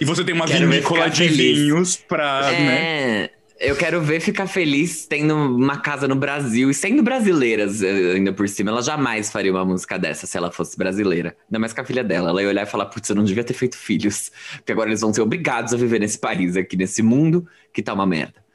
E 0.00 0.04
você 0.04 0.24
tem 0.24 0.34
uma 0.34 0.46
Quero 0.46 0.68
vinícola 0.68 1.08
de 1.08 1.28
feliz. 1.28 1.58
vinhos 1.58 1.96
pra, 1.96 2.50
né? 2.50 3.22
É, 3.22 3.30
eu 3.60 3.76
quero 3.76 4.02
ver 4.02 4.20
ficar 4.20 4.48
feliz 4.48 5.06
tendo 5.06 5.34
uma 5.34 5.78
casa 5.78 6.08
no 6.08 6.16
Brasil 6.16 6.68
e 6.68 6.74
sendo 6.74 7.02
brasileiras 7.04 7.82
eh, 7.82 8.14
ainda 8.16 8.32
por 8.32 8.48
cima. 8.48 8.72
Ela 8.72 8.82
jamais 8.82 9.30
faria 9.30 9.52
uma 9.52 9.64
música 9.64 9.96
dessa 9.96 10.26
se 10.26 10.36
ela 10.36 10.50
fosse 10.50 10.76
brasileira. 10.76 11.36
Ainda 11.48 11.60
mais 11.60 11.72
com 11.72 11.80
a 11.80 11.84
filha 11.84 12.02
dela. 12.02 12.30
Ela 12.30 12.42
ia 12.42 12.48
olhar 12.48 12.62
e 12.62 12.70
falar: 12.70 12.86
putz, 12.86 13.08
eu 13.08 13.14
não 13.16 13.24
devia 13.24 13.44
ter 13.44 13.54
feito 13.54 13.76
filhos. 13.78 14.32
Porque 14.56 14.72
agora 14.72 14.90
eles 14.90 15.00
vão 15.00 15.14
ser 15.14 15.22
obrigados 15.22 15.72
a 15.72 15.76
viver 15.76 16.00
nesse 16.00 16.18
país 16.18 16.56
aqui, 16.56 16.76
nesse 16.76 17.00
mundo 17.00 17.46
que 17.72 17.80
tá 17.80 17.94
uma 17.94 18.06
merda. 18.06 18.45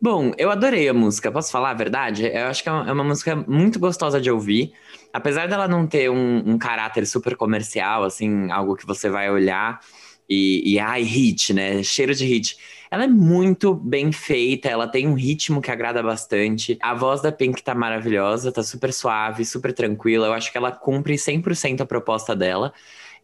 Bom, 0.00 0.30
eu 0.38 0.50
adorei 0.50 0.88
a 0.88 0.94
música, 0.94 1.30
posso 1.32 1.50
falar 1.50 1.70
a 1.70 1.74
verdade? 1.74 2.24
Eu 2.26 2.46
acho 2.46 2.62
que 2.62 2.68
é 2.68 2.72
uma, 2.72 2.88
é 2.88 2.92
uma 2.92 3.02
música 3.02 3.34
muito 3.34 3.80
gostosa 3.80 4.20
de 4.20 4.30
ouvir. 4.30 4.72
Apesar 5.12 5.48
dela 5.48 5.66
não 5.66 5.86
ter 5.88 6.08
um, 6.08 6.52
um 6.52 6.56
caráter 6.58 7.04
super 7.04 7.36
comercial, 7.36 8.04
assim, 8.04 8.48
algo 8.50 8.76
que 8.76 8.86
você 8.86 9.10
vai 9.10 9.28
olhar 9.28 9.80
e, 10.28 10.74
e 10.74 10.78
ai, 10.78 11.02
hit, 11.02 11.52
né? 11.52 11.82
Cheiro 11.82 12.14
de 12.14 12.24
hit. 12.24 12.56
Ela 12.90 13.04
é 13.04 13.06
muito 13.08 13.74
bem 13.74 14.12
feita, 14.12 14.68
ela 14.68 14.86
tem 14.86 15.06
um 15.08 15.14
ritmo 15.14 15.60
que 15.60 15.70
agrada 15.70 16.02
bastante. 16.02 16.78
A 16.80 16.94
voz 16.94 17.20
da 17.20 17.32
Pink 17.32 17.60
tá 17.62 17.74
maravilhosa, 17.74 18.52
tá 18.52 18.62
super 18.62 18.92
suave, 18.92 19.44
super 19.44 19.72
tranquila. 19.72 20.28
Eu 20.28 20.32
acho 20.32 20.52
que 20.52 20.58
ela 20.58 20.70
cumpre 20.70 21.18
100% 21.18 21.80
a 21.82 21.86
proposta 21.86 22.36
dela. 22.36 22.72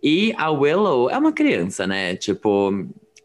E 0.02 0.34
a 0.37 0.50
Willow 0.50 1.08
é 1.08 1.16
uma 1.16 1.32
criança, 1.32 1.87
né? 1.87 2.16
Tipo, 2.16 2.72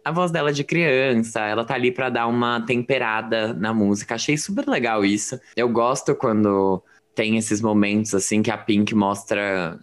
a 0.09 0.11
voz 0.11 0.31
dela 0.31 0.49
é 0.49 0.53
de 0.53 0.63
criança, 0.63 1.41
ela 1.41 1.63
tá 1.63 1.75
ali 1.75 1.91
pra 1.91 2.09
dar 2.09 2.25
uma 2.25 2.61
temperada 2.61 3.53
na 3.53 3.73
música. 3.73 4.15
Achei 4.15 4.37
super 4.37 4.67
legal 4.67 5.05
isso. 5.05 5.39
Eu 5.55 5.69
gosto 5.69 6.15
quando 6.15 6.81
tem 7.13 7.37
esses 7.37 7.61
momentos 7.61 8.15
assim 8.15 8.41
que 8.41 8.49
a 8.49 8.57
Pink 8.57 8.95
mostra 8.95 9.79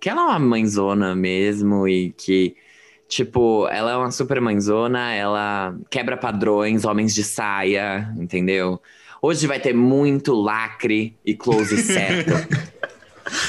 que 0.00 0.08
ela 0.08 0.20
é 0.20 0.24
uma 0.24 0.38
mãezona 0.38 1.14
mesmo 1.14 1.88
e 1.88 2.12
que 2.12 2.54
tipo, 3.08 3.66
ela 3.68 3.92
é 3.92 3.96
uma 3.96 4.10
super 4.10 4.40
mãezona, 4.40 5.12
ela 5.12 5.74
quebra 5.90 6.16
padrões, 6.16 6.84
homens 6.84 7.14
de 7.14 7.24
saia, 7.24 8.12
entendeu? 8.18 8.80
Hoje 9.20 9.46
vai 9.46 9.58
ter 9.58 9.74
muito 9.74 10.32
lacre 10.34 11.16
e 11.24 11.34
close 11.34 11.76
certo. 11.82 12.32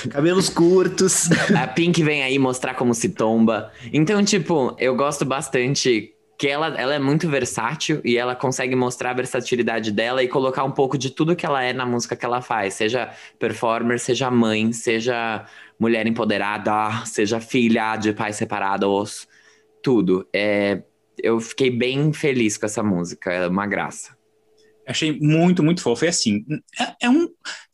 Cabelos 0.09 0.49
curtos. 0.49 1.29
A 1.55 1.67
Pink 1.67 2.03
vem 2.03 2.23
aí 2.23 2.37
mostrar 2.39 2.73
como 2.73 2.93
se 2.93 3.09
tomba. 3.09 3.71
Então, 3.91 4.23
tipo, 4.23 4.75
eu 4.79 4.95
gosto 4.95 5.25
bastante 5.25 6.10
que 6.41 6.47
ela, 6.47 6.69
ela 6.75 6.95
é 6.95 6.97
muito 6.97 7.29
versátil 7.29 8.01
e 8.03 8.17
ela 8.17 8.35
consegue 8.35 8.75
mostrar 8.75 9.11
a 9.11 9.13
versatilidade 9.13 9.91
dela 9.91 10.23
e 10.23 10.27
colocar 10.27 10.63
um 10.63 10.71
pouco 10.71 10.97
de 10.97 11.11
tudo 11.11 11.35
que 11.35 11.45
ela 11.45 11.61
é 11.61 11.71
na 11.71 11.85
música 11.85 12.15
que 12.15 12.25
ela 12.25 12.41
faz. 12.41 12.73
Seja 12.73 13.11
performer, 13.37 13.99
seja 13.99 14.31
mãe, 14.31 14.73
seja 14.73 15.45
mulher 15.79 16.07
empoderada, 16.07 17.05
seja 17.05 17.39
filha 17.39 17.95
de 17.95 18.11
pais 18.11 18.37
separados, 18.37 19.27
tudo. 19.83 20.27
É, 20.33 20.81
eu 21.21 21.39
fiquei 21.39 21.69
bem 21.69 22.11
feliz 22.11 22.57
com 22.57 22.65
essa 22.65 22.81
música, 22.81 23.31
é 23.31 23.47
uma 23.47 23.67
graça. 23.67 24.17
Achei 24.87 25.19
muito, 25.19 25.61
muito 25.61 25.83
fofo. 25.83 26.05
E 26.05 26.07
assim, 26.07 26.43
é, 26.79 27.05
é, 27.05 27.09
um. 27.09 27.20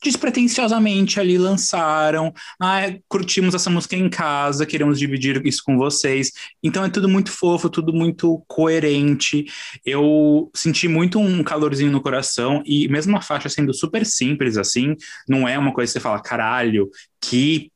Despretensiosamente 0.08 1.20
ali 1.20 1.36
lançaram. 1.36 2.32
Ah, 2.58 2.80
curtimos 3.06 3.54
essa 3.54 3.68
música 3.68 3.94
em 3.94 4.08
casa, 4.08 4.64
queremos 4.64 4.98
dividir 4.98 5.46
isso 5.46 5.62
com 5.62 5.76
vocês. 5.76 6.32
Então 6.62 6.82
é 6.82 6.88
tudo 6.88 7.06
muito 7.10 7.30
fofo, 7.30 7.68
tudo 7.68 7.92
muito 7.92 8.42
coerente. 8.48 9.44
Eu 9.84 10.50
senti 10.56 10.88
muito 10.88 11.20
um 11.20 11.44
calorzinho 11.44 11.92
no 11.92 12.00
coração. 12.00 12.62
E 12.64 12.88
mesmo 12.88 13.18
a 13.18 13.20
faixa 13.20 13.50
sendo 13.50 13.74
super 13.74 14.06
simples 14.06 14.56
assim, 14.56 14.96
não 15.28 15.46
é 15.46 15.58
uma 15.58 15.74
coisa 15.74 15.92
que 15.92 15.98
você 15.98 16.02
fala, 16.02 16.22
caralho, 16.22 16.88
que 17.20 17.70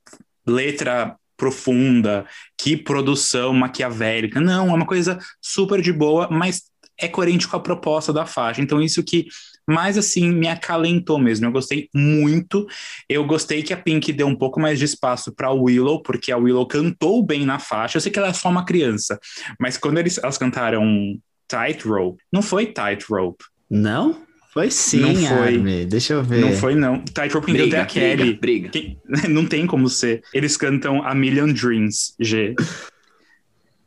letra 0.47 1.14
profunda, 1.37 2.25
que 2.57 2.79
produção 2.79 3.53
maquiavélica. 3.53 4.40
Não, 4.40 4.71
é 4.71 4.73
uma 4.73 4.87
coisa 4.87 5.18
super 5.38 5.83
de 5.83 5.92
boa, 5.92 6.29
mas 6.31 6.62
é 6.97 7.09
coerente 7.09 7.47
com 7.47 7.57
a 7.57 7.61
proposta 7.61 8.11
da 8.11 8.25
faixa. 8.25 8.62
Então, 8.62 8.81
isso 8.81 9.03
que 9.03 9.27
mais 9.66 9.96
assim 9.96 10.31
me 10.31 10.48
acalentou 10.48 11.18
mesmo. 11.18 11.46
Eu 11.46 11.53
gostei 11.53 11.88
muito. 11.94 12.66
Eu 13.09 13.25
gostei 13.25 13.62
que 13.62 13.72
a 13.72 13.77
Pink 13.77 14.12
deu 14.12 14.27
um 14.27 14.37
pouco 14.37 14.61
mais 14.61 14.79
de 14.79 14.85
espaço 14.85 15.33
para 15.33 15.51
Willow, 15.51 16.03
porque 16.03 16.33
a 16.33 16.37
Willow 16.37 16.66
cantou 16.66 17.25
bem 17.25 17.44
na 17.44 17.59
faixa. 17.59 17.96
Eu 17.96 18.01
sei 18.01 18.12
que 18.12 18.18
ela 18.18 18.29
é 18.29 18.33
só 18.33 18.48
uma 18.48 18.64
criança, 18.64 19.18
mas 19.59 19.77
quando 19.77 19.98
eles, 19.98 20.18
elas 20.18 20.38
cantaram 20.38 21.16
Tightrope, 21.48 22.22
não 22.33 22.42
foi 22.42 22.66
Tightrope. 22.66 23.44
Não? 23.70 24.22
Foi 24.53 24.70
sim, 24.70 25.01
não 25.01 25.14
foi. 25.14 25.55
Arme. 25.55 25.87
Deixa 25.87 26.12
eu 26.12 26.22
ver. 26.22 26.40
Não 26.40 26.53
foi, 26.53 26.75
não. 26.75 27.03
Tightrope 27.03 27.46
quem 27.46 27.55
deu 27.55 27.66
até 27.68 27.81
a 27.81 27.87
Kelly. 27.87 28.35
Briga, 28.35 28.68
briga. 28.70 28.98
não 29.29 29.46
tem 29.46 29.66
como 29.66 29.88
ser. 29.88 30.22
Eles 30.35 30.59
cantam 30.59 31.03
A 31.03 31.14
Million 31.14 31.53
Dreams, 31.53 32.14
G. 32.20 32.55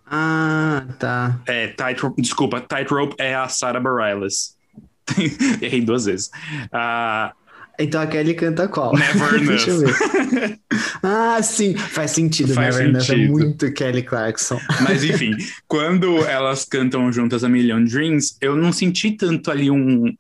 Ah, 0.08 0.86
tá. 1.00 1.40
É, 1.46 1.68
Tightrope, 1.68 2.20
desculpa, 2.20 2.62
Tightrope 2.62 3.16
é 3.20 3.36
a 3.36 3.48
Sarah 3.48 3.80
Bareilles. 3.80 4.55
Errei 5.62 5.82
duas 5.82 6.06
vezes. 6.06 6.32
Uh, 6.66 7.34
então 7.78 8.02
a 8.02 8.08
Kelly 8.08 8.34
canta 8.34 8.68
qual? 8.68 8.94
Never 8.94 9.40
Deixa 9.46 9.70
eu 9.72 9.80
ver. 9.80 10.60
ah, 11.04 11.42
sim, 11.42 11.76
faz 11.76 12.12
sentido. 12.12 12.54
Faz 12.54 12.78
Never 12.78 13.02
sentido. 13.02 13.14
Enough 13.14 13.26
é 13.26 13.32
muito 13.32 13.74
Kelly 13.74 14.04
Clarkson. 14.04 14.60
Mas 14.82 15.04
enfim, 15.04 15.36
quando 15.68 16.20
elas 16.26 16.66
cantam 16.66 17.12
juntas 17.12 17.44
a 17.44 17.50
Million 17.50 17.84
Dreams, 17.84 18.38
eu 18.42 18.56
não 18.56 18.72
senti 18.72 19.12
tanto 19.12 19.52
ali 19.52 19.70
um, 19.70 20.14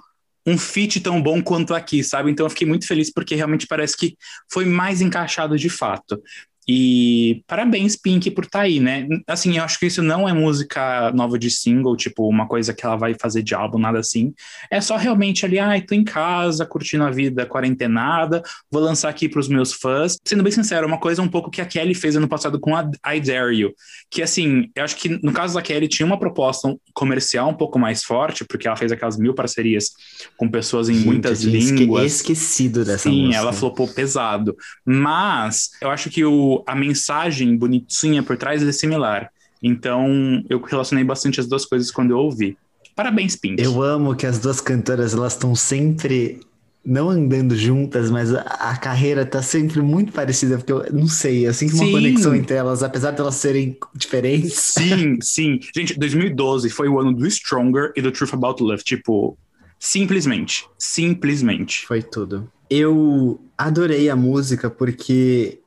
um 0.45 0.58
feat 0.58 1.00
tão 1.00 1.21
bom 1.21 1.41
quanto 1.41 1.74
aqui, 1.74 2.04
sabe? 2.04 2.30
Então 2.30 2.45
eu 2.45 2.50
fiquei 2.50 2.67
muito 2.67 2.88
feliz 2.88 3.12
porque 3.12 3.36
realmente 3.36 3.67
parece 3.67 3.98
que 3.98 4.15
foi 4.52 4.65
mais 4.65 5.02
encaixado 5.02 5.58
de 5.58 5.69
fato. 5.69 6.21
E 6.67 7.43
parabéns, 7.47 7.95
Pink, 7.95 8.32
por 8.32 8.45
estar 8.45 8.60
tá 8.60 8.65
aí, 8.65 8.80
né? 8.80 9.08
Assim, 9.28 9.58
eu 9.58 9.63
acho 9.63 9.80
que 9.80 9.86
isso 9.86 10.01
não 10.01 10.28
é 10.28 10.34
música 10.34 11.12
nova 11.12 11.38
de 11.38 11.51
single, 11.51 11.95
tipo, 11.95 12.28
uma 12.28 12.47
coisa 12.47 12.73
que 12.73 12.86
ela 12.86 12.95
vai 12.95 13.13
fazer 13.13 13.43
de 13.43 13.54
álbum, 13.54 13.78
nada 13.78 13.99
assim. 13.99 14.34
É 14.71 14.82
só 14.82 14.95
realmente 14.97 15.45
ali, 15.45 15.60
ai, 15.60 15.80
ah, 15.80 15.86
tô 15.88 15.93
em 15.93 16.04
casa, 16.04 16.65
curtindo 16.65 17.04
a 17.04 17.12
vida 17.12 17.45
quarentenada, 17.45 18.41
vou 18.71 18.82
lançar 18.82 19.10
aqui 19.10 19.30
pros 19.30 19.47
meus 19.47 19.73
fãs. 19.73 20.17
Sendo 20.25 20.43
bem 20.43 20.51
sincero, 20.51 20.88
uma 20.88 20.99
coisa 20.99 21.21
um 21.21 21.28
pouco 21.28 21.51
que 21.51 21.62
a 21.62 21.65
Kelly 21.65 21.93
fez 21.93 22.15
ano 22.15 22.28
passado 22.28 22.60
com 22.60 22.75
a 22.75 22.89
I 23.13 23.19
Dare 23.19 23.56
You, 23.56 23.73
que 24.10 24.21
assim, 24.21 24.69
eu 24.75 24.84
acho 24.84 24.95
que 24.95 25.10
no 25.23 25.32
caso 25.32 25.54
da 25.54 25.62
Kelly 25.62 25.88
tinha 25.88 26.06
uma 26.06 26.19
proposta 26.19 26.75
comercial 26.93 27.49
um 27.49 27.54
pouco 27.54 27.78
mais 27.78 28.04
forte, 28.04 28.43
porque 28.43 28.67
ela 28.67 28.75
fez 28.75 28.91
aquelas 28.91 29.17
mil 29.17 29.34
parcerias 29.34 29.91
com 30.38 30.49
pessoas 30.49 30.89
em 30.89 30.95
Gente, 30.95 31.06
muitas 31.06 31.43
línguas. 31.43 32.15
esquecido 32.15 32.84
dessa 32.84 33.10
Sim, 33.10 33.25
música. 33.25 33.38
ela 33.38 33.54
flopou 33.54 33.88
pesado. 33.88 34.56
Mas 34.86 35.69
eu 35.82 35.89
acho 35.89 36.10
que 36.10 36.23
o 36.23 36.55
a 36.65 36.76
mensagem 36.76 37.56
bonitinha 37.56 38.22
por 38.24 38.38
trás 38.38 38.62
é 38.62 38.72
similar. 38.72 39.32
Então, 39.62 40.44
eu 40.50 40.62
relacionei 40.62 41.04
bastante 41.04 41.39
as 41.39 41.48
duas 41.48 41.65
coisas 41.65 41.89
quando 41.89 42.12
eu 42.12 42.18
ouvi. 42.18 42.58
Parabéns, 42.96 43.36
Pink. 43.36 43.62
Eu 43.62 43.82
amo 43.82 44.15
que 44.15 44.26
as 44.26 44.39
duas 44.39 44.62
cantoras 44.62 45.13
elas 45.13 45.34
estão 45.34 45.56
sempre 45.56 46.39
não 46.86 47.10
andando 47.10 47.56
juntas, 47.56 48.12
mas 48.12 48.34
a, 48.34 48.41
a, 48.41 48.78
carreira 48.78 49.26
tá 49.26 49.41
sempre 49.41 49.82
muito 49.82 50.13
parecida, 50.13 50.58
porque 50.58 50.72
eu 50.72 50.86
não 50.94 51.08
sei, 51.08 51.48
eu 51.48 51.54
sinto 51.54 51.74
uma 51.74 51.86
sim. 51.86 51.91
conexão 51.91 52.36
entre 52.36 52.56
elas, 52.56 52.84
apesar 52.84 53.12
de 53.12 53.20
elas 53.20 53.36
serem 53.36 53.76
diferentes. 53.96 54.54
Sim, 54.54 55.18
sim. 55.20 55.60
Gente, 55.76 55.98
2012 55.98 56.70
foi 56.70 56.88
o 56.88 57.00
ano 57.00 57.12
do 57.12 57.26
Stronger 57.26 57.91
e 57.96 58.02
do 58.02 58.12
Truth 58.12 58.36
About 58.36 58.62
Love, 58.62 58.84
tipo, 58.84 59.36
simplesmente, 59.80 60.68
simplesmente. 60.78 61.88
Foi 61.88 62.04
tudo. 62.04 62.50
Eu 62.70 63.41
adorei 63.58 64.10
a 64.10 64.15
música 64.15 64.70
porque 64.70 65.60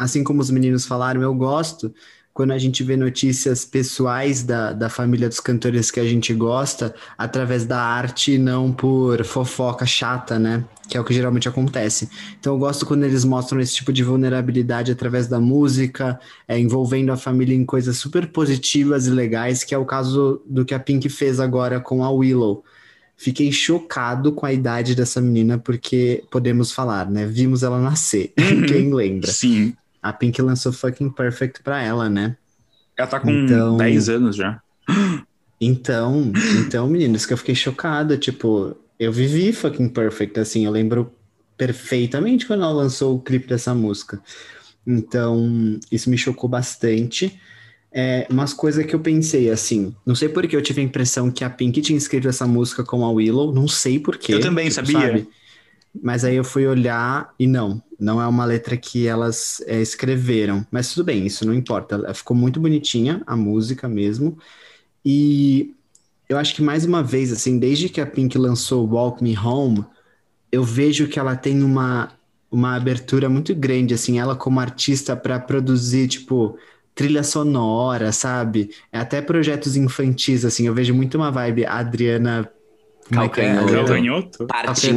assim 0.00 0.24
como 0.24 0.40
os 0.40 0.50
meninos 0.50 0.86
falaram, 0.86 1.22
eu 1.22 1.34
gosto 1.34 1.92
quando 2.32 2.52
a 2.52 2.58
gente 2.58 2.82
vê 2.82 2.96
notícias 2.96 3.64
pessoais 3.64 4.42
da, 4.42 4.72
da 4.72 4.88
família 4.88 5.28
dos 5.28 5.40
cantores 5.40 5.90
que 5.90 6.00
a 6.00 6.04
gente 6.04 6.32
gosta, 6.32 6.94
através 7.18 7.66
da 7.66 7.78
arte, 7.78 8.38
não 8.38 8.72
por 8.72 9.22
fofoca 9.24 9.84
chata, 9.84 10.38
né? 10.38 10.64
Que 10.88 10.96
é 10.96 11.00
o 11.00 11.04
que 11.04 11.12
geralmente 11.12 11.48
acontece. 11.48 12.08
Então 12.38 12.54
eu 12.54 12.58
gosto 12.58 12.86
quando 12.86 13.04
eles 13.04 13.24
mostram 13.24 13.60
esse 13.60 13.74
tipo 13.74 13.92
de 13.92 14.02
vulnerabilidade 14.02 14.90
através 14.90 15.26
da 15.26 15.40
música, 15.40 16.18
é, 16.48 16.58
envolvendo 16.58 17.12
a 17.12 17.16
família 17.16 17.54
em 17.54 17.64
coisas 17.64 17.98
super 17.98 18.26
positivas 18.28 19.06
e 19.06 19.10
legais, 19.10 19.62
que 19.62 19.74
é 19.74 19.78
o 19.78 19.84
caso 19.84 20.40
do 20.46 20.64
que 20.64 20.72
a 20.72 20.80
Pink 20.80 21.08
fez 21.08 21.40
agora 21.40 21.80
com 21.80 22.02
a 22.02 22.10
Willow. 22.10 22.64
Fiquei 23.16 23.52
chocado 23.52 24.32
com 24.32 24.46
a 24.46 24.52
idade 24.52 24.94
dessa 24.94 25.20
menina, 25.20 25.58
porque 25.58 26.24
podemos 26.30 26.72
falar, 26.72 27.10
né? 27.10 27.26
Vimos 27.26 27.62
ela 27.62 27.80
nascer. 27.80 28.32
Uhum. 28.40 28.66
Quem 28.66 28.94
lembra? 28.94 29.30
Sim. 29.30 29.74
A 30.02 30.12
Pink 30.12 30.40
lançou 30.40 30.72
Fucking 30.72 31.10
Perfect 31.10 31.62
pra 31.62 31.82
ela, 31.82 32.08
né? 32.08 32.36
Ela 32.96 33.08
tá 33.08 33.20
com 33.20 33.30
então... 33.30 33.76
10 33.76 34.08
anos 34.08 34.36
já. 34.36 34.60
Então, 35.60 36.32
então, 36.58 36.88
meninos, 36.88 37.26
que 37.26 37.32
eu 37.32 37.36
fiquei 37.36 37.54
chocada. 37.54 38.16
Tipo, 38.16 38.76
eu 38.98 39.12
vivi 39.12 39.52
Fucking 39.52 39.88
Perfect, 39.90 40.40
assim, 40.40 40.64
eu 40.64 40.72
lembro 40.72 41.12
perfeitamente 41.56 42.46
quando 42.46 42.62
ela 42.62 42.72
lançou 42.72 43.16
o 43.16 43.20
clipe 43.20 43.46
dessa 43.46 43.74
música. 43.74 44.20
Então, 44.86 45.78
isso 45.92 46.08
me 46.08 46.16
chocou 46.16 46.48
bastante. 46.48 47.38
É, 47.92 48.26
umas 48.30 48.54
coisas 48.54 48.86
que 48.86 48.94
eu 48.94 49.00
pensei, 49.00 49.50
assim, 49.50 49.94
não 50.06 50.14
sei 50.14 50.28
porque 50.28 50.54
eu 50.54 50.62
tive 50.62 50.80
a 50.80 50.84
impressão 50.84 51.30
que 51.30 51.44
a 51.44 51.50
Pink 51.50 51.82
tinha 51.82 51.98
escrito 51.98 52.28
essa 52.28 52.46
música 52.46 52.84
com 52.84 53.04
a 53.04 53.10
Willow, 53.10 53.52
não 53.52 53.66
sei 53.66 53.98
porquê. 53.98 54.34
Eu 54.34 54.40
também, 54.40 54.68
tipo, 54.68 54.86
sabia. 54.86 55.00
Sabe? 55.00 55.28
Mas 56.02 56.24
aí 56.24 56.36
eu 56.36 56.44
fui 56.44 56.66
olhar 56.66 57.34
e 57.38 57.46
não, 57.46 57.82
não 57.98 58.20
é 58.20 58.26
uma 58.26 58.44
letra 58.44 58.76
que 58.76 59.06
elas 59.06 59.62
é, 59.66 59.80
escreveram. 59.80 60.64
Mas 60.70 60.92
tudo 60.92 61.04
bem, 61.04 61.26
isso 61.26 61.44
não 61.46 61.52
importa. 61.52 62.14
Ficou 62.14 62.36
muito 62.36 62.60
bonitinha 62.60 63.22
a 63.26 63.36
música 63.36 63.88
mesmo. 63.88 64.38
E 65.04 65.74
eu 66.28 66.38
acho 66.38 66.54
que 66.54 66.62
mais 66.62 66.84
uma 66.84 67.02
vez, 67.02 67.32
assim, 67.32 67.58
desde 67.58 67.88
que 67.88 68.00
a 68.00 68.06
Pink 68.06 68.38
lançou 68.38 68.88
Walk 68.88 69.22
Me 69.22 69.36
Home, 69.36 69.84
eu 70.52 70.62
vejo 70.62 71.08
que 71.08 71.18
ela 71.18 71.34
tem 71.34 71.62
uma, 71.62 72.12
uma 72.50 72.76
abertura 72.76 73.28
muito 73.28 73.54
grande, 73.54 73.94
assim, 73.94 74.18
ela 74.18 74.36
como 74.36 74.60
artista 74.60 75.16
para 75.16 75.40
produzir, 75.40 76.06
tipo, 76.06 76.56
trilha 76.94 77.22
sonora, 77.22 78.12
sabe? 78.12 78.70
É 78.92 78.98
até 78.98 79.20
projetos 79.20 79.76
infantis, 79.76 80.44
assim, 80.44 80.66
eu 80.66 80.74
vejo 80.74 80.94
muito 80.94 81.16
uma 81.16 81.30
vibe 81.30 81.66
Adriana 81.66 82.48
Calcanhoto. 83.10 83.72
Calcanhoto? 83.72 84.46
Parte 84.46 84.94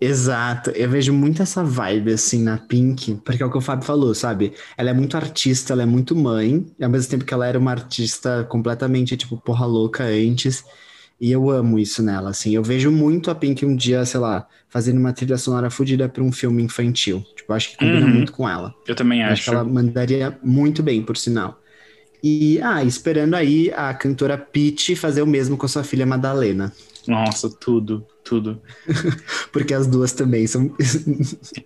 Exato, 0.00 0.70
eu 0.70 0.88
vejo 0.88 1.12
muito 1.12 1.40
essa 1.40 1.62
vibe 1.62 2.12
assim 2.12 2.42
na 2.42 2.58
Pink, 2.58 3.20
porque 3.24 3.42
é 3.42 3.46
o 3.46 3.50
que 3.50 3.56
o 3.56 3.60
Fábio 3.60 3.86
falou, 3.86 4.14
sabe? 4.14 4.52
Ela 4.76 4.90
é 4.90 4.92
muito 4.92 5.16
artista, 5.16 5.72
ela 5.72 5.82
é 5.82 5.86
muito 5.86 6.14
mãe, 6.16 6.66
ao 6.80 6.90
mesmo 6.90 7.10
tempo 7.10 7.24
que 7.24 7.32
ela 7.32 7.46
era 7.46 7.58
uma 7.58 7.70
artista 7.70 8.44
completamente, 8.44 9.16
tipo, 9.16 9.36
porra 9.36 9.64
louca 9.66 10.04
antes. 10.04 10.64
E 11.20 11.30
eu 11.30 11.48
amo 11.48 11.78
isso 11.78 12.02
nela, 12.02 12.30
assim. 12.30 12.54
Eu 12.54 12.62
vejo 12.62 12.90
muito 12.90 13.30
a 13.30 13.34
Pink 13.34 13.64
um 13.64 13.76
dia, 13.76 14.04
sei 14.04 14.18
lá, 14.20 14.46
fazendo 14.68 14.98
uma 14.98 15.12
trilha 15.12 15.38
sonora 15.38 15.70
fodida 15.70 16.08
para 16.08 16.22
um 16.22 16.32
filme 16.32 16.62
infantil. 16.62 17.24
Tipo, 17.36 17.52
acho 17.52 17.70
que 17.70 17.76
combina 17.78 18.04
uhum. 18.04 18.12
muito 18.12 18.32
com 18.32 18.48
ela. 18.48 18.74
Eu 18.86 18.96
também 18.96 19.22
acho. 19.22 19.32
Acho 19.32 19.44
que 19.44 19.50
ela 19.50 19.64
mandaria 19.64 20.36
muito 20.42 20.82
bem, 20.82 21.02
por 21.02 21.16
sinal. 21.16 21.60
E, 22.22 22.60
ah, 22.60 22.82
esperando 22.82 23.34
aí 23.34 23.70
a 23.74 23.94
cantora 23.94 24.36
Peach 24.36 24.96
fazer 24.96 25.22
o 25.22 25.26
mesmo 25.26 25.56
com 25.56 25.66
a 25.66 25.68
sua 25.68 25.84
filha 25.84 26.04
Madalena. 26.04 26.72
Nossa, 27.06 27.48
tudo, 27.48 28.04
tudo. 28.24 28.60
Porque 29.52 29.74
as 29.74 29.86
duas 29.86 30.12
também 30.12 30.46
são. 30.46 30.74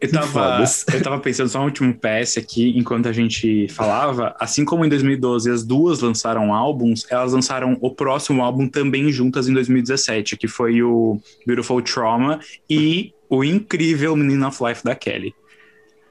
eu, 0.00 0.10
tava, 0.10 0.64
eu 0.92 1.02
tava 1.02 1.20
pensando 1.20 1.48
só 1.48 1.60
um 1.60 1.64
último 1.64 1.94
PS 1.94 2.36
aqui, 2.36 2.76
enquanto 2.76 3.08
a 3.08 3.12
gente 3.12 3.68
falava. 3.68 4.34
Assim 4.38 4.64
como 4.64 4.84
em 4.84 4.88
2012 4.88 5.50
as 5.50 5.64
duas 5.64 6.00
lançaram 6.00 6.52
álbuns, 6.52 7.06
elas 7.08 7.32
lançaram 7.32 7.78
o 7.80 7.90
próximo 7.90 8.42
álbum 8.42 8.68
também 8.68 9.10
juntas 9.12 9.48
em 9.48 9.54
2017, 9.54 10.36
que 10.36 10.48
foi 10.48 10.82
o 10.82 11.18
Beautiful 11.46 11.80
Trauma 11.80 12.40
e 12.68 13.14
o 13.30 13.44
incrível 13.44 14.16
Menino 14.16 14.48
of 14.48 14.62
Life 14.62 14.84
da 14.84 14.94
Kelly. 14.94 15.34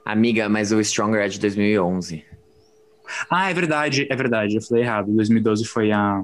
Amiga, 0.04 0.48
mas 0.48 0.72
o 0.72 0.80
Stronger 0.80 1.20
é 1.20 1.28
de 1.28 1.38
2011. 1.38 2.24
Ah, 3.28 3.50
é 3.50 3.54
verdade, 3.54 4.06
é 4.08 4.16
verdade. 4.16 4.56
Eu 4.56 4.62
falei 4.62 4.82
errado. 4.82 5.12
2012 5.12 5.66
foi 5.66 5.92
a, 5.92 6.22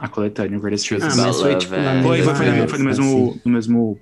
a 0.00 0.08
coletânea, 0.08 0.58
Greatest 0.58 0.88
Truth 0.88 1.00
Truth. 1.02 1.12
Ah, 1.12 1.26
mas 1.26 1.40
foi 1.40 1.56
tipo 1.56 1.76
na 1.76 2.02
Foi, 2.02 2.22
foi, 2.22 2.34
foi, 2.34 2.68
foi 2.68 2.78
no 2.78 2.84
mesmo, 2.84 3.04
assim. 3.30 3.40
no 3.44 3.52
mesmo. 3.52 3.98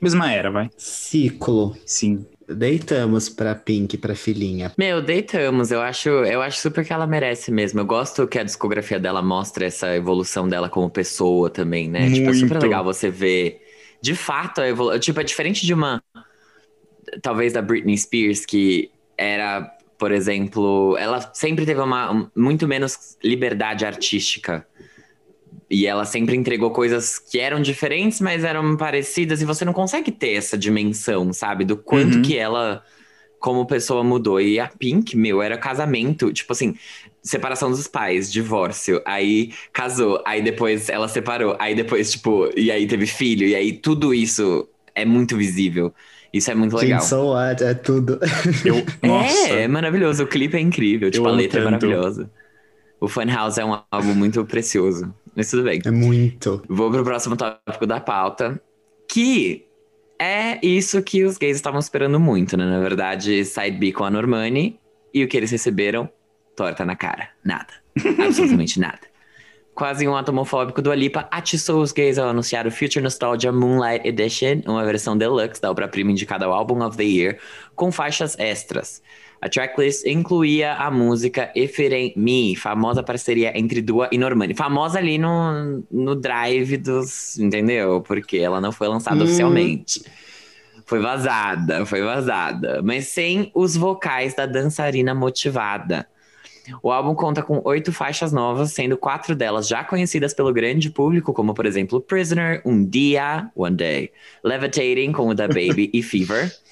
Mesma 0.00 0.32
era, 0.32 0.50
vai. 0.50 0.70
Ciclo. 0.76 1.76
Sim. 1.84 2.24
Deitamos 2.48 3.28
pra 3.28 3.54
Pink, 3.54 3.98
pra 3.98 4.14
filhinha. 4.14 4.72
Meu, 4.78 5.02
deitamos. 5.02 5.70
Eu 5.70 5.82
acho, 5.82 6.08
eu 6.08 6.40
acho 6.40 6.60
super 6.60 6.84
que 6.84 6.92
ela 6.92 7.06
merece 7.06 7.50
mesmo. 7.50 7.80
Eu 7.80 7.84
gosto 7.84 8.26
que 8.26 8.38
a 8.38 8.42
discografia 8.42 8.98
dela 8.98 9.20
mostra 9.20 9.66
essa 9.66 9.94
evolução 9.94 10.48
dela 10.48 10.68
como 10.70 10.88
pessoa 10.88 11.50
também, 11.50 11.90
né? 11.90 12.10
Tipo, 12.10 12.30
é 12.30 12.32
super 12.32 12.50
Muito. 12.52 12.62
legal 12.62 12.82
você 12.84 13.10
ver. 13.10 13.60
De 14.00 14.14
fato, 14.14 14.60
a 14.62 14.68
evolução. 14.68 14.98
Tipo, 14.98 15.20
é 15.20 15.24
diferente 15.24 15.66
de 15.66 15.74
uma. 15.74 16.02
Talvez 17.22 17.52
da 17.52 17.62
Britney 17.62 17.96
Spears, 17.98 18.46
que 18.46 18.90
era, 19.16 19.62
por 19.98 20.12
exemplo. 20.12 20.96
Ela 20.98 21.20
sempre 21.34 21.66
teve 21.66 21.80
uma 21.80 22.12
um- 22.12 22.28
muito 22.36 22.66
menos 22.68 23.16
liberdade 23.22 23.84
artística. 23.84 24.66
E 25.70 25.86
ela 25.86 26.04
sempre 26.04 26.34
entregou 26.36 26.70
coisas 26.70 27.18
que 27.18 27.38
eram 27.38 27.60
diferentes, 27.60 28.20
mas 28.20 28.42
eram 28.44 28.76
parecidas, 28.76 29.42
e 29.42 29.44
você 29.44 29.64
não 29.64 29.72
consegue 29.74 30.10
ter 30.10 30.32
essa 30.32 30.56
dimensão, 30.56 31.32
sabe? 31.32 31.64
Do 31.64 31.76
quanto 31.76 32.16
Uhum. 32.16 32.22
que 32.22 32.36
ela, 32.38 32.82
como 33.38 33.66
pessoa, 33.66 34.02
mudou. 34.02 34.40
E 34.40 34.58
a 34.58 34.68
Pink, 34.68 35.16
meu, 35.16 35.42
era 35.42 35.58
casamento, 35.58 36.32
tipo 36.32 36.52
assim, 36.52 36.74
separação 37.22 37.70
dos 37.70 37.86
pais, 37.86 38.32
divórcio, 38.32 39.02
aí 39.04 39.52
casou, 39.72 40.22
aí 40.26 40.40
depois 40.42 40.88
ela 40.88 41.08
separou, 41.08 41.56
aí 41.58 41.74
depois, 41.74 42.12
tipo, 42.12 42.48
e 42.56 42.70
aí 42.70 42.86
teve 42.86 43.06
filho, 43.06 43.46
e 43.46 43.54
aí 43.54 43.72
tudo 43.72 44.14
isso 44.14 44.66
é 44.94 45.04
muito 45.04 45.36
visível. 45.36 45.92
Isso 46.32 46.50
é 46.50 46.54
muito 46.54 46.76
legal. 46.76 47.00
Gente, 47.00 47.08
so 47.08 47.26
what? 47.32 47.62
É 47.64 47.74
tudo. 47.74 48.18
Eu, 48.64 48.84
nossa. 49.02 49.50
É, 49.50 49.62
é 49.62 49.68
maravilhoso. 49.68 50.24
O 50.24 50.26
clipe 50.26 50.56
é 50.56 50.60
incrível, 50.60 51.10
tipo, 51.10 51.26
a 51.26 51.30
amo 51.30 51.38
letra 51.38 51.60
é 51.60 51.64
maravilhosa. 51.64 52.30
O 53.00 53.08
Funhouse 53.08 53.60
é 53.60 53.64
um 53.64 53.80
álbum 53.90 54.14
muito 54.14 54.44
precioso. 54.44 55.12
Mas 55.34 55.50
tudo 55.50 55.62
bem. 55.62 55.80
É 55.84 55.90
muito. 55.90 56.62
Vou 56.68 56.90
pro 56.90 57.04
próximo 57.04 57.36
tópico 57.36 57.86
da 57.86 58.00
pauta, 58.00 58.60
que 59.08 59.64
é 60.18 60.58
isso 60.66 61.00
que 61.02 61.24
os 61.24 61.38
gays 61.38 61.56
estavam 61.56 61.78
esperando 61.78 62.18
muito, 62.18 62.56
né? 62.56 62.64
Na 62.64 62.80
verdade, 62.80 63.44
Side 63.44 63.78
B 63.78 63.92
com 63.92 64.04
a 64.04 64.10
Normani, 64.10 64.80
e 65.14 65.22
o 65.22 65.28
que 65.28 65.36
eles 65.36 65.50
receberam? 65.50 66.08
Torta 66.56 66.84
na 66.84 66.96
cara. 66.96 67.28
Nada. 67.44 67.72
Absolutamente 68.24 68.80
nada. 68.80 69.00
Quase 69.74 70.08
um 70.08 70.16
ato 70.16 70.32
homofóbico 70.32 70.82
do 70.82 70.90
Alipa 70.90 71.28
atiçou 71.30 71.80
os 71.80 71.92
gays 71.92 72.18
ao 72.18 72.28
anunciar 72.28 72.66
o 72.66 72.70
Future 72.70 73.00
Nostalgia 73.00 73.52
Moonlight 73.52 74.08
Edition, 74.08 74.60
uma 74.66 74.84
versão 74.84 75.16
deluxe 75.16 75.62
da 75.62 75.70
obra-prima 75.70 76.10
indicada 76.10 76.46
ao 76.46 76.52
Album 76.52 76.84
of 76.84 76.96
the 76.96 77.04
Year, 77.04 77.38
com 77.76 77.92
faixas 77.92 78.36
extras. 78.40 79.00
A 79.40 79.48
tracklist 79.48 80.04
incluía 80.04 80.74
a 80.74 80.90
música 80.90 81.52
Ain't 81.54 82.16
Me, 82.16 82.56
famosa 82.56 83.02
parceria 83.02 83.56
entre 83.56 83.80
Dua 83.80 84.08
e 84.10 84.18
Normani. 84.18 84.54
Famosa 84.54 84.98
ali 84.98 85.16
no, 85.16 85.84
no 85.90 86.14
drive 86.16 86.76
dos. 86.76 87.38
Entendeu? 87.38 88.00
Porque 88.00 88.38
ela 88.38 88.60
não 88.60 88.72
foi 88.72 88.88
lançada 88.88 89.20
Hum. 89.20 89.24
oficialmente. 89.24 90.02
Foi 90.84 91.00
vazada, 91.00 91.84
foi 91.86 92.02
vazada. 92.02 92.80
Mas 92.82 93.08
sem 93.08 93.50
os 93.54 93.76
vocais 93.76 94.34
da 94.34 94.46
dançarina 94.46 95.14
motivada. 95.14 96.06
O 96.82 96.90
álbum 96.90 97.14
conta 97.14 97.42
com 97.42 97.62
oito 97.64 97.92
faixas 97.92 98.30
novas, 98.32 98.72
sendo 98.72 98.96
quatro 98.96 99.34
delas 99.34 99.66
já 99.66 99.82
conhecidas 99.84 100.34
pelo 100.34 100.52
grande 100.52 100.90
público, 100.90 101.32
como 101.32 101.54
por 101.54 101.64
exemplo 101.64 102.00
Prisoner, 102.00 102.60
Um 102.64 102.84
Dia, 102.84 103.50
One 103.54 103.74
Day, 103.74 104.10
Levitating 104.44 105.12
com 105.12 105.28
o 105.28 105.34
Da 105.34 105.46
Baby 105.48 105.90
e 105.94 106.02
Fever. 106.02 106.52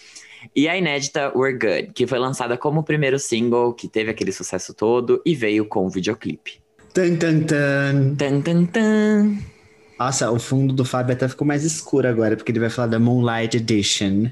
E 0.55 0.69
a 0.69 0.77
inédita 0.77 1.33
We're 1.35 1.59
Good, 1.59 1.93
que 1.95 2.07
foi 2.07 2.19
lançada 2.19 2.57
como 2.57 2.81
o 2.81 2.83
primeiro 2.83 3.19
single, 3.19 3.73
que 3.75 3.89
teve 3.89 4.11
aquele 4.11 4.33
sucesso 4.33 4.75
todo 4.75 5.21
e 5.25 5.35
veio 5.35 5.67
com 5.67 5.87
o 5.87 5.91
videoclipe. 5.91 6.61
Tan, 6.93 7.17
tan, 7.17 7.41
tan. 7.41 8.15
Tan, 8.17 8.41
tan, 8.41 8.67
tan. 8.67 9.39
Nossa, 9.99 10.31
o 10.31 10.39
fundo 10.39 10.75
do 10.75 10.85
Fábio 10.85 11.15
até 11.15 11.27
ficou 11.29 11.47
mais 11.47 11.65
escuro 11.65 12.07
agora, 12.09 12.37
porque 12.37 12.53
ele 12.53 12.61
vai 12.61 12.71
falar 12.71 12.89
da 12.89 12.99
Moonlight 12.99 13.57
Edition. 13.57 14.31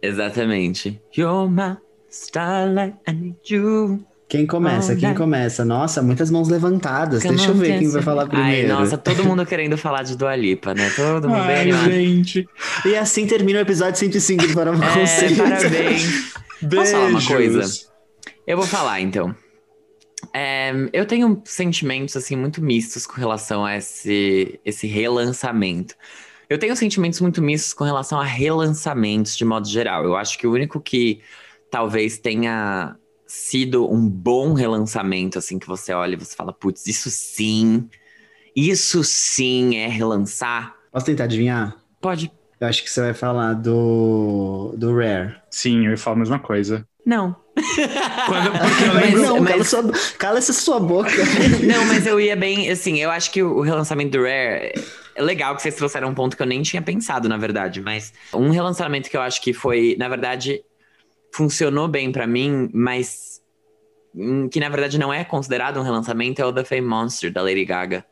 Exatamente. 0.00 1.00
You're 1.16 1.50
my 1.50 1.76
starlight, 2.10 2.96
I 3.08 3.12
need 3.12 3.36
you. 3.50 4.04
Quem 4.28 4.46
começa? 4.46 4.94
Quem 4.94 5.14
começa? 5.14 5.64
Nossa, 5.64 6.02
muitas 6.02 6.30
mãos 6.30 6.48
levantadas. 6.48 7.22
Come 7.22 7.36
Deixa 7.36 7.50
eu 7.50 7.54
ver 7.54 7.78
quem 7.78 7.88
vai 7.88 8.02
falar 8.02 8.26
primeiro. 8.26 8.72
Ai, 8.72 8.78
nossa, 8.80 8.98
todo 8.98 9.24
mundo 9.24 9.46
querendo 9.46 9.78
falar 9.78 10.02
de 10.02 10.16
Dua 10.16 10.36
Lipa, 10.36 10.74
né? 10.74 10.90
Todo 10.94 11.28
mundo 11.30 11.46
bem 11.46 11.56
Ai, 11.56 11.60
animado. 11.62 11.90
gente. 11.92 12.48
E 12.84 12.94
assim 12.94 13.26
termina 13.26 13.58
o 13.58 13.62
episódio 13.62 13.98
105 13.98 14.46
do 14.46 14.52
Fora 14.52 14.70
É, 14.72 15.00
Conceito. 15.00 15.36
parabéns. 15.36 16.34
Posso 16.74 16.92
falar 16.92 17.04
uma 17.06 17.18
Beijos. 17.20 17.26
coisa? 17.28 17.88
Eu 18.46 18.56
vou 18.58 18.66
falar, 18.66 19.00
então. 19.00 19.34
É, 20.34 20.72
eu 20.92 21.06
tenho 21.06 21.40
sentimentos, 21.44 22.14
assim, 22.16 22.36
muito 22.36 22.60
mistos 22.60 23.06
com 23.06 23.14
relação 23.14 23.64
a 23.64 23.76
esse, 23.76 24.60
esse 24.64 24.86
relançamento. 24.86 25.94
Eu 26.50 26.58
tenho 26.58 26.74
sentimentos 26.76 27.20
muito 27.20 27.40
mistos 27.40 27.72
com 27.72 27.84
relação 27.84 28.20
a 28.20 28.24
relançamentos, 28.24 29.36
de 29.36 29.44
modo 29.44 29.66
geral. 29.68 30.04
Eu 30.04 30.16
acho 30.16 30.36
que 30.38 30.46
o 30.46 30.52
único 30.52 30.80
que 30.80 31.20
talvez 31.70 32.18
tenha 32.18 32.96
sido 33.28 33.88
um 33.92 34.08
bom 34.08 34.54
relançamento, 34.54 35.38
assim, 35.38 35.58
que 35.58 35.66
você 35.68 35.92
olha 35.92 36.14
e 36.14 36.18
você 36.18 36.34
fala, 36.34 36.52
putz, 36.52 36.86
isso 36.86 37.10
sim, 37.10 37.88
isso 38.56 39.04
sim 39.04 39.76
é 39.76 39.86
relançar. 39.86 40.74
Posso 40.90 41.06
tentar 41.06 41.24
adivinhar? 41.24 41.76
Pode. 42.00 42.32
Eu 42.60 42.66
acho 42.66 42.82
que 42.82 42.90
você 42.90 43.00
vai 43.02 43.14
falar 43.14 43.52
do, 43.54 44.74
do 44.76 44.96
Rare. 44.96 45.36
Sim, 45.50 45.84
eu 45.84 45.90
ia 45.92 45.96
falar 45.98 46.16
a 46.16 46.18
mesma 46.18 46.38
coisa. 46.40 46.84
Não. 47.06 47.36
Quando- 48.26 48.50
porque 48.58 48.84
eu 48.84 48.94
Mas- 48.94 49.04
lembro. 49.04 49.22
não, 49.22 49.40
mas- 49.40 49.50
cala, 49.52 49.64
sua, 49.64 49.92
cala 50.18 50.38
essa 50.38 50.52
sua 50.52 50.80
boca. 50.80 51.10
Não, 51.66 51.84
mas 51.86 52.06
eu 52.06 52.20
ia 52.20 52.34
bem, 52.36 52.70
assim, 52.70 52.98
eu 52.98 53.10
acho 53.10 53.30
que 53.30 53.42
o 53.42 53.58
o 53.58 53.60
relançamento 53.60 54.10
do 54.16 54.22
Rare. 54.24 54.72
É 55.14 55.22
legal 55.22 55.56
que 55.56 55.62
vocês 55.62 55.74
trouxeram 55.74 56.08
um 56.10 56.14
ponto 56.14 56.36
que 56.36 56.42
eu 56.42 56.46
nem 56.46 56.62
tinha 56.62 56.80
pensado, 56.80 57.28
na 57.28 57.36
verdade, 57.36 57.80
mas 57.80 58.12
um 58.32 58.50
relançamento 58.50 59.10
que 59.10 59.16
eu 59.16 59.20
acho 59.20 59.42
que 59.42 59.52
foi, 59.52 59.96
na 59.98 60.08
verdade, 60.08 60.62
funcionou 61.32 61.88
bem 61.88 62.10
pra 62.12 62.26
mim, 62.26 62.68
mas 62.72 63.40
hum, 64.14 64.48
que 64.48 64.60
na 64.60 64.68
verdade 64.68 64.98
não 64.98 65.12
é 65.12 65.24
considerado 65.24 65.78
um 65.78 65.82
relançamento 65.82 66.40
é 66.40 66.44
o 66.44 66.52
The 66.52 66.64
Fame 66.64 66.82
Monster 66.86 67.32
da 67.32 67.42
Lady 67.42 67.64
Gaga. 67.64 68.04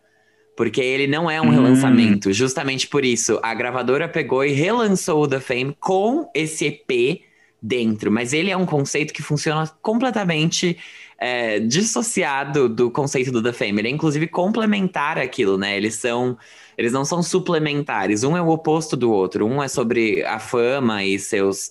Porque 0.56 0.80
ele 0.80 1.06
não 1.06 1.30
é 1.30 1.40
um 1.40 1.48
Hum. 1.48 1.50
relançamento, 1.50 2.32
justamente 2.32 2.86
por 2.88 3.04
isso. 3.04 3.38
A 3.42 3.52
gravadora 3.54 4.08
pegou 4.08 4.42
e 4.44 4.52
relançou 4.52 5.22
o 5.22 5.28
The 5.28 5.40
Fame 5.40 5.76
com 5.78 6.30
esse 6.34 6.64
EP 6.66 7.22
dentro, 7.60 8.10
mas 8.10 8.32
ele 8.32 8.50
é 8.50 8.56
um 8.56 8.64
conceito 8.64 9.12
que 9.12 9.22
funciona 9.22 9.66
completamente 9.82 10.78
é, 11.18 11.60
dissociado 11.60 12.68
do 12.68 12.90
conceito 12.90 13.30
do 13.32 13.42
The 13.42 13.52
Fame. 13.52 13.80
Ele 13.80 13.88
é 13.88 13.90
inclusive 13.90 14.26
complementar 14.28 15.18
aquilo, 15.18 15.58
né? 15.58 15.76
Eles 15.76 15.96
são. 15.96 16.38
Eles 16.78 16.92
não 16.92 17.04
são 17.06 17.22
suplementares. 17.22 18.22
Um 18.22 18.36
é 18.36 18.40
o 18.42 18.48
oposto 18.48 18.96
do 18.96 19.10
outro. 19.10 19.46
Um 19.46 19.62
é 19.62 19.68
sobre 19.68 20.22
a 20.24 20.38
fama 20.38 21.04
e 21.04 21.18
seus. 21.18 21.70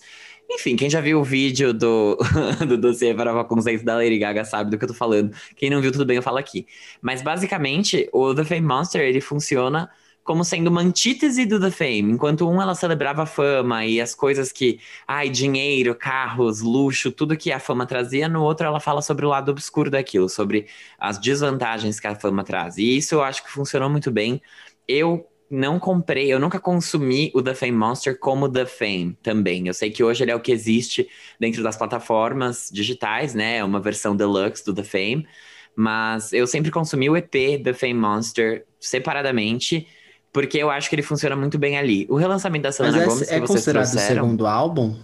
Enfim, 0.50 0.76
quem 0.76 0.90
já 0.90 1.02
viu 1.02 1.20
o 1.20 1.24
vídeo 1.24 1.74
do, 1.74 2.18
do 2.68 2.78
dossiê 2.78 3.14
para 3.14 3.44
conceito 3.44 3.84
da 3.84 3.96
Lady 3.96 4.18
Gaga 4.18 4.46
sabe 4.46 4.70
do 4.70 4.78
que 4.78 4.84
eu 4.84 4.90
tô 4.90 4.94
falando. 4.94 5.36
Quem 5.56 5.70
não 5.70 5.82
viu, 5.82 5.92
tudo 5.92 6.06
bem, 6.06 6.18
eu 6.18 6.24
falo 6.24 6.38
aqui. 6.38 6.68
Mas 7.02 7.22
basicamente, 7.22 8.08
o 8.14 8.34
The 8.34 8.46
Fame 8.46 8.62
Monster 8.62 9.02
ele 9.02 9.22
funciona 9.22 9.90
como 10.24 10.44
sendo 10.44 10.70
uma 10.70 10.82
antítese 10.82 11.46
do 11.46 11.60
The 11.60 11.70
Fame. 11.72 12.12
Enquanto 12.12 12.50
um 12.50 12.62
ela 12.62 12.74
celebrava 12.74 13.24
a 13.24 13.26
fama 13.28 13.86
e 13.86 14.02
as 14.02 14.16
coisas 14.16 14.52
que, 14.52 14.80
ai, 15.08 15.30
dinheiro, 15.30 15.94
carros, 15.96 16.62
luxo, 16.62 17.12
tudo 17.12 17.38
que 17.38 17.52
a 17.52 17.60
fama 17.60 17.86
trazia, 17.86 18.28
no 18.28 18.42
outro 18.44 18.66
ela 18.66 18.80
fala 18.80 19.02
sobre 19.04 19.26
o 19.26 19.30
lado 19.30 19.52
obscuro 19.52 19.90
daquilo, 19.90 20.28
sobre 20.28 20.68
as 20.98 21.20
desvantagens 21.20 22.00
que 22.00 22.08
a 22.08 22.16
fama 22.16 22.44
traz. 22.44 22.78
E 22.78 22.98
isso 22.98 23.16
eu 23.16 23.24
acho 23.24 23.44
que 23.44 23.52
funcionou 23.52 23.90
muito 23.90 24.12
bem. 24.12 24.42
Eu 24.88 25.28
não 25.56 25.80
comprei, 25.80 26.32
eu 26.32 26.40
nunca 26.40 26.60
consumi 26.60 27.32
o 27.34 27.42
The 27.42 27.54
Fame 27.54 27.72
Monster 27.72 28.20
como 28.20 28.50
The 28.50 28.66
Fame 28.66 29.18
também. 29.24 29.68
Eu 29.68 29.74
sei 29.74 29.90
que 29.90 30.04
hoje 30.04 30.24
ele 30.24 30.32
é 30.32 30.36
o 30.36 30.40
que 30.40 30.52
existe 30.52 31.08
dentro 31.40 31.64
das 31.64 31.78
plataformas 31.78 32.70
digitais, 32.72 33.34
né? 33.34 33.58
É 33.58 33.64
uma 33.64 33.80
versão 33.80 34.16
deluxe 34.16 34.66
do 34.66 34.74
The 34.74 34.84
Fame. 34.84 35.28
Mas 35.76 36.32
eu 36.32 36.46
sempre 36.48 36.72
consumi 36.72 37.10
o 37.10 37.18
EP 37.18 37.62
The 37.64 37.74
Fame 37.74 37.96
Monster 37.96 38.66
separadamente, 38.80 39.88
porque 40.32 40.58
eu 40.58 40.70
acho 40.70 40.90
que 40.90 40.96
ele 40.96 41.02
funciona 41.02 41.36
muito 41.36 41.58
bem 41.58 41.78
ali. 41.78 42.06
O 42.10 42.16
relançamento 42.16 42.64
da 42.64 42.70
Mas 42.70 42.76
Selena 42.76 43.02
é, 43.02 43.06
Gomez 43.06 43.22
é 43.22 43.26
que 43.26 43.48
vocês 43.48 43.48
considerado 43.50 43.86
o 43.86 43.92
trouxeram 43.92 44.24
segundo 44.24 44.48
álbum? 44.48 44.96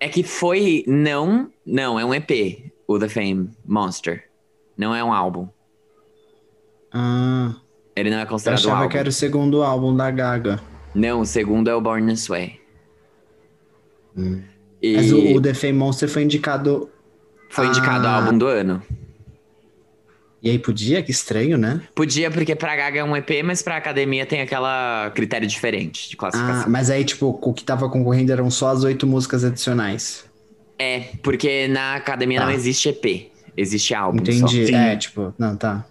é 0.00 0.08
que 0.08 0.22
foi 0.22 0.82
não, 0.88 1.52
não, 1.64 2.00
é 2.00 2.04
um 2.04 2.14
EP, 2.14 2.72
o 2.88 2.98
The 2.98 3.08
Fame 3.08 3.50
Monster. 3.66 4.24
Não 4.76 4.94
é 4.94 5.04
um 5.04 5.12
álbum. 5.12 5.46
Ah, 6.90 7.54
Ele 7.96 8.10
não 8.10 8.18
é 8.18 8.22
eu 8.22 8.26
considerado 8.26 8.58
um 8.60 8.62
achava 8.62 8.76
álbum. 8.82 8.88
que 8.90 8.98
era 8.98 9.08
o 9.08 9.12
segundo 9.12 9.62
álbum 9.62 9.94
da 9.96 10.10
Gaga. 10.10 10.60
Não, 10.94 11.20
o 11.20 11.26
segundo 11.26 11.68
é 11.68 11.74
o 11.74 11.80
Born 11.80 12.06
This 12.12 12.28
Way. 12.28 12.60
Hum. 14.16 14.42
E 14.82 14.96
Mas 14.96 15.12
o, 15.12 15.36
o 15.36 15.40
The 15.40 15.54
Fame 15.54 15.74
Monster 15.74 16.08
foi 16.08 16.22
indicado. 16.22 16.88
foi 17.48 17.66
indicado 17.66 18.06
Ah. 18.06 18.16
álbum 18.16 18.36
do 18.38 18.46
ano. 18.46 18.82
E 20.42 20.48
aí 20.48 20.58
podia? 20.58 21.02
Que 21.02 21.10
estranho, 21.10 21.58
né? 21.58 21.82
Podia, 21.94 22.30
porque 22.30 22.56
pra 22.56 22.74
Gaga 22.74 23.00
é 23.00 23.04
um 23.04 23.14
EP, 23.14 23.42
mas 23.44 23.60
pra 23.60 23.76
academia 23.76 24.24
tem 24.24 24.40
aquela 24.40 25.10
critério 25.14 25.46
diferente 25.46 26.08
de 26.08 26.14
Ah, 26.14 26.18
classificação. 26.18 26.70
mas 26.70 26.88
aí, 26.88 27.04
tipo, 27.04 27.38
o 27.42 27.52
que 27.52 27.62
tava 27.62 27.90
concorrendo 27.90 28.32
eram 28.32 28.50
só 28.50 28.68
as 28.70 28.82
oito 28.82 29.06
músicas 29.06 29.44
adicionais. 29.44 30.24
É, 30.78 31.10
porque 31.22 31.68
na 31.68 31.96
academia 31.96 32.40
Tá. 32.40 32.46
não 32.46 32.52
existe 32.54 32.88
EP, 32.88 33.30
existe 33.54 33.94
álbum 33.94 34.20
Entendi. 34.20 34.66
Sim. 34.68 34.74
É, 34.74 34.96
tipo, 34.96 35.34
não, 35.38 35.54
tá. 35.54 35.84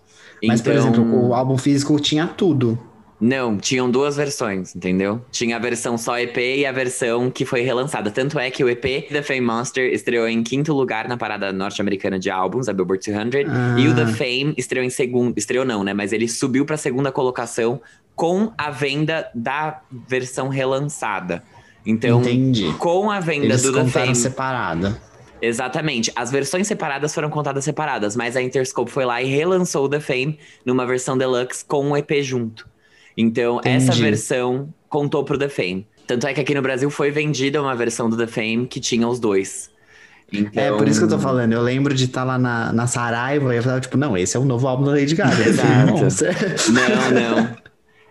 Mas, 0.48 0.62
por 0.62 0.72
Então- 0.74 0.88
exemplo, 0.90 1.28
o 1.28 1.34
álbum 1.34 1.58
físico 1.58 2.00
tinha 2.00 2.28
tudo. 2.28 2.78
Não, 3.22 3.58
tinham 3.58 3.92
duas 3.92 4.16
versões, 4.16 4.74
entendeu? 4.74 5.22
Tinha 5.30 5.58
a 5.58 5.60
versão 5.60 5.98
só 5.98 6.18
EP 6.18 6.38
e 6.60 6.66
a 6.66 6.72
versão 6.72 7.30
que 7.30 7.44
foi 7.44 7.60
relançada. 7.62 8.10
Tanto 8.10 8.40
é 8.40 8.50
que 8.50 8.64
o 8.64 8.70
EP 8.70 9.02
The 9.12 9.22
Fame 9.22 9.42
Monster 9.42 9.94
estreou 9.94 10.26
em 10.26 10.42
quinto 10.42 10.72
lugar 10.74 11.06
na 11.10 11.18
parada 11.18 11.52
norte-americana 11.52 12.18
de 12.18 12.30
álbuns, 12.30 12.70
a 12.70 12.74
Billboard 12.74 13.04
200. 13.06 13.46
Ah. 13.52 13.76
E 13.78 13.90
o 13.90 13.94
The 13.94 14.06
Fame 14.14 14.54
estreou 14.58 14.86
em 14.86 14.90
segundo. 14.90 15.38
Estreou 15.38 15.66
não, 15.66 15.84
né? 15.84 15.94
Mas 15.94 16.14
ele 16.14 16.30
subiu 16.30 16.66
pra 16.66 16.78
segunda 16.78 17.12
colocação 17.12 17.82
com 18.16 18.54
a 18.58 18.70
venda 18.72 19.28
da 19.36 19.82
versão 20.08 20.48
relançada. 20.48 21.44
Então, 21.86 22.22
Entendi. 22.22 22.72
com 22.78 23.12
a 23.12 23.20
venda 23.20 23.48
Eles 23.48 23.64
do 23.64 23.74
The 23.74 23.86
Fame. 23.86 24.16
separado. 24.16 24.96
Exatamente. 25.42 26.12
As 26.16 26.32
versões 26.32 26.68
separadas 26.68 27.14
foram 27.14 27.30
contadas 27.30 27.64
separadas, 27.64 28.16
mas 28.16 28.36
a 28.36 28.42
Interscope 28.42 28.92
foi 28.92 29.06
lá 29.06 29.22
e 29.22 29.26
relançou 29.26 29.86
o 29.86 29.90
The 29.90 30.00
Fame 30.00 30.38
numa 30.66 30.86
versão 30.86 31.18
deluxe 31.18 31.64
com 31.66 31.86
um 31.86 31.96
EP 31.98 32.12
junto. 32.22 32.68
Então, 33.18 33.60
essa 33.64 33.88
Entendi. 33.88 34.02
versão 34.02 34.74
contou 34.88 35.24
pro 35.24 35.38
The 35.38 35.50
Fame. 35.50 35.88
Tanto 36.08 36.26
é 36.28 36.34
que 36.34 36.42
aqui 36.42 36.56
no 36.56 36.62
Brasil 36.62 36.90
foi 36.90 37.12
vendida 37.12 37.62
uma 37.62 37.76
versão 37.76 38.10
do 38.10 38.18
The 38.18 38.28
Fame 38.28 38.66
que 38.68 38.80
tinha 38.80 39.08
os 39.08 39.20
dois. 39.20 39.70
Então, 40.32 40.64
É 40.64 40.72
por 40.78 40.88
isso 40.88 41.00
que 41.00 41.06
eu 41.06 41.10
tô 41.10 41.20
falando. 41.20 41.54
Eu 41.54 41.62
lembro 41.62 41.94
de 41.94 42.06
estar 42.06 42.24
lá 42.24 42.38
na, 42.38 42.72
na 42.72 42.88
Saraiva 42.88 43.54
e 43.54 43.58
eu 43.58 43.64
falava, 43.64 43.82
tipo, 43.82 43.98
não, 43.98 44.18
esse 44.18 44.38
é 44.38 44.40
o 44.40 44.46
novo 44.46 44.68
álbum 44.68 44.86
da 44.86 44.92
Lady 44.92 45.16
Gaga. 45.16 45.42
Exato. 45.48 46.72
Não, 46.72 47.12
não. 47.12 47.69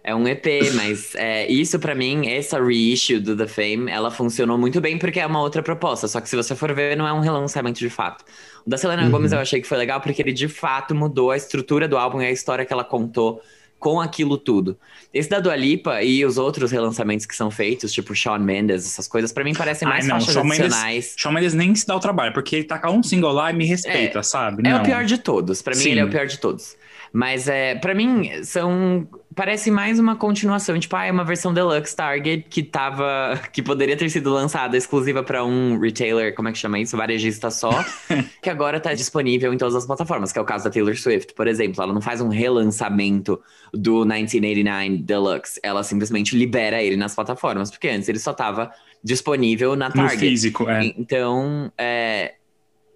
É 0.08 0.14
um 0.14 0.26
EP, 0.26 0.46
mas 0.74 1.14
é, 1.16 1.46
isso 1.50 1.78
pra 1.78 1.94
mim, 1.94 2.28
essa 2.28 2.58
reissue 2.64 3.18
do 3.20 3.36
The 3.36 3.46
Fame, 3.46 3.90
ela 3.90 4.10
funcionou 4.10 4.56
muito 4.56 4.80
bem 4.80 4.96
porque 4.98 5.20
é 5.20 5.26
uma 5.26 5.40
outra 5.40 5.62
proposta. 5.62 6.08
Só 6.08 6.18
que 6.20 6.28
se 6.28 6.34
você 6.36 6.54
for 6.54 6.72
ver, 6.74 6.96
não 6.96 7.06
é 7.06 7.12
um 7.12 7.20
relançamento 7.20 7.78
de 7.78 7.90
fato. 7.90 8.24
O 8.66 8.70
da 8.70 8.78
Selena 8.78 9.02
Uhum. 9.02 9.10
Gomez 9.10 9.32
eu 9.32 9.38
achei 9.38 9.60
que 9.60 9.66
foi 9.68 9.76
legal 9.76 10.00
porque 10.00 10.22
ele 10.22 10.32
de 10.32 10.48
fato 10.48 10.94
mudou 10.94 11.30
a 11.30 11.36
estrutura 11.36 11.86
do 11.86 11.98
álbum 11.98 12.22
e 12.22 12.26
a 12.26 12.30
história 12.30 12.64
que 12.64 12.72
ela 12.72 12.84
contou 12.84 13.42
com 13.78 14.00
aquilo 14.00 14.38
tudo. 14.38 14.76
Esse 15.12 15.28
da 15.28 15.38
Dua 15.40 15.54
Lipa 15.54 16.02
e 16.02 16.24
os 16.24 16.36
outros 16.38 16.72
relançamentos 16.72 17.26
que 17.26 17.36
são 17.36 17.50
feitos, 17.50 17.92
tipo 17.92 18.14
Shawn 18.14 18.38
Mendes, 18.38 18.86
essas 18.86 19.06
coisas, 19.06 19.30
pra 19.30 19.44
mim 19.44 19.52
parecem 19.54 19.86
Ai, 19.86 19.94
mais 19.94 20.06
não, 20.06 20.16
faixas 20.16 20.34
Shawn 20.34 20.44
Mendes- 20.44 20.60
adicionais. 20.66 21.14
Shawn 21.16 21.32
Mendes 21.32 21.54
nem 21.54 21.74
se 21.74 21.86
dá 21.86 21.94
o 21.94 22.00
trabalho, 22.00 22.32
porque 22.32 22.56
ele 22.56 22.64
taca 22.64 22.90
um 22.90 23.02
single 23.02 23.30
lá 23.32 23.50
e 23.52 23.54
me 23.54 23.66
respeita, 23.66 24.22
sabe? 24.22 24.66
É 24.66 24.70
não. 24.72 24.80
o 24.80 24.82
pior 24.84 25.04
de 25.04 25.18
todos. 25.18 25.60
Pra 25.62 25.76
mim, 25.76 25.84
ele 25.84 26.00
é 26.00 26.04
o 26.04 26.08
pior 26.10 26.26
de 26.26 26.38
todos. 26.38 26.76
Mas 27.12 27.48
é, 27.48 27.74
para 27.74 27.94
mim, 27.94 28.42
são. 28.42 29.06
Parece 29.34 29.70
mais 29.70 30.00
uma 30.00 30.16
continuação. 30.16 30.78
Tipo, 30.78 30.96
ah, 30.96 31.04
é 31.04 31.12
uma 31.12 31.24
versão 31.24 31.54
deluxe 31.54 31.94
Target 31.94 32.46
que 32.48 32.62
tava. 32.62 33.40
que 33.52 33.62
poderia 33.62 33.96
ter 33.96 34.10
sido 34.10 34.30
lançada 34.30 34.76
exclusiva 34.76 35.22
pra 35.22 35.44
um 35.44 35.78
retailer, 35.78 36.34
como 36.34 36.48
é 36.48 36.52
que 36.52 36.58
chama 36.58 36.78
isso? 36.78 36.96
Varejista 36.96 37.50
só. 37.50 37.70
que 38.42 38.50
agora 38.50 38.80
tá 38.80 38.94
disponível 38.94 39.52
em 39.52 39.56
todas 39.56 39.74
as 39.74 39.86
plataformas, 39.86 40.32
que 40.32 40.38
é 40.38 40.42
o 40.42 40.44
caso 40.44 40.64
da 40.64 40.70
Taylor 40.70 40.96
Swift, 40.96 41.34
por 41.34 41.46
exemplo. 41.46 41.82
Ela 41.82 41.92
não 41.92 42.00
faz 42.00 42.20
um 42.20 42.28
relançamento 42.28 43.40
do 43.72 44.04
1989 44.04 44.98
Deluxe. 44.98 45.60
Ela 45.62 45.82
simplesmente 45.82 46.36
libera 46.36 46.82
ele 46.82 46.96
nas 46.96 47.14
plataformas, 47.14 47.70
porque 47.70 47.88
antes 47.88 48.08
ele 48.08 48.18
só 48.18 48.32
tava 48.32 48.70
disponível 49.02 49.76
na 49.76 49.88
No 49.88 49.94
Target. 49.94 50.18
físico, 50.18 50.68
é. 50.68 50.92
Então, 50.96 51.72
é, 51.78 52.34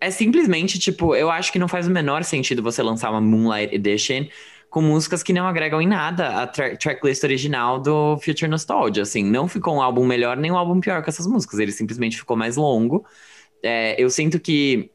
é 0.03 0.11
simplesmente, 0.11 0.79
tipo, 0.79 1.15
eu 1.15 1.31
acho 1.31 1.53
que 1.53 1.59
não 1.59 1.69
faz 1.69 1.87
o 1.87 1.91
menor 1.91 2.25
sentido 2.25 2.63
você 2.63 2.83
lançar 2.83 3.11
uma 3.11 3.21
Moonlight 3.21 3.75
Edition 3.75 4.27
com 4.69 4.83
músicas 4.83 5.23
que 5.23 5.33
não 5.33 5.47
agregam 5.47 5.81
em 5.81 5.87
nada 5.87 6.43
a 6.43 6.47
tra 6.47 6.77
tracklist 6.77 7.23
original 7.25 7.79
do 7.79 8.19
Future 8.19 8.49
Nostalgia, 8.49 9.03
assim. 9.03 9.23
Não 9.23 9.47
ficou 9.47 9.77
um 9.77 9.83
álbum 9.83 10.05
melhor 10.05 10.37
nem 10.37 10.51
um 10.51 10.57
álbum 10.57 10.81
pior 10.81 11.03
com 11.03 11.11
essas 11.11 11.27
músicas. 11.27 11.59
Ele 11.59 11.73
simplesmente 11.73 12.17
ficou 12.17 12.37
mais 12.37 12.57
longo. 12.57 13.05
É, 13.63 13.95
eu 14.03 14.11
sinto 14.11 14.41
que, 14.41 14.91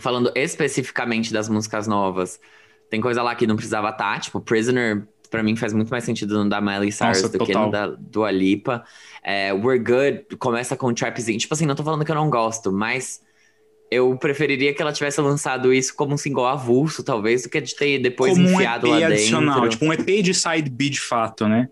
falando 0.00 0.32
especificamente 0.34 1.32
das 1.32 1.48
músicas 1.48 1.86
novas, 1.86 2.40
tem 2.90 3.00
coisa 3.00 3.22
lá 3.22 3.34
que 3.34 3.46
não 3.46 3.56
precisava 3.56 3.90
estar, 3.90 4.20
tipo, 4.20 4.40
Prisoner... 4.40 5.06
Pra 5.28 5.42
mim 5.42 5.56
faz 5.56 5.72
muito 5.72 5.90
mais 5.90 6.04
sentido 6.04 6.42
no 6.42 6.48
da 6.48 6.60
Miley 6.60 6.92
Cyrus 6.92 7.20
Nossa, 7.20 7.28
do 7.36 7.44
que 7.44 7.52
total. 7.52 7.66
no 7.66 7.72
da 7.72 7.86
Dua 7.98 8.30
Lipa. 8.30 8.84
É, 9.24 9.52
We're 9.52 9.82
Good 9.82 10.36
começa 10.38 10.76
com 10.76 10.88
um 10.88 10.94
trapzinho. 10.94 11.36
Tipo 11.36 11.52
assim, 11.52 11.66
não 11.66 11.74
tô 11.74 11.82
falando 11.82 12.04
que 12.04 12.12
eu 12.12 12.14
não 12.14 12.30
gosto, 12.30 12.70
mas 12.70 13.20
eu 13.90 14.16
preferiria 14.16 14.74
que 14.74 14.82
ela 14.82 14.92
tivesse 14.92 15.20
lançado 15.20 15.72
isso 15.72 15.94
como 15.94 16.14
um 16.14 16.16
single 16.16 16.46
avulso, 16.46 17.02
talvez, 17.04 17.42
do 17.42 17.48
que 17.48 17.60
de 17.60 17.74
ter 17.74 17.98
depois 17.98 18.32
Como 18.32 18.48
um 18.48 18.52
enfiado 18.52 18.86
EP 18.86 18.92
lá 18.92 19.06
adicional, 19.06 19.54
dentro. 19.60 19.68
tipo 19.70 19.84
um 19.84 19.92
EP 19.92 20.22
de 20.22 20.34
side 20.34 20.70
B 20.70 20.88
de 20.88 21.00
fato, 21.00 21.48
né? 21.48 21.68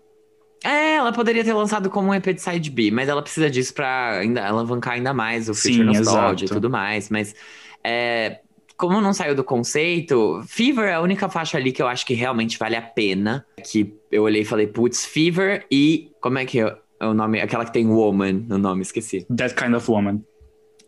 É, 0.63 0.95
ela 0.95 1.11
poderia 1.11 1.43
ter 1.43 1.53
lançado 1.53 1.89
como 1.89 2.09
um 2.09 2.13
EP 2.13 2.25
de 2.25 2.41
side 2.41 2.71
B, 2.71 2.89
mas 2.89 3.07
ela 3.07 3.21
precisa 3.21 3.49
disso 3.49 3.73
pra 3.73 4.17
ainda, 4.19 4.45
alavancar 4.45 4.93
ainda 4.93 5.13
mais 5.13 5.47
o 5.47 5.53
Future 5.53 5.83
Nostalgia 5.83 6.45
e 6.45 6.49
tudo 6.49 6.69
mais. 6.69 7.09
Mas 7.09 7.35
é, 7.83 8.39
como 8.77 8.99
não 8.99 9.13
saiu 9.13 9.35
do 9.35 9.43
conceito, 9.43 10.41
Fever 10.47 10.85
é 10.85 10.93
a 10.93 11.01
única 11.01 11.29
faixa 11.29 11.57
ali 11.57 11.71
que 11.71 11.81
eu 11.81 11.87
acho 11.87 12.05
que 12.05 12.13
realmente 12.13 12.57
vale 12.57 12.75
a 12.75 12.81
pena. 12.81 13.45
Que 13.63 13.93
eu 14.11 14.23
olhei 14.23 14.41
e 14.41 14.45
falei, 14.45 14.65
putz, 14.67 15.05
Fever 15.05 15.65
e. 15.71 16.09
Como 16.19 16.39
é 16.39 16.45
que 16.45 16.59
é 16.59 16.75
o 17.01 17.13
nome? 17.13 17.39
Aquela 17.41 17.65
que 17.65 17.71
tem 17.71 17.87
Woman 17.87 18.45
no 18.47 18.57
nome, 18.57 18.81
esqueci. 18.81 19.25
That 19.35 19.53
Kind 19.53 19.75
of 19.75 19.89
Woman. 19.91 20.23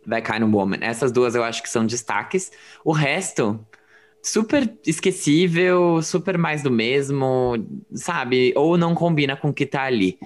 That 0.10 0.24
Kind 0.32 0.43
of 0.43 0.53
Woman. 0.55 0.80
Essas 0.82 1.12
duas 1.12 1.36
eu 1.36 1.43
acho 1.43 1.62
que 1.62 1.70
são 1.70 1.86
destaques. 1.86 2.51
O 2.84 2.91
resto, 2.91 3.66
super 4.22 4.78
esquecível, 4.86 6.01
super 6.01 6.38
mais 6.38 6.64
do 6.64 6.72
mesmo, 6.72 7.55
sabe? 7.93 8.53
Ou 8.55 8.78
não 8.78 8.95
combina 8.95 9.36
com 9.38 9.49
o 9.49 9.53
que 9.53 9.66
tá 9.66 9.84
ali. 9.84 10.20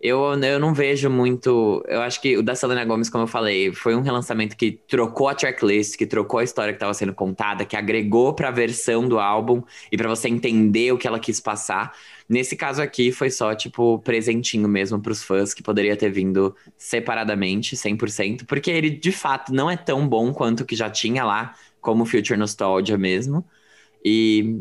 Eu, 0.00 0.40
eu 0.40 0.60
não 0.60 0.72
vejo 0.72 1.10
muito. 1.10 1.82
Eu 1.88 2.00
acho 2.02 2.20
que 2.20 2.36
o 2.36 2.42
da 2.42 2.54
Selena 2.54 2.84
Gomez, 2.84 3.10
como 3.10 3.24
eu 3.24 3.28
falei, 3.28 3.72
foi 3.72 3.96
um 3.96 4.00
relançamento 4.00 4.56
que 4.56 4.70
trocou 4.70 5.28
a 5.28 5.34
tracklist, 5.34 5.96
que 5.96 6.06
trocou 6.06 6.38
a 6.38 6.44
história 6.44 6.72
que 6.72 6.76
estava 6.76 6.94
sendo 6.94 7.12
contada, 7.12 7.64
que 7.64 7.76
agregou 7.76 8.32
pra 8.32 8.52
versão 8.52 9.08
do 9.08 9.18
álbum 9.18 9.60
e 9.90 9.96
pra 9.96 10.08
você 10.08 10.28
entender 10.28 10.92
o 10.92 10.98
que 10.98 11.08
ela 11.08 11.18
quis 11.18 11.40
passar. 11.40 11.92
Nesse 12.28 12.54
caso 12.54 12.80
aqui, 12.80 13.10
foi 13.10 13.28
só, 13.28 13.54
tipo, 13.56 13.98
presentinho 14.00 14.68
mesmo 14.68 15.00
pros 15.00 15.24
fãs, 15.24 15.52
que 15.52 15.62
poderia 15.64 15.96
ter 15.96 16.10
vindo 16.10 16.54
separadamente, 16.76 17.76
100%, 17.76 18.44
porque 18.46 18.70
ele, 18.70 18.90
de 18.90 19.10
fato, 19.10 19.52
não 19.52 19.68
é 19.68 19.76
tão 19.76 20.06
bom 20.06 20.32
quanto 20.32 20.60
o 20.60 20.64
que 20.64 20.76
já 20.76 20.88
tinha 20.88 21.24
lá, 21.24 21.54
como 21.80 22.04
Future 22.04 22.38
Nostalgia 22.38 22.96
mesmo. 22.96 23.44
E, 24.04 24.60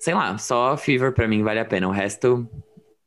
sei 0.00 0.14
lá, 0.14 0.38
só 0.38 0.76
Fever 0.76 1.12
pra 1.12 1.28
mim 1.28 1.42
vale 1.42 1.60
a 1.60 1.64
pena, 1.66 1.86
o 1.88 1.90
resto 1.90 2.48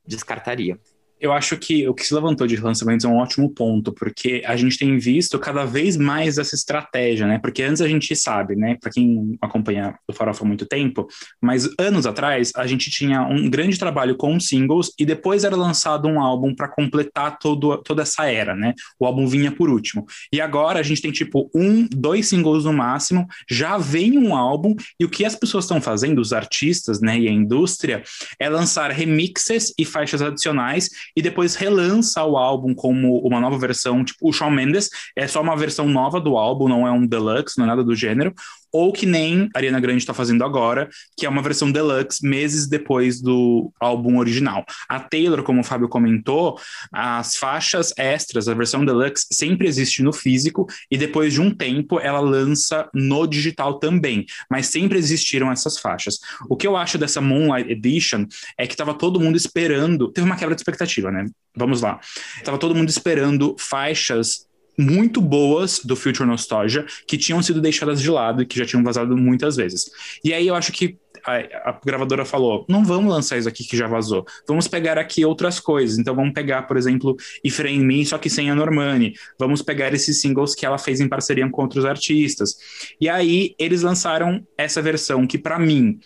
descartaria. 0.05 0.79
Eu 1.19 1.31
acho 1.31 1.57
que 1.57 1.87
o 1.87 1.93
que 1.93 2.05
se 2.05 2.13
levantou 2.13 2.45
de 2.45 2.55
lançamentos 2.57 3.05
é 3.05 3.07
um 3.07 3.17
ótimo 3.17 3.49
ponto, 3.49 3.91
porque 3.91 4.43
a 4.45 4.55
gente 4.55 4.77
tem 4.77 4.97
visto 4.97 5.39
cada 5.39 5.65
vez 5.65 5.97
mais 5.97 6.37
essa 6.37 6.55
estratégia, 6.55 7.25
né? 7.25 7.39
Porque 7.39 7.63
antes 7.63 7.81
a 7.81 7.87
gente 7.87 8.15
sabe, 8.15 8.55
né? 8.55 8.77
Para 8.79 8.91
quem 8.91 9.37
acompanha 9.41 9.97
o 10.07 10.13
Farofa 10.13 10.43
há 10.43 10.47
muito 10.47 10.65
tempo, 10.65 11.07
mas 11.41 11.67
anos 11.79 12.05
atrás 12.05 12.51
a 12.55 12.67
gente 12.67 12.91
tinha 12.91 13.23
um 13.23 13.49
grande 13.49 13.79
trabalho 13.79 14.15
com 14.15 14.39
singles 14.39 14.91
e 14.99 15.05
depois 15.05 15.43
era 15.43 15.55
lançado 15.55 16.07
um 16.07 16.19
álbum 16.19 16.53
para 16.53 16.67
completar 16.67 17.39
todo, 17.39 17.77
toda 17.77 18.03
essa 18.03 18.25
era, 18.25 18.55
né? 18.55 18.73
O 18.99 19.05
álbum 19.05 19.27
vinha 19.27 19.51
por 19.51 19.69
último. 19.69 20.05
E 20.31 20.39
agora 20.39 20.79
a 20.79 20.83
gente 20.83 21.01
tem 21.01 21.11
tipo 21.11 21.49
um, 21.55 21.87
dois 21.89 22.27
singles 22.27 22.65
no 22.65 22.73
máximo, 22.73 23.25
já 23.49 23.77
vem 23.77 24.17
um 24.17 24.35
álbum 24.35 24.75
e 24.99 25.05
o 25.05 25.09
que 25.09 25.25
as 25.25 25.35
pessoas 25.35 25.65
estão 25.65 25.81
fazendo, 25.81 26.19
os 26.19 26.31
artistas, 26.31 27.01
né? 27.01 27.19
E 27.19 27.27
a 27.27 27.31
indústria, 27.31 28.03
é 28.39 28.49
lançar 28.49 28.91
remixes 28.91 29.73
e 29.77 29.85
faixas 29.85 30.21
adicionais 30.21 30.89
e 31.17 31.21
depois 31.23 31.55
relança 31.55 32.23
o 32.23 32.37
álbum 32.37 32.75
como 32.75 33.17
uma 33.25 33.39
nova 33.39 33.57
versão, 33.57 34.05
tipo 34.05 34.29
o 34.29 34.31
Shawn 34.31 34.51
Mendes, 34.51 34.87
é 35.15 35.27
só 35.27 35.41
uma 35.41 35.57
versão 35.57 35.89
nova 35.89 36.21
do 36.21 36.37
álbum, 36.37 36.67
não 36.67 36.87
é 36.87 36.91
um 36.91 37.07
deluxe, 37.07 37.57
não 37.57 37.65
é 37.65 37.69
nada 37.69 37.83
do 37.83 37.95
gênero, 37.95 38.35
ou 38.71 38.91
que 38.91 39.05
nem 39.05 39.49
a 39.53 39.57
Ariana 39.57 39.79
Grande 39.79 39.99
está 39.99 40.13
fazendo 40.13 40.43
agora, 40.43 40.89
que 41.15 41.25
é 41.25 41.29
uma 41.29 41.41
versão 41.41 41.71
deluxe 41.71 42.25
meses 42.25 42.67
depois 42.67 43.21
do 43.21 43.71
álbum 43.79 44.17
original. 44.17 44.65
A 44.87 44.99
Taylor, 44.99 45.43
como 45.43 45.61
o 45.61 45.63
Fábio 45.63 45.89
comentou, 45.89 46.59
as 46.91 47.35
faixas 47.35 47.93
extras, 47.97 48.47
a 48.47 48.53
versão 48.53 48.85
deluxe 48.85 49.25
sempre 49.31 49.67
existe 49.67 50.01
no 50.03 50.13
físico 50.13 50.67
e 50.89 50.97
depois 50.97 51.33
de 51.33 51.41
um 51.41 51.51
tempo 51.51 51.99
ela 51.99 52.19
lança 52.19 52.89
no 52.93 53.25
digital 53.27 53.79
também, 53.79 54.25
mas 54.49 54.67
sempre 54.67 54.97
existiram 54.97 55.51
essas 55.51 55.77
faixas. 55.77 56.19
O 56.49 56.55
que 56.55 56.67
eu 56.67 56.75
acho 56.75 56.97
dessa 56.97 57.21
Moonlight 57.21 57.71
Edition 57.71 58.25
é 58.57 58.65
que 58.67 58.73
estava 58.73 58.93
todo 58.93 59.19
mundo 59.19 59.35
esperando, 59.35 60.11
teve 60.11 60.25
uma 60.25 60.35
quebra 60.35 60.55
de 60.55 60.61
expectativa, 60.61 61.11
né? 61.11 61.25
Vamos 61.55 61.81
lá. 61.81 61.99
Tava 62.43 62.57
todo 62.57 62.75
mundo 62.75 62.89
esperando 62.89 63.55
faixas 63.57 64.46
muito 64.77 65.19
boas 65.19 65.79
do 65.83 65.95
Future 65.95 66.27
Nostalgia 66.27 66.85
que 67.07 67.17
tinham 67.17 67.41
sido 67.41 67.59
deixadas 67.59 68.01
de 68.01 68.09
lado 68.09 68.41
e 68.41 68.45
que 68.45 68.57
já 68.57 68.65
tinham 68.65 68.83
vazado 68.83 69.17
muitas 69.17 69.55
vezes. 69.55 69.89
E 70.23 70.33
aí 70.33 70.47
eu 70.47 70.55
acho 70.55 70.71
que 70.71 70.97
a, 71.25 71.69
a, 71.69 71.79
gravadora 71.83 72.23
falou: 72.23 72.65
não 72.69 72.85
vamos 72.85 73.11
lançar 73.11 73.37
isso 73.37 73.49
aqui 73.49 73.63
que 73.63 73.75
já 73.75 73.87
vazou, 73.87 74.25
vamos 74.47 74.67
pegar 74.67 74.97
aqui 74.97 75.25
outras 75.25 75.59
coisas. 75.59 75.97
Então 75.97 76.15
vamos 76.15 76.33
pegar, 76.33 76.63
por 76.63 76.77
exemplo, 76.77 77.15
If 77.43 77.59
Rain 77.59 77.83
Me, 77.83 78.05
só 78.05 78.17
que 78.17 78.29
sem 78.29 78.49
a 78.49 78.55
Normani. 78.55 79.13
Vamos 79.39 79.61
pegar 79.61 79.93
esses 79.93 80.21
singles 80.21 80.53
que 80.53 80.65
ela 80.65 80.77
fez 80.77 81.01
em 81.01 81.09
parceria 81.09 81.49
com 81.49 81.61
outros 81.61 81.85
artistas. 81.85 82.55
E 83.01 83.09
aí 83.09 83.55
eles 83.57 83.81
lançaram 83.81 84.45
essa 84.57 84.81
versão 84.81 85.25
que, 85.25 85.37
para 85.37 85.57
mim, 85.57 85.99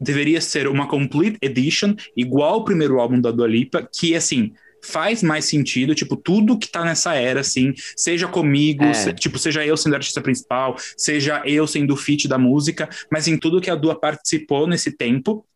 deveria 0.00 0.40
ser 0.40 0.66
uma 0.66 0.88
complete 0.88 1.38
edition, 1.40 1.94
igual 2.16 2.58
o 2.58 2.64
primeiro 2.64 3.00
álbum 3.00 3.20
da 3.20 3.30
Dua 3.30 3.46
Lipa, 3.46 3.88
que 3.92 4.14
assim 4.14 4.52
faz 4.84 5.22
mais 5.22 5.44
sentido, 5.44 5.94
tipo, 5.94 6.16
tudo 6.16 6.58
que 6.58 6.68
tá 6.68 6.84
nessa 6.84 7.14
era, 7.14 7.40
assim, 7.40 7.72
seja 7.96 8.26
comigo, 8.26 8.84
É. 8.84 8.92
se- 8.94 9.12
tipo, 9.14 9.38
seja 9.38 9.64
eu 9.64 9.76
sendo 9.76 9.94
artista 9.94 10.20
principal, 10.20 10.76
seja 10.96 11.40
eu 11.46 11.66
sendo 11.66 11.94
o 11.94 11.96
feat 11.96 12.26
da 12.26 12.36
música, 12.38 12.88
mas 13.10 13.28
em 13.28 13.38
tudo 13.38 13.60
que 13.60 13.70
a 13.70 13.74
Dua 13.76 13.98
participou 13.98 14.66
nesse 14.66 14.90
tempo. 14.96 15.46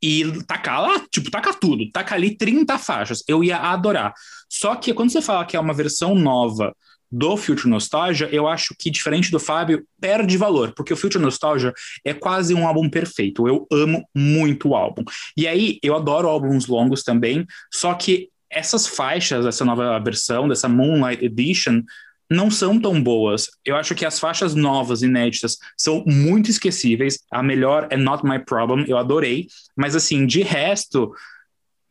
E 0.00 0.22
tacar 0.46 0.80
lá, 0.80 1.00
tipo, 1.10 1.28
taca 1.28 1.52
tudo, 1.52 1.90
taca 1.90 2.14
ali 2.14 2.36
30 2.36 2.78
faixas, 2.78 3.24
eu 3.26 3.42
ia 3.42 3.56
adorar. 3.56 4.14
Só 4.48 4.76
que 4.76 4.94
quando 4.94 5.10
você 5.10 5.20
fala 5.20 5.44
que 5.44 5.56
é 5.56 5.60
uma 5.60 5.74
versão 5.74 6.14
nova 6.14 6.72
do 7.10 7.36
Future 7.36 7.68
Nostalgia, 7.68 8.28
eu 8.30 8.46
acho 8.46 8.74
que, 8.78 8.90
diferente 8.90 9.30
do 9.30 9.40
Fábio, 9.40 9.84
perde 10.00 10.36
valor, 10.36 10.72
porque 10.74 10.92
o 10.92 10.96
Future 10.96 11.22
Nostalgia 11.22 11.72
é 12.04 12.12
quase 12.12 12.54
um 12.54 12.66
álbum 12.66 12.88
perfeito. 12.88 13.48
Eu 13.48 13.66
amo 13.72 14.06
muito 14.14 14.68
o 14.70 14.76
álbum. 14.76 15.04
E 15.36 15.46
aí, 15.46 15.78
eu 15.82 15.96
adoro 15.96 16.28
álbuns 16.28 16.66
longos 16.66 17.02
também, 17.02 17.46
só 17.72 17.94
que 17.94 18.28
essas 18.50 18.86
faixas, 18.86 19.46
essa 19.46 19.64
nova 19.64 19.98
versão, 20.00 20.48
dessa 20.48 20.68
Moonlight 20.68 21.24
Edition, 21.24 21.82
não 22.30 22.50
são 22.50 22.78
tão 22.78 23.02
boas. 23.02 23.48
Eu 23.64 23.76
acho 23.76 23.94
que 23.94 24.04
as 24.04 24.18
faixas 24.18 24.54
novas, 24.54 25.02
inéditas, 25.02 25.56
são 25.76 26.04
muito 26.06 26.50
esquecíveis. 26.50 27.20
A 27.30 27.42
melhor 27.42 27.88
é 27.90 27.96
Not 27.96 28.24
My 28.24 28.38
Problem, 28.38 28.84
eu 28.86 28.98
adorei. 28.98 29.46
Mas, 29.74 29.96
assim, 29.96 30.26
de 30.26 30.42
resto, 30.42 31.12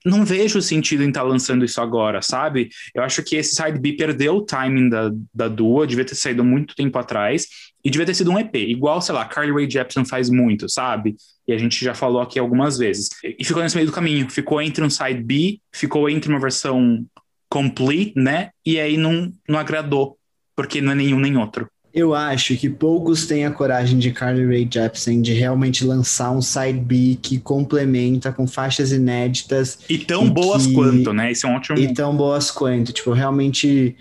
não 0.06 0.24
vejo 0.24 0.62
sentido 0.62 1.04
em 1.04 1.10
estar 1.10 1.24
lançando 1.24 1.66
isso 1.66 1.82
agora, 1.82 2.22
sabe? 2.22 2.70
Eu 2.94 3.04
acho 3.04 3.24
que 3.24 3.36
esse 3.36 3.56
Side 3.56 3.80
B 3.80 3.94
perdeu 3.94 4.38
o 4.38 4.46
timing 4.46 4.90
da, 4.90 5.12
da 5.34 5.48
Dua, 5.48 5.88
devia 5.88 6.06
ter 6.06 6.16
saído 6.16 6.44
muito 6.44 6.76
tempo 6.76 6.98
atrás, 6.98 7.48
e 7.84 7.90
devia 7.90 8.06
ter 8.06 8.14
sido 8.14 8.32
um 8.32 8.40
EP, 8.40 8.56
igual, 8.56 9.02
sei 9.02 9.16
lá, 9.16 9.26
Carly 9.26 9.52
Rae 9.52 9.70
Jepsen 9.70 10.06
faz 10.06 10.30
muito, 10.30 10.70
sabe? 10.70 11.16
E 11.48 11.54
a 11.54 11.58
gente 11.58 11.84
já 11.84 11.94
falou 11.94 12.22
aqui 12.22 12.38
algumas 12.38 12.78
vezes. 12.78 13.10
E 13.24 13.44
ficou 13.46 13.64
nesse 13.64 13.76
meio 13.76 13.88
do 13.88 13.94
caminho, 13.94 14.30
ficou 14.30 14.62
entre 14.62 14.84
um 14.84 14.90
Side 14.90 15.24
B, 15.24 15.60
ficou 15.72 16.10
entre 16.10 16.30
uma 16.30 16.40
versão 16.40 17.06
complete, 17.50 18.14
né? 18.18 18.50
E 18.66 18.80
aí 18.80 18.98
não, 18.98 19.32
não 19.48 19.58
agradou, 19.58 20.18
porque 20.56 20.82
não 20.82 20.92
é 20.92 20.96
nenhum 20.96 21.20
nem 21.20 21.38
outro. 21.38 21.70
Eu 22.00 22.14
acho 22.14 22.56
que 22.56 22.70
poucos 22.70 23.26
têm 23.26 23.44
a 23.44 23.50
coragem 23.52 23.98
de 23.98 24.12
Carly 24.12 24.46
Rae 24.46 24.70
Jepsen 24.72 25.20
de 25.20 25.34
realmente 25.34 25.84
lançar 25.84 26.30
um 26.32 26.44
side 26.44 26.78
B 26.80 27.18
que 27.20 27.40
complementa 27.40 28.32
com 28.32 28.46
faixas 28.46 28.92
inéditas 28.92 29.80
E 29.90 29.98
tão 29.98 30.28
E 30.28 30.30
boas 30.30 30.68
que- 30.68 30.74
quanto, 30.74 31.12
né? 31.12 31.32
Esse 31.32 31.48
é 31.48 31.50
um 31.50 31.56
ótimo. 31.56 31.80
e 31.80 31.92
tão 31.94 32.16
boas 32.16 32.52
quanto. 32.52 32.94
Tipo, 32.94 33.14
realmente 33.14 33.96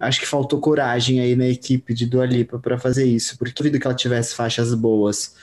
acho 0.00 0.18
que 0.18 0.26
faltou 0.26 0.58
coragem 0.60 1.20
aí 1.20 1.36
na 1.36 1.46
equipe 1.46 1.92
de 1.92 2.06
Dua 2.06 2.24
Lipa 2.24 2.58
para 2.58 2.78
fazer 2.78 3.04
isso, 3.04 3.36
porque 3.36 3.52
duvido 3.54 3.78
que 3.78 3.86
ela 3.86 3.94
tivesse 3.94 4.34
faixas 4.34 4.72
boas. 4.74 5.34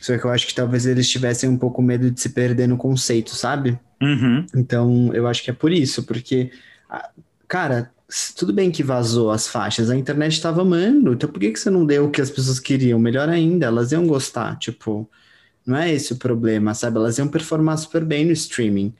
Só 0.00 0.18
que 0.18 0.24
eu 0.24 0.30
acho 0.30 0.44
que 0.46 0.54
talvez 0.54 0.86
eles 0.86 1.08
tivessem 1.08 1.48
um 1.48 1.56
pouco 1.56 1.80
medo 1.80 2.10
de 2.10 2.20
se 2.20 2.30
perder 2.30 2.66
no 2.66 2.76
conceito, 2.76 3.30
sabe? 3.36 3.78
Uhum. 4.02 4.44
Então, 4.56 5.10
eu 5.14 5.26
acho 5.28 5.42
que 5.44 5.50
é 5.50 5.54
por 5.54 5.70
isso, 5.72 6.02
porque, 6.02 6.50
cara, 7.46 7.90
tudo 8.34 8.52
bem 8.52 8.70
que 8.70 8.82
vazou 8.82 9.30
as 9.30 9.46
faixas, 9.46 9.90
a 9.90 9.96
internet 9.96 10.32
estava 10.32 10.62
amando, 10.62 11.12
então 11.12 11.28
por 11.28 11.38
que 11.38 11.50
que 11.50 11.60
você 11.60 11.68
não 11.68 11.84
deu 11.84 12.06
o 12.06 12.10
que 12.10 12.20
as 12.20 12.30
pessoas 12.30 12.58
queriam? 12.58 12.98
Melhor 12.98 13.28
ainda, 13.28 13.66
elas 13.66 13.92
iam 13.92 14.06
gostar, 14.06 14.56
tipo, 14.58 15.08
não 15.66 15.76
é 15.76 15.92
esse 15.92 16.14
o 16.14 16.16
problema, 16.16 16.72
sabe? 16.72 16.96
Elas 16.96 17.18
iam 17.18 17.28
performar 17.28 17.76
super 17.76 18.04
bem 18.04 18.24
no 18.24 18.32
streaming. 18.32 18.94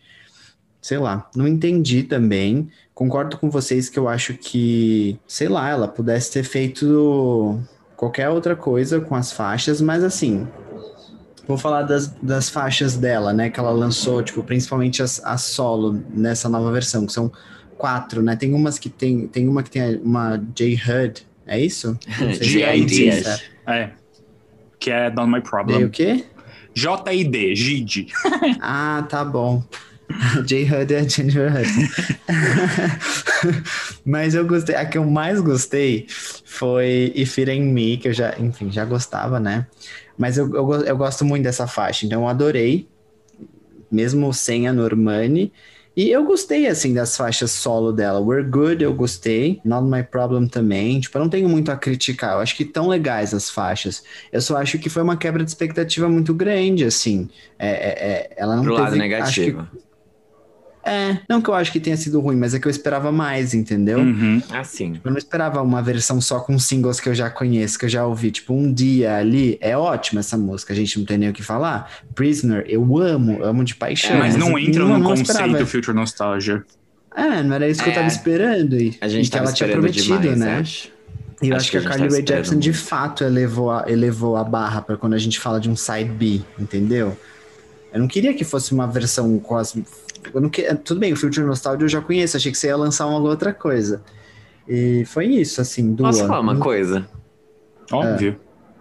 Sei 0.81 0.99
lá, 0.99 1.29
não 1.35 1.49
entendi 1.49 2.03
também. 2.03 2.71
Concordo 2.95 3.39
com 3.39 3.51
vocês 3.51 3.89
que 3.89 3.99
eu 3.99 4.09
acho 4.09 4.35
que, 4.35 5.19
sei 5.27 5.49
lá, 5.49 5.69
ela 5.71 5.89
pudesse 5.89 6.31
ter 6.33 6.45
feito 6.45 7.59
qualquer 7.97 8.29
outra 8.29 8.55
coisa 8.55 9.01
com 9.01 9.15
as 9.15 9.33
faixas, 9.33 9.81
mas 9.81 10.05
assim, 10.05 10.47
Vou 11.49 11.57
falar 11.57 11.81
das, 11.85 12.09
das 12.23 12.51
faixas 12.51 12.95
dela, 12.95 13.33
né? 13.33 13.49
Que 13.49 13.59
ela 13.59 13.71
lançou, 13.71 14.23
tipo, 14.23 14.45
principalmente 14.45 15.03
as, 15.03 15.23
solo 15.39 15.99
nessa 16.11 16.47
nova 16.47 16.71
versão, 16.71 17.07
que 17.07 17.13
são 17.13 17.33
quatro, 17.79 18.23
né? 18.23 18.37
Tem 18.37 18.53
umas 18.53 18.79
que 18.79 18.91
tem. 18.91 19.27
Tem 19.29 19.49
uma 19.49 19.63
que 19.63 19.71
tem 19.71 19.97
uma 20.03 20.37
J 20.55 20.75
HUD, 20.75 21.27
é 21.47 21.61
isso? 21.61 21.99
Se 22.43 22.63
é 22.63 22.77
J.I.D.. 22.77 23.09
isso, 23.09 23.43
é. 23.67 23.91
Que 24.79 24.91
é 24.91 25.11
Not 25.11 25.31
My 25.31 25.41
J 25.41 25.49
Problem. 25.49 25.85
o 25.85 25.91
quê? 25.91 26.25
J-I-D, 26.75 27.55
JID. 27.55 28.07
Ah, 28.61 29.05
tá 29.09 29.25
bom. 29.25 29.65
J 30.47 30.65
HUD 30.65 30.95
é 30.95 31.09
Ginger 31.09 31.53
HUD. 31.53 31.91
Mas 34.05 34.35
eu 34.35 34.47
gostei, 34.47 34.75
a 34.75 34.87
que 34.87 34.97
eu 34.97 35.05
mais 35.05 35.41
gostei 35.41 36.07
foi 36.45 37.13
If 37.15 37.39
It 37.39 37.51
Ain't 37.51 37.73
Me, 37.73 37.97
que 37.97 38.09
eu 38.09 38.13
já, 38.13 38.35
enfim, 38.39 38.71
já 38.71 38.85
gostava, 38.85 39.39
né? 39.39 39.67
Mas 40.17 40.39
eu, 40.39 40.53
eu, 40.55 40.73
eu 40.85 40.97
gosto 40.97 41.25
muito 41.25 41.45
dessa 41.45 41.67
faixa, 41.67 42.07
então 42.07 42.23
eu 42.23 42.29
adorei, 42.29 42.89
mesmo 43.91 44.33
sem 44.33 44.67
a 44.67 44.73
Normani. 44.73 45.53
E 45.99 46.13
eu 46.13 46.23
gostei, 46.23 46.69
assim, 46.69 46.95
das 46.95 47.17
faixas 47.17 47.51
solo 47.51 47.93
dela. 47.93 48.21
We're 48.21 48.49
Good, 48.49 48.85
eu 48.85 48.95
gostei. 48.95 49.61
Not 49.65 49.85
My 49.85 50.05
Problem 50.05 50.47
também. 50.47 51.01
Tipo, 51.01 51.19
eu 51.19 51.23
não 51.23 51.29
tenho 51.29 51.49
muito 51.49 51.73
a 51.73 51.77
criticar. 51.77 52.35
Eu 52.35 52.39
acho 52.39 52.55
que 52.55 52.65
tão 52.65 52.87
legais 52.87 53.35
as 53.35 53.51
faixas. 53.51 54.05
Eu 54.31 54.41
só 54.41 54.57
acho 54.59 54.79
que 54.79 54.89
foi 54.89 55.03
uma 55.03 55.17
quebra 55.17 55.43
de 55.43 55.51
expectativa 55.51 56.09
muito 56.09 56.33
grande, 56.33 56.85
assim. 56.85 57.29
É, 57.59 57.69
é- 57.69 58.11
é- 58.13 58.31
ela 58.37 58.55
não 58.55 58.63
Pro 58.63 58.77
teve... 58.77 58.83
lado 58.85 58.93
acho 58.93 58.99
negativo. 59.01 59.69
que- 59.73 59.88
é, 60.89 61.21
não 61.29 61.41
que 61.41 61.49
eu 61.49 61.55
acho 61.55 61.71
que 61.71 61.79
tenha 61.81 61.97
sido 61.97 62.21
ruim, 62.21 62.37
mas 62.37 62.55
é 62.55 62.59
que 62.59 62.67
eu 62.67 62.71
esperava 62.71 63.13
mais, 63.13 63.55
entendeu? 63.55 63.99
Uhum. 63.99 64.43
Assim. 64.51 65.01
Eu 65.05 65.11
não 65.11 65.19
esperava 65.19 65.61
uma 65.63 65.83
versão 65.83 66.21
só 66.21 66.41
com 66.41 66.59
singles 66.59 67.01
que 67.01 67.09
eu 67.09 67.15
já 67.15 67.29
conheço, 67.31 67.79
que 67.79 67.85
eu 67.85 67.89
já 67.89 68.05
ouvi. 68.07 68.31
Tipo, 68.31 68.55
um 68.55 68.73
dia 68.73 69.17
ali. 69.17 69.59
É 69.61 69.77
ótima 69.77 70.21
essa 70.21 70.37
música, 70.37 70.73
a 70.73 70.77
gente 70.77 70.99
não 70.99 71.05
tem 71.07 71.19
nem 71.19 71.29
o 71.31 71.33
que 71.33 71.43
falar. 71.43 71.91
Prisoner, 72.15 72.65
eu 72.69 72.99
amo, 72.99 73.43
amo 73.45 73.65
de 73.65 73.75
paixão. 73.75 74.19
Mas 74.19 74.37
não 74.37 74.59
entra 74.59 74.83
eu 74.83 74.89
no 74.89 74.99
não 74.99 75.11
conceito 75.11 75.31
esperava. 75.31 75.67
Future 75.67 75.97
Nostalgia. 75.97 76.65
É, 77.17 77.43
não 77.43 77.55
era 77.55 77.69
isso 77.69 77.83
que 77.83 77.89
eu 77.89 77.93
É. 77.93 77.97
tava 77.97 78.07
esperando. 78.09 78.77
E, 78.81 78.97
A 79.01 79.09
gente 79.09 79.27
e 79.27 79.31
que 79.31 79.31
tava 79.33 79.45
ela 79.47 79.53
tinha 79.53 79.67
esperando 79.69 79.83
prometido, 79.93 80.19
demais, 80.21 80.39
né? 80.39 80.59
acho. 80.61 80.99
E 81.41 81.49
eu 81.51 81.57
Acho 81.57 81.63
acho, 81.63 81.71
que 81.71 81.79
que, 81.81 81.87
a 81.87 81.89
Carly 81.91 82.09
Rae 82.09 82.25
Jepsen 82.27 82.59
de 82.59 82.73
fato 82.73 83.23
elevou 83.23 83.71
a, 83.71 83.85
elevou 83.87 84.37
a 84.37 84.43
barra 84.43 84.83
pra 84.83 84.97
quando 84.97 85.15
a 85.15 85.19
gente 85.19 85.39
fala 85.39 85.61
de 85.61 85.71
um 85.71 85.77
side 85.77 86.11
B, 86.11 86.41
entendeu? 86.59 87.17
Eu 87.93 88.01
não 88.01 88.09
queria 88.09 88.35
que 88.35 88.45
fosse 88.45 88.73
uma 88.73 88.87
versão 88.87 89.39
não 90.41 90.49
que... 90.51 90.63
Tudo 90.77 91.01
bem, 91.01 91.13
o 91.13 91.17
Future 91.17 91.47
Nostalgia 91.47 91.85
eu 91.85 91.89
já 91.89 92.01
conheço, 92.01 92.37
achei 92.37 92.53
que 92.53 92.59
você 92.59 92.67
ia 92.69 92.77
lançar 92.77 93.07
uma 93.07 93.19
outra 93.19 93.53
coisa. 93.53 94.03
E 94.69 95.05
foi 95.07 95.27
isso, 95.27 95.61
assim, 95.61 95.95
do 95.95 96.03
Posso 96.03 96.27
falar 96.27 96.41
uma 96.41 96.59
coisa? 96.59 97.09
Óbvio. 97.91 98.39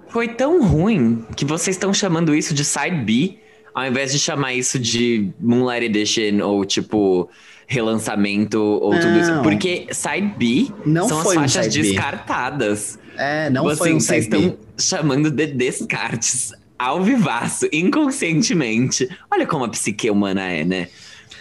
Foi 0.09 0.27
tão 0.27 0.65
ruim 0.65 1.25
que 1.35 1.45
vocês 1.45 1.75
estão 1.75 1.93
chamando 1.93 2.35
isso 2.35 2.53
de 2.53 2.65
Side 2.65 3.03
B, 3.05 3.37
ao 3.73 3.85
invés 3.85 4.11
de 4.11 4.19
chamar 4.19 4.53
isso 4.53 4.77
de 4.79 5.31
Moonlight 5.39 5.85
Edition 5.85 6.45
ou 6.45 6.65
tipo 6.65 7.29
relançamento 7.67 8.59
ou 8.59 8.91
tudo 8.99 9.17
isso. 9.19 9.31
Não. 9.31 9.43
Porque 9.43 9.87
Side 9.91 10.33
B 10.37 10.67
Não 10.85 11.07
são 11.07 11.17
as 11.19 11.23
foi 11.23 11.37
um 11.37 11.39
faixas 11.41 11.75
B. 11.75 11.81
descartadas. 11.81 12.99
É, 13.17 13.49
não 13.49 13.63
vocês 13.63 13.77
foi 13.77 13.93
um 13.93 13.99
vocês 13.99 14.25
side 14.25 14.37
B. 14.37 14.37
estão 14.37 14.57
chamando 14.77 15.31
de 15.31 15.47
descartes 15.47 16.53
ao 16.77 17.03
vivaço, 17.03 17.67
inconscientemente. 17.73 19.07
Olha 19.31 19.45
como 19.47 19.65
a 19.65 19.69
psique 19.69 20.09
humana 20.09 20.41
é, 20.49 20.63
né? 20.63 20.87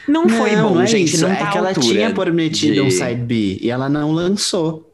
Não, 0.09 0.29
foi 0.29 0.55
bom, 0.57 0.75
não 0.75 0.83
é 0.83 0.87
gente. 0.87 1.15
isso, 1.15 1.23
Não 1.27 1.33
é 1.33 1.37
tá 1.37 1.51
que 1.51 1.59
à 1.59 1.61
ela 1.61 1.75
tinha 1.75 2.13
prometido 2.15 2.75
de- 2.75 2.81
um 2.81 2.91
side 2.91 3.17
B 3.23 3.59
e 3.61 3.71
ela 3.71 3.89
não 3.89 4.13
lançou. 4.13 4.93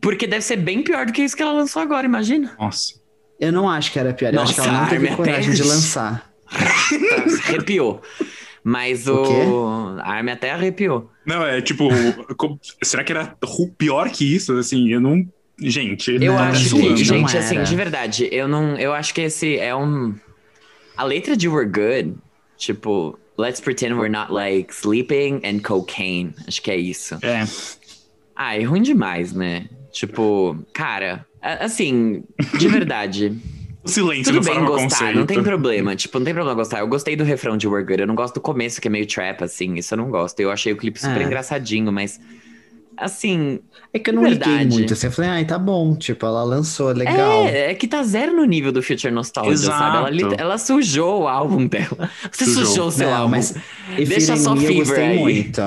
Porque 0.00 0.26
deve 0.26 0.42
ser 0.42 0.56
bem 0.56 0.82
pior 0.82 1.04
do 1.06 1.12
que 1.12 1.22
isso 1.22 1.36
que 1.36 1.42
ela 1.42 1.52
lançou 1.52 1.82
agora, 1.82 2.06
imagina. 2.06 2.54
Nossa. 2.58 2.94
Eu 3.40 3.52
não 3.52 3.68
acho 3.68 3.90
que 3.92 3.98
era 3.98 4.14
pior, 4.14 4.32
eu 4.32 4.40
acho 4.40 4.54
que 4.54 4.60
ela 4.60 4.68
Nossa, 4.70 4.82
não 4.82 4.88
teve 4.88 5.06
Armin, 5.08 5.16
coragem 5.16 5.52
até- 5.52 5.62
de 5.62 5.68
lançar. 5.68 6.32
Arrepiou. 7.48 8.00
Mas 8.64 9.08
o. 9.08 9.14
O? 9.22 9.98
A 10.00 10.12
Armin 10.12 10.30
até 10.32 10.52
arrepiou. 10.52 11.10
Não, 11.26 11.44
é 11.44 11.60
tipo. 11.60 11.88
será 12.82 13.02
que 13.02 13.10
era 13.12 13.36
pior 13.76 14.08
que 14.10 14.24
isso? 14.34 14.56
Assim, 14.56 14.88
eu 14.88 15.00
não. 15.00 15.26
Gente, 15.58 16.10
Eu 16.12 16.32
não, 16.32 16.38
acho 16.38 16.74
que, 16.74 16.88
não 16.88 16.96
gente, 16.96 17.36
era. 17.36 17.44
assim, 17.44 17.62
de 17.62 17.76
verdade, 17.76 18.28
eu 18.32 18.48
não. 18.48 18.76
Eu 18.76 18.92
acho 18.92 19.14
que 19.14 19.20
esse 19.20 19.58
é 19.58 19.74
um. 19.74 20.14
A 20.96 21.04
letra 21.04 21.36
de 21.36 21.48
We're 21.48 21.68
Good, 21.70 22.14
tipo, 22.56 23.18
let's 23.38 23.60
pretend 23.60 23.94
we're 23.94 24.08
not 24.10 24.32
like 24.32 24.72
sleeping 24.74 25.40
and 25.44 25.60
cocaine. 25.60 26.34
Acho 26.48 26.60
que 26.62 26.70
é 26.70 26.76
isso. 26.76 27.18
É. 27.22 27.44
Ah, 28.34 28.56
é 28.58 28.62
ruim 28.64 28.82
demais, 28.82 29.32
né? 29.32 29.66
Tipo, 29.92 30.56
cara, 30.72 31.24
assim, 31.42 32.24
de 32.58 32.68
verdade. 32.68 33.32
O 33.84 33.88
silêncio 33.88 34.32
Tudo 34.32 34.44
do 34.44 34.48
bem 34.48 34.64
gostar, 34.64 34.82
Conceito. 34.90 35.18
não 35.18 35.26
tem 35.26 35.42
problema. 35.42 35.96
Tipo, 35.96 36.16
não 36.20 36.24
tem 36.24 36.32
problema 36.32 36.54
gostar. 36.56 36.78
Eu 36.78 36.86
gostei 36.86 37.16
do 37.16 37.24
refrão 37.24 37.56
de 37.56 37.66
We're 37.66 37.84
Good. 37.84 38.02
Eu 38.02 38.06
não 38.06 38.14
gosto 38.14 38.34
do 38.34 38.40
começo, 38.40 38.80
que 38.80 38.86
é 38.86 38.90
meio 38.92 39.04
trap, 39.08 39.42
assim. 39.42 39.74
Isso 39.74 39.94
eu 39.94 39.98
não 39.98 40.08
gosto. 40.08 40.38
Eu 40.38 40.52
achei 40.52 40.72
o 40.72 40.76
clipe 40.76 41.00
super 41.00 41.20
É. 41.20 41.24
engraçadinho, 41.24 41.90
mas. 41.90 42.20
Assim. 42.96 43.60
É 43.92 43.98
que 43.98 44.10
eu 44.10 44.14
não 44.14 44.22
Verdade. 44.22 44.50
liguei 44.52 44.78
muito. 44.78 44.92
Assim, 44.92 45.06
eu 45.06 45.12
falei, 45.12 45.30
ai, 45.30 45.44
tá 45.44 45.58
bom. 45.58 45.94
Tipo, 45.94 46.24
ela 46.26 46.42
lançou, 46.44 46.92
legal. 46.92 47.44
É, 47.46 47.70
é 47.70 47.74
que 47.74 47.86
tá 47.86 48.02
zero 48.02 48.34
no 48.34 48.44
nível 48.44 48.72
do 48.72 48.82
Future 48.82 49.12
Nostalgia, 49.12 49.52
Exato. 49.52 49.78
sabe? 49.78 50.22
Ela, 50.22 50.34
ela 50.38 50.58
sujou 50.58 51.22
o 51.22 51.28
álbum 51.28 51.66
dela. 51.66 52.10
Você 52.30 52.44
Sujou. 52.46 52.64
sujou 52.66 52.86
o 52.88 52.90
seu 52.90 53.08
Não, 53.10 53.16
álbum. 53.16 53.30
mas 53.30 53.54
Deixa 53.96 54.36
só 54.36 54.54
Me 54.54 54.62
eu 54.64 54.68
Fever 54.68 54.86
gostei 54.86 55.04
aí. 55.04 55.18
muito. 55.18 55.60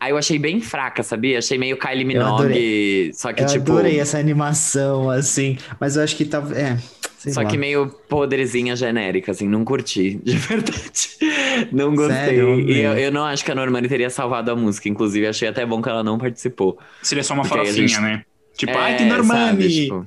Aí 0.00 0.10
eu 0.10 0.18
achei 0.18 0.38
bem 0.38 0.60
fraca, 0.60 1.02
sabia? 1.02 1.38
Achei 1.38 1.56
meio 1.56 1.78
Kylie 1.78 2.02
Eu 2.02 2.06
Minogue. 2.08 3.10
Só 3.14 3.32
que, 3.32 3.42
eu 3.42 3.46
tipo. 3.46 3.72
adorei 3.72 3.98
essa 3.98 4.18
animação, 4.18 5.08
assim. 5.08 5.56
Mas 5.80 5.96
eu 5.96 6.02
acho 6.02 6.14
que 6.16 6.24
tava. 6.24 6.54
É, 6.58 6.76
sei 7.24 7.32
Só 7.32 7.40
lá. 7.42 7.48
que 7.48 7.56
meio 7.56 7.88
podrezinha 8.08 8.76
genérica, 8.76 9.32
assim, 9.32 9.48
não 9.48 9.64
curti, 9.64 10.20
de 10.22 10.36
verdade. 10.36 11.08
Não 11.72 11.94
gostei. 11.94 12.16
Sério, 12.16 12.60
e 12.60 12.80
eu, 12.80 12.92
eu 12.98 13.10
não 13.10 13.24
acho 13.24 13.42
que 13.44 13.50
a 13.50 13.54
Normani 13.54 13.88
teria 13.88 14.10
salvado 14.10 14.50
a 14.50 14.56
música. 14.56 14.88
Inclusive, 14.90 15.26
achei 15.26 15.48
até 15.48 15.64
bom 15.64 15.80
que 15.80 15.88
ela 15.88 16.04
não 16.04 16.18
participou. 16.18 16.78
Seria 17.02 17.24
só 17.24 17.32
uma 17.34 17.42
a 17.42 17.46
farofinha, 17.46 17.88
gente- 17.88 18.00
né? 18.00 18.24
Tipo, 18.56 18.72
É, 18.72 18.76
ai, 18.76 18.96
tem 18.96 19.08
Normani! 19.08 19.48
sabe, 19.48 19.68
tipo, 19.68 20.06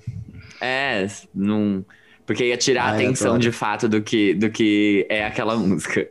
é, 0.62 1.08
não. 1.34 1.84
Porque 2.26 2.46
ia 2.46 2.58
tirar 2.58 2.84
a 2.84 2.90
Ai, 2.92 2.96
atenção 3.06 3.28
adoro. 3.36 3.42
de 3.42 3.52
fato 3.52 3.90
do 3.90 4.02
que, 4.02 4.34
do 4.36 4.50
que 4.50 5.06
é 5.10 5.26
aquela 5.26 5.56
música. 5.56 6.08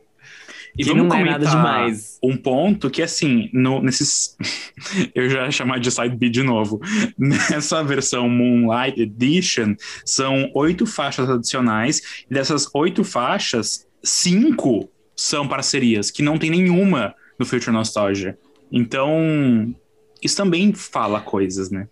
E 0.78 0.84
que 0.84 0.90
vamos 0.90 1.08
não 1.08 1.16
é 1.16 1.24
nada 1.24 1.46
demais. 1.46 2.18
um 2.22 2.36
ponto 2.36 2.90
que, 2.90 3.02
assim, 3.02 3.48
no, 3.52 3.82
nesses. 3.82 4.36
Eu 5.14 5.28
já 5.30 5.44
ia 5.44 5.50
chamar 5.50 5.80
de 5.80 5.90
side 5.90 6.14
B 6.14 6.28
de 6.28 6.42
novo. 6.42 6.80
Nessa 7.18 7.82
versão 7.82 8.28
Moonlight 8.28 9.00
Edition, 9.00 9.74
são 10.04 10.50
oito 10.54 10.84
faixas 10.86 11.30
adicionais. 11.30 12.24
E 12.30 12.34
dessas 12.34 12.68
oito 12.74 13.02
faixas, 13.04 13.86
cinco 14.02 14.88
são 15.16 15.48
parcerias, 15.48 16.10
que 16.10 16.22
não 16.22 16.38
tem 16.38 16.50
nenhuma 16.50 17.14
no 17.38 17.46
Future 17.46 17.72
Nostalgia. 17.72 18.38
Então, 18.70 19.74
isso 20.22 20.36
também 20.36 20.74
fala 20.74 21.20
coisas, 21.20 21.70
né? 21.70 21.88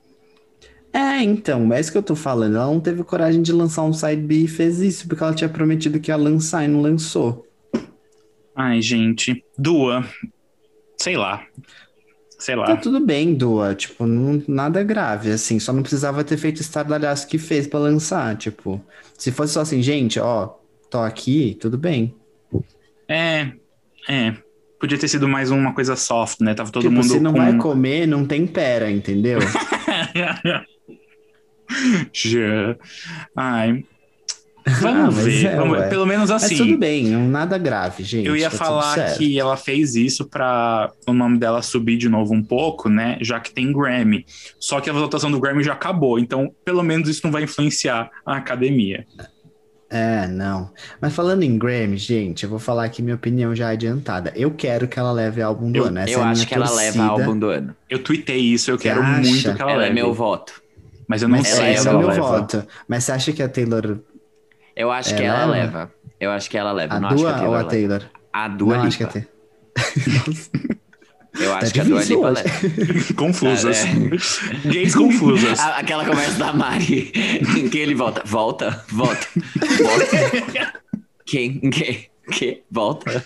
É, 0.92 1.20
então, 1.22 1.72
é 1.72 1.80
isso 1.80 1.90
que 1.90 1.98
eu 1.98 2.02
tô 2.02 2.14
falando. 2.14 2.54
Ela 2.54 2.66
não 2.66 2.78
teve 2.78 3.02
coragem 3.02 3.42
de 3.42 3.52
lançar 3.52 3.82
um 3.82 3.92
side 3.92 4.22
B 4.22 4.44
e 4.44 4.48
fez 4.48 4.80
isso, 4.80 5.08
porque 5.08 5.24
ela 5.24 5.34
tinha 5.34 5.48
prometido 5.48 5.98
que 5.98 6.10
ia 6.10 6.16
lançar 6.16 6.64
e 6.64 6.68
não 6.68 6.80
lançou. 6.80 7.44
Ai, 8.54 8.80
gente. 8.80 9.44
Dua. 9.58 10.04
Sei 11.00 11.16
lá. 11.16 11.44
Sei 12.38 12.54
Tá 12.54 12.60
lá. 12.60 12.76
tudo 12.76 13.00
bem, 13.00 13.34
Dua, 13.34 13.74
tipo, 13.74 14.06
não, 14.06 14.42
nada 14.46 14.82
grave, 14.82 15.30
assim, 15.30 15.58
só 15.58 15.72
não 15.72 15.80
precisava 15.80 16.22
ter 16.22 16.36
feito 16.36 16.58
o 16.58 16.60
estardalhaço 16.60 17.26
que 17.26 17.38
fez 17.38 17.66
pra 17.66 17.80
lançar, 17.80 18.36
tipo, 18.36 18.84
se 19.16 19.32
fosse 19.32 19.54
só 19.54 19.62
assim, 19.62 19.80
gente, 19.80 20.20
ó, 20.20 20.48
tô 20.90 20.98
aqui, 20.98 21.56
tudo 21.58 21.78
bem. 21.78 22.14
É. 23.08 23.50
É. 24.08 24.34
Podia 24.78 24.98
ter 24.98 25.08
sido 25.08 25.26
mais 25.26 25.50
uma 25.50 25.72
coisa 25.72 25.96
soft, 25.96 26.40
né? 26.40 26.52
Tava 26.52 26.70
todo 26.70 26.82
tipo, 26.82 26.94
mundo 26.94 27.04
se 27.06 27.20
não 27.20 27.32
com... 27.32 27.38
vai 27.38 27.56
comer, 27.56 28.06
não 28.06 28.26
tempera, 28.26 28.90
entendeu? 28.90 29.38
Já. 32.12 32.76
Ai. 33.34 33.84
Ah, 34.66 34.70
Vamos 34.80 35.14
mas 35.16 35.24
ver. 35.24 35.46
é, 35.46 35.56
vamos-. 35.56 35.84
Pelo 35.88 36.06
menos 36.06 36.30
Mas 36.30 36.44
assim. 36.44 36.56
tudo 36.56 36.78
bem, 36.78 37.04
não- 37.08 37.28
nada 37.28 37.58
grave, 37.58 38.02
gente. 38.02 38.26
Eu 38.26 38.34
ia 38.34 38.48
tá 38.48 38.56
falar 38.56 39.14
que 39.14 39.38
ela 39.38 39.56
fez 39.58 39.94
isso 39.94 40.24
pra 40.26 40.90
o 41.06 41.12
nome 41.12 41.36
dela 41.38 41.60
subir 41.60 41.98
de 41.98 42.08
novo 42.08 42.32
um 42.32 42.42
pouco, 42.42 42.88
né? 42.88 43.18
Já 43.20 43.38
que 43.40 43.52
tem 43.52 43.70
Grammy. 43.72 44.24
Só 44.58 44.80
que 44.80 44.88
a 44.88 44.92
votação 44.94 45.30
do 45.30 45.38
Grammy 45.38 45.62
já 45.62 45.74
acabou. 45.74 46.18
Então, 46.18 46.50
pelo 46.64 46.82
menos 46.82 47.08
isso 47.10 47.20
não 47.24 47.30
vai 47.30 47.42
influenciar 47.42 48.10
a 48.24 48.36
academia. 48.36 49.04
É, 49.90 50.26
não. 50.26 50.70
Mas 51.00 51.12
falando 51.14 51.42
em 51.42 51.58
Grammy, 51.58 51.96
gente, 51.98 52.44
eu 52.44 52.50
vou 52.50 52.58
falar 52.58 52.84
aqui 52.84 53.02
minha 53.02 53.14
opinião 53.14 53.54
já 53.54 53.68
adiantada. 53.68 54.32
Eu 54.34 54.50
quero 54.50 54.88
que 54.88 54.98
ela 54.98 55.12
leve 55.12 55.42
álbum 55.42 55.70
do 55.70 55.76
Eu- 55.76 55.84
ano. 55.84 55.98
Essa 56.00 56.10
eu 56.10 56.20
é 56.20 56.24
acho 56.24 56.46
que 56.46 56.54
ela 56.54 56.66
torcida. 56.66 56.90
leva 56.90 57.04
álbum 57.04 57.38
do 57.38 57.48
ano. 57.48 57.76
Eu 57.88 57.98
tuitei 58.02 58.38
isso, 58.40 58.70
eu 58.70 58.78
quero 58.78 59.02
acha? 59.02 59.20
muito 59.20 59.54
que 59.54 59.62
ela, 59.62 59.70
Ela 59.72 59.82
é 59.82 59.88
leve. 59.88 59.94
meu 59.94 60.12
voto. 60.14 60.54
Mas 61.06 61.20
eu 61.22 61.28
não 61.28 61.36
Mas 61.36 61.48
Ela 61.48 61.56
sei 61.58 61.72
esse 61.74 61.82
se 61.82 61.86
é 61.88 61.90
ela 61.90 61.98
o 61.98 62.00
meu 62.00 62.08
leva. 62.08 62.22
voto. 62.22 62.66
Mas 62.88 63.04
você 63.04 63.12
acha 63.12 63.30
que 63.32 63.42
a 63.42 63.48
Taylor. 63.48 63.98
Eu 64.76 64.90
acho 64.90 65.12
É, 65.14 65.16
que 65.16 65.22
ela 65.22 65.44
leva? 65.46 65.52
leva. 65.78 65.92
Eu 66.20 66.30
acho 66.30 66.50
que 66.50 66.56
ela 66.58 66.72
leva. 66.72 66.94
A 66.94 66.98
acho 66.98 67.06
que 67.08 67.14
a 67.14 67.16
Dua 67.16 67.32
Taylor 67.34 67.48
ou 67.48 67.54
a 67.54 67.58
leva. 67.58 67.70
Taylor? 67.70 68.02
A 68.32 68.48
Dua 68.48 68.76
não, 68.78 68.84
acho 68.84 68.96
que 68.96 69.02
é 69.02 69.06
a. 69.06 69.10
Taylor. 69.10 69.28
Eu 71.40 71.52
acho 71.52 71.66
Tá 71.66 71.72
que 71.72 71.80
a 71.80 71.84
Dua 71.84 72.02
Lipa 72.04 72.30
leva. 72.30 72.48
Confusas. 73.16 73.78
Ah, 73.84 74.68
Gays 74.68 74.94
confusas. 74.94 75.58
A- 75.58 75.78
Aquela 75.78 76.04
conversa 76.04 76.38
da 76.38 76.52
Mari, 76.52 77.12
em 77.58 77.68
que 77.68 77.78
ele 77.78 77.94
volta, 77.94 78.22
volta, 78.24 78.84
volta, 78.88 79.26
volta. 79.82 80.82
Quem? 81.26 81.58
Quem? 81.70 82.06
Que? 82.30 82.62
Volta. 82.70 83.24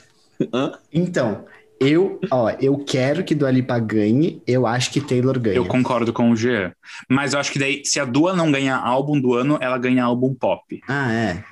Hã? 0.54 0.72
Então, 0.92 1.44
eu, 1.80 2.20
ó, 2.30 2.50
eu 2.60 2.76
quero 2.78 3.22
que 3.24 3.34
Dua 3.34 3.50
Lipa 3.50 3.78
ganhe. 3.78 4.42
Eu 4.46 4.66
acho 4.66 4.90
que 4.90 5.00
Taylor 5.00 5.38
ganha. 5.38 5.56
Eu 5.56 5.64
concordo 5.64 6.12
com 6.12 6.30
o 6.30 6.36
Jean. 6.36 6.72
Mas 7.08 7.32
eu 7.34 7.40
acho 7.40 7.52
que 7.52 7.58
daí, 7.58 7.82
se 7.84 8.00
a 8.00 8.04
Dua 8.04 8.34
não 8.34 8.50
ganhar 8.50 8.76
álbum 8.78 9.20
do 9.20 9.34
ano, 9.34 9.58
ela 9.60 9.78
ganha 9.78 10.04
álbum 10.04 10.34
pop. 10.34 10.80
Ah, 10.88 11.12
é. 11.12 11.44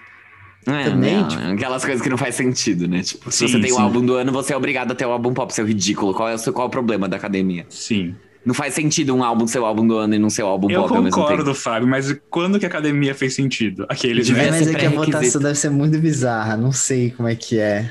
É, 0.68 0.85
Também, 0.91 1.14
não, 1.16 1.29
tipo- 1.29 1.43
aquelas 1.43 1.85
coisas 1.85 2.03
que 2.03 2.09
não 2.11 2.18
faz 2.18 2.35
sentido, 2.35 2.89
né? 2.89 3.01
Tipo, 3.01 3.31
se 3.31 3.39
Sim, 3.39 3.49
você 3.49 3.61
tem 3.61 3.70
o 3.70 3.77
sim. 3.77 3.81
álbum 3.83 4.05
do 4.05 4.14
ano, 4.16 4.33
você 4.33 4.53
é 4.53 4.57
obrigado 4.57 4.91
a 4.91 4.95
ter 4.97 5.07
o 5.07 5.11
álbum 5.12 5.33
pop, 5.33 5.55
seu 5.55 5.64
ridículo. 5.64 6.12
Qual 6.12 6.29
é 6.29 6.35
o, 6.35 6.39
seu, 6.39 6.53
qual 6.53 6.66
é 6.66 6.68
o 6.68 6.70
problema 6.70 7.09
da 7.09 7.16
academia? 7.16 7.64
Sim. 7.68 8.16
Não 8.45 8.53
faz 8.53 8.74
sentido 8.74 9.14
um 9.14 9.22
álbum 9.22 9.47
ser 9.47 9.61
o 9.61 9.64
álbum 9.64 9.87
do 9.87 9.97
ano 9.97 10.14
e 10.16 10.18
não 10.18 10.29
ser 10.29 10.43
o 10.43 10.47
álbum 10.47 10.68
Eu 10.68 10.83
pop 10.83 10.97
ao 10.97 11.03
mesmo 11.03 11.16
tempo. 11.16 11.29
concordo, 11.29 11.55
Fábio, 11.55 11.87
mas 11.89 12.16
quando 12.29 12.59
que 12.59 12.64
a 12.64 12.68
academia 12.68 13.14
fez 13.14 13.35
sentido? 13.35 13.87
Aqueles, 13.89 14.27
Devia 14.27 14.43
É, 14.43 14.51
né? 14.51 14.59
mas 14.59 14.66
é 14.68 14.74
que 14.74 14.87
a 14.87 14.91
votação 14.91 15.41
deve 15.41 15.55
ser 15.55 15.70
muito 15.70 15.99
bizarra. 15.99 16.57
Não 16.57 16.72
sei 16.72 17.11
como 17.12 17.29
é 17.29 17.37
que 17.37 17.61
é. 17.61 17.89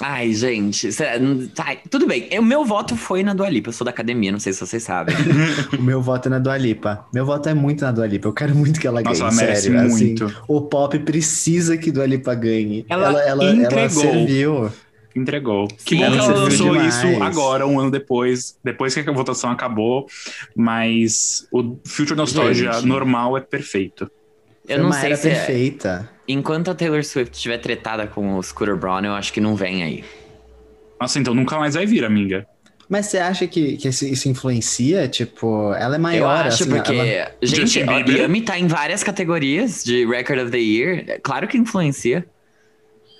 Ai, 0.00 0.32
gente, 0.32 0.88
não- 1.20 1.46
tá, 1.48 1.76
tudo 1.88 2.04
bem. 2.06 2.28
O 2.38 2.42
meu 2.42 2.64
voto 2.64 2.96
foi 2.96 3.22
na 3.22 3.32
Dua 3.32 3.48
Lipa, 3.48 3.68
eu 3.68 3.72
sou 3.72 3.84
da 3.84 3.92
academia, 3.92 4.32
não 4.32 4.40
sei 4.40 4.52
se 4.52 4.58
vocês 4.66 4.82
sabem. 4.82 5.14
O 5.78 5.82
meu 5.82 6.02
voto 6.02 6.26
é 6.26 6.30
na 6.30 6.38
Dua 6.40 6.56
Lipa. 6.58 7.06
Meu 7.14 7.24
voto 7.24 7.48
é 7.48 7.54
muito 7.54 7.84
na 7.84 7.92
Dua 7.92 8.06
Lipa. 8.06 8.26
Eu 8.26 8.32
quero 8.32 8.54
muito 8.56 8.80
que 8.80 8.86
ela 8.88 9.00
ganhe, 9.00 9.16
Nossa, 9.18 9.22
ela 9.22 9.32
merece 9.46 9.62
sério. 9.70 9.80
assim, 9.80 10.04
muito. 10.06 10.42
o 10.48 10.62
pop 10.62 10.98
precisa 10.98 11.76
que 11.76 11.92
Dua 11.92 12.06
Lipa 12.06 12.34
ganhe. 12.34 12.84
Ela 12.88 13.06
ela, 13.08 13.20
ela, 13.22 13.44
ela 13.44 13.54
entregou. 13.62 13.88
serviu. 14.02 14.72
Entregou. 15.14 15.68
Que 15.84 15.94
Sim, 15.94 16.00
bom 16.04 16.10
que 16.10 16.18
ela 16.18 16.26
lançou 16.40 16.72
demais. 16.72 16.94
isso 16.96 17.22
agora, 17.22 17.64
um 17.64 17.78
ano 17.78 17.88
depois, 17.92 18.56
depois 18.64 18.92
que 18.92 19.08
a 19.08 19.12
votação 19.12 19.48
acabou. 19.50 20.08
Mas 20.56 21.46
o 21.52 21.76
Future 21.86 22.16
Nostalgia 22.18 22.72
Gente. 22.72 22.86
normal 22.86 23.36
é 23.36 23.40
perfeito. 23.40 24.10
Eu 24.66 24.74
Foi 24.74 24.76
não 24.78 24.86
uma 24.86 24.94
sei 24.94 25.06
era 25.10 25.16
se. 25.16 25.28
é- 25.28 25.34
perfeita. 25.34 26.10
Enquanto 26.26 26.70
a 26.70 26.74
Taylor 26.74 27.04
Swift 27.04 27.34
estiver 27.36 27.58
tretada 27.58 28.06
com 28.06 28.36
o 28.36 28.42
Scooter 28.42 28.76
Braun, 28.76 29.04
eu 29.04 29.12
acho 29.14 29.32
que 29.32 29.40
não 29.40 29.54
vem 29.54 29.82
aí. 29.82 30.04
Nossa, 31.00 31.18
então 31.18 31.34
nunca 31.34 31.58
mais 31.58 31.74
vai 31.74 31.84
vir, 31.84 32.04
amiga. 32.04 32.46
Mas 32.88 33.06
você 33.06 33.18
acha 33.18 33.46
que, 33.46 33.76
que 33.76 33.88
isso, 33.88 34.04
isso 34.06 34.28
influencia? 34.28 35.08
Tipo, 35.08 35.72
ela 35.74 35.96
é 35.96 35.98
eu 35.98 36.02
maior, 36.02 36.46
acho 36.46 36.62
assim, 36.64 36.72
porque. 36.72 36.92
ela- 36.92 37.32
Gente, 37.42 37.82
a? 37.82 37.98
Yami 37.98 38.42
tá 38.42 38.58
em 38.58 38.66
várias 38.66 39.02
categorias 39.02 39.82
de 39.84 40.06
Record 40.06 40.40
of 40.40 40.50
the 40.50 40.58
Year. 40.58 41.04
É 41.08 41.18
Claro 41.18 41.48
que 41.48 41.56
influencia. 41.58 42.24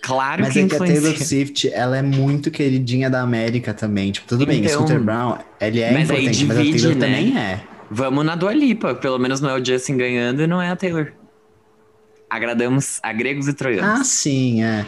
Claro 0.02 0.42
Mas 0.42 0.52
que 0.52 0.58
é 0.60 0.66
que 0.66 0.72
a 0.72 0.76
influencia. 0.76 1.00
Taylor 1.00 1.18
Swift, 1.18 1.70
ela 1.72 1.96
é 1.96 2.02
muito 2.02 2.50
queridinha 2.50 3.08
da 3.08 3.22
América 3.22 3.72
também. 3.72 4.12
Tipo, 4.12 4.28
tudo 4.28 4.44
bem, 4.46 4.58
Então- 4.60 4.72
Scooter 4.74 5.00
Brown, 5.00 5.38
ele 5.60 5.80
é 5.80 5.92
Mas 5.92 6.10
aí 6.10 6.18
importante, 6.26 6.44
mas 6.44 6.58
a 6.58 6.62
divide, 6.62 6.82
Taylor 6.82 6.98
né? 6.98 7.06
também 7.06 7.38
é. 7.38 7.60
Vamos 7.90 8.24
na 8.24 8.34
Dua 8.34 8.52
Lipa. 8.52 8.94
Pelo 8.94 9.18
menos 9.18 9.40
não 9.40 9.48
é 9.48 9.58
o 9.58 9.64
Justin 9.64 9.96
ganhando 9.96 10.42
e 10.42 10.46
não 10.46 10.60
é 10.60 10.68
a 10.68 10.76
Taylor. 10.76 11.10
Agradamos 12.34 12.98
a 13.00 13.12
gregos 13.12 13.46
e 13.46 13.52
troianos. 13.52 14.00
Ah, 14.00 14.02
sim, 14.02 14.64
é. 14.64 14.84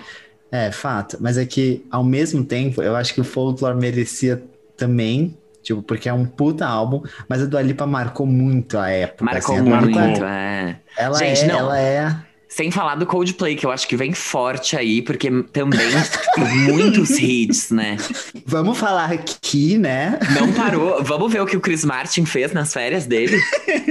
É, 0.50 0.72
fato. 0.72 1.16
Mas 1.20 1.38
é 1.38 1.46
que, 1.46 1.86
ao 1.88 2.02
mesmo 2.02 2.44
tempo, 2.44 2.82
eu 2.82 2.96
acho 2.96 3.14
que 3.14 3.20
o 3.20 3.24
Folklore 3.24 3.76
merecia 3.76 4.42
também, 4.76 5.38
tipo, 5.62 5.80
porque 5.80 6.08
é 6.08 6.12
um 6.12 6.24
puta 6.24 6.66
álbum, 6.66 7.04
mas 7.28 7.42
a 7.42 7.46
Dua 7.46 7.62
Lipa 7.62 7.86
marcou 7.86 8.26
muito 8.26 8.76
a 8.76 8.90
época. 8.90 9.24
Marcou 9.24 9.54
assim, 9.54 9.62
a 9.62 9.64
Dua 9.64 9.80
muito, 9.80 9.96
Lipa, 9.96 10.28
é. 10.28 10.76
ela 10.98 11.18
Gente, 11.18 11.42
é, 11.42 11.46
não. 11.46 11.58
ela 11.58 11.78
é... 11.78 12.16
Sem 12.48 12.72
falar 12.72 12.96
do 12.96 13.06
Coldplay, 13.06 13.54
que 13.54 13.64
eu 13.64 13.70
acho 13.70 13.86
que 13.86 13.96
vem 13.96 14.12
forte 14.12 14.76
aí, 14.76 15.02
porque 15.02 15.30
também 15.52 15.88
muitos 16.66 17.10
hits, 17.10 17.70
né? 17.70 17.96
Vamos 18.44 18.76
falar 18.76 19.12
aqui, 19.12 19.78
né? 19.78 20.18
Não 20.34 20.52
parou. 20.52 21.00
Vamos 21.04 21.32
ver 21.32 21.42
o 21.42 21.46
que 21.46 21.56
o 21.56 21.60
Chris 21.60 21.84
Martin 21.84 22.24
fez 22.24 22.52
nas 22.52 22.72
férias 22.72 23.06
dele. 23.06 23.40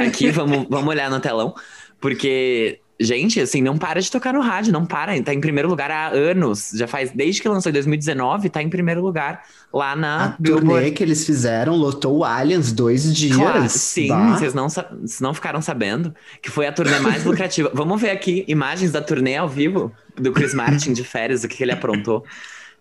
Aqui, 0.05 0.29
vamos, 0.31 0.65
vamos 0.69 0.89
olhar 0.89 1.09
no 1.09 1.21
telão. 1.21 1.53
Porque, 1.99 2.79
gente, 2.99 3.39
assim, 3.39 3.61
não 3.61 3.77
para 3.77 4.01
de 4.01 4.09
tocar 4.09 4.33
no 4.33 4.39
rádio, 4.41 4.71
não 4.71 4.85
para. 4.85 5.21
Tá 5.21 5.33
em 5.33 5.41
primeiro 5.41 5.67
lugar 5.67 5.91
há 5.91 6.07
anos. 6.09 6.71
Já 6.73 6.87
faz, 6.87 7.11
desde 7.11 7.41
que 7.41 7.49
lançou 7.49 7.69
em 7.69 7.73
2019, 7.73 8.49
tá 8.49 8.61
em 8.61 8.69
primeiro 8.69 9.01
lugar 9.01 9.43
lá 9.73 9.91
A 9.91 9.95
na 9.95 10.29
turnê 10.41 10.59
Billboard. 10.61 10.91
que 10.91 11.03
eles 11.03 11.25
fizeram 11.25 11.75
lotou 11.75 12.17
o 12.19 12.23
Allianz 12.23 12.71
dois 12.71 13.13
dias. 13.13 13.35
Claro, 13.35 13.65
sim, 13.69 14.07
Bah. 14.07 14.37
vocês 14.37 14.53
não, 14.53 14.69
vocês 14.69 15.19
não 15.19 15.33
ficaram 15.33 15.61
sabendo 15.61 16.15
que 16.41 16.49
foi 16.49 16.67
a 16.67 16.71
turnê 16.71 16.99
mais 16.99 17.23
lucrativa. 17.25 17.69
Vamos 17.73 17.99
ver 18.01 18.11
aqui 18.11 18.45
imagens 18.47 18.91
da 18.91 19.01
turnê 19.01 19.35
ao 19.35 19.49
vivo 19.49 19.91
do 20.15 20.31
Chris 20.31 20.53
Martin 20.53 20.93
de 20.93 21.03
férias, 21.03 21.43
o 21.43 21.47
que, 21.47 21.57
que 21.57 21.63
ele 21.63 21.73
aprontou. 21.73 22.23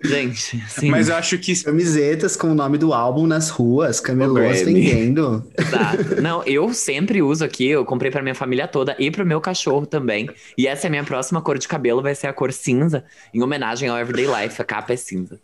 Gente, 0.03 0.63
sim. 0.69 0.91
Mas 0.91 1.09
eu 1.09 1.17
acho 1.17 1.39
que 1.39 1.55
Camisetas 1.65 2.37
com 2.37 2.49
o 2.49 2.55
nome 2.55 2.77
do 2.79 2.93
álbum 2.93 3.27
nas 3.27 3.49
ruas, 3.51 4.01
camelôs 4.01 4.63
vendendo. 4.63 5.47
Exato. 5.59 6.21
Não, 6.21 6.43
eu 6.45 6.73
sempre 6.75 7.23
uso 7.23 7.45
aqui, 7.45 7.69
eu 7.69 7.85
comprei 7.85 8.11
pra 8.11 8.23
minha 8.23 8.35
família 8.35 8.69
toda 8.69 8.95
e 8.99 9.11
pro 9.11 9.25
meu 9.25 9.41
cachorro 9.41 9.87
também. 9.87 10.29
E 10.59 10.67
essa 10.67 10.87
é 10.87 10.89
a 10.89 10.91
minha 10.91 11.05
próxima 11.05 11.41
cor 11.41 11.59
de 11.59 11.67
cabelo, 11.67 12.03
vai 12.03 12.15
ser 12.15 12.27
a 12.27 12.33
cor 12.33 12.53
cinza, 12.53 13.05
em 13.33 13.43
homenagem 13.43 13.89
ao 13.89 13.99
Everyday 13.99 14.27
Life. 14.45 14.61
A 14.61 14.65
capa 14.65 14.93
é 14.93 14.97
cinza. 14.97 15.41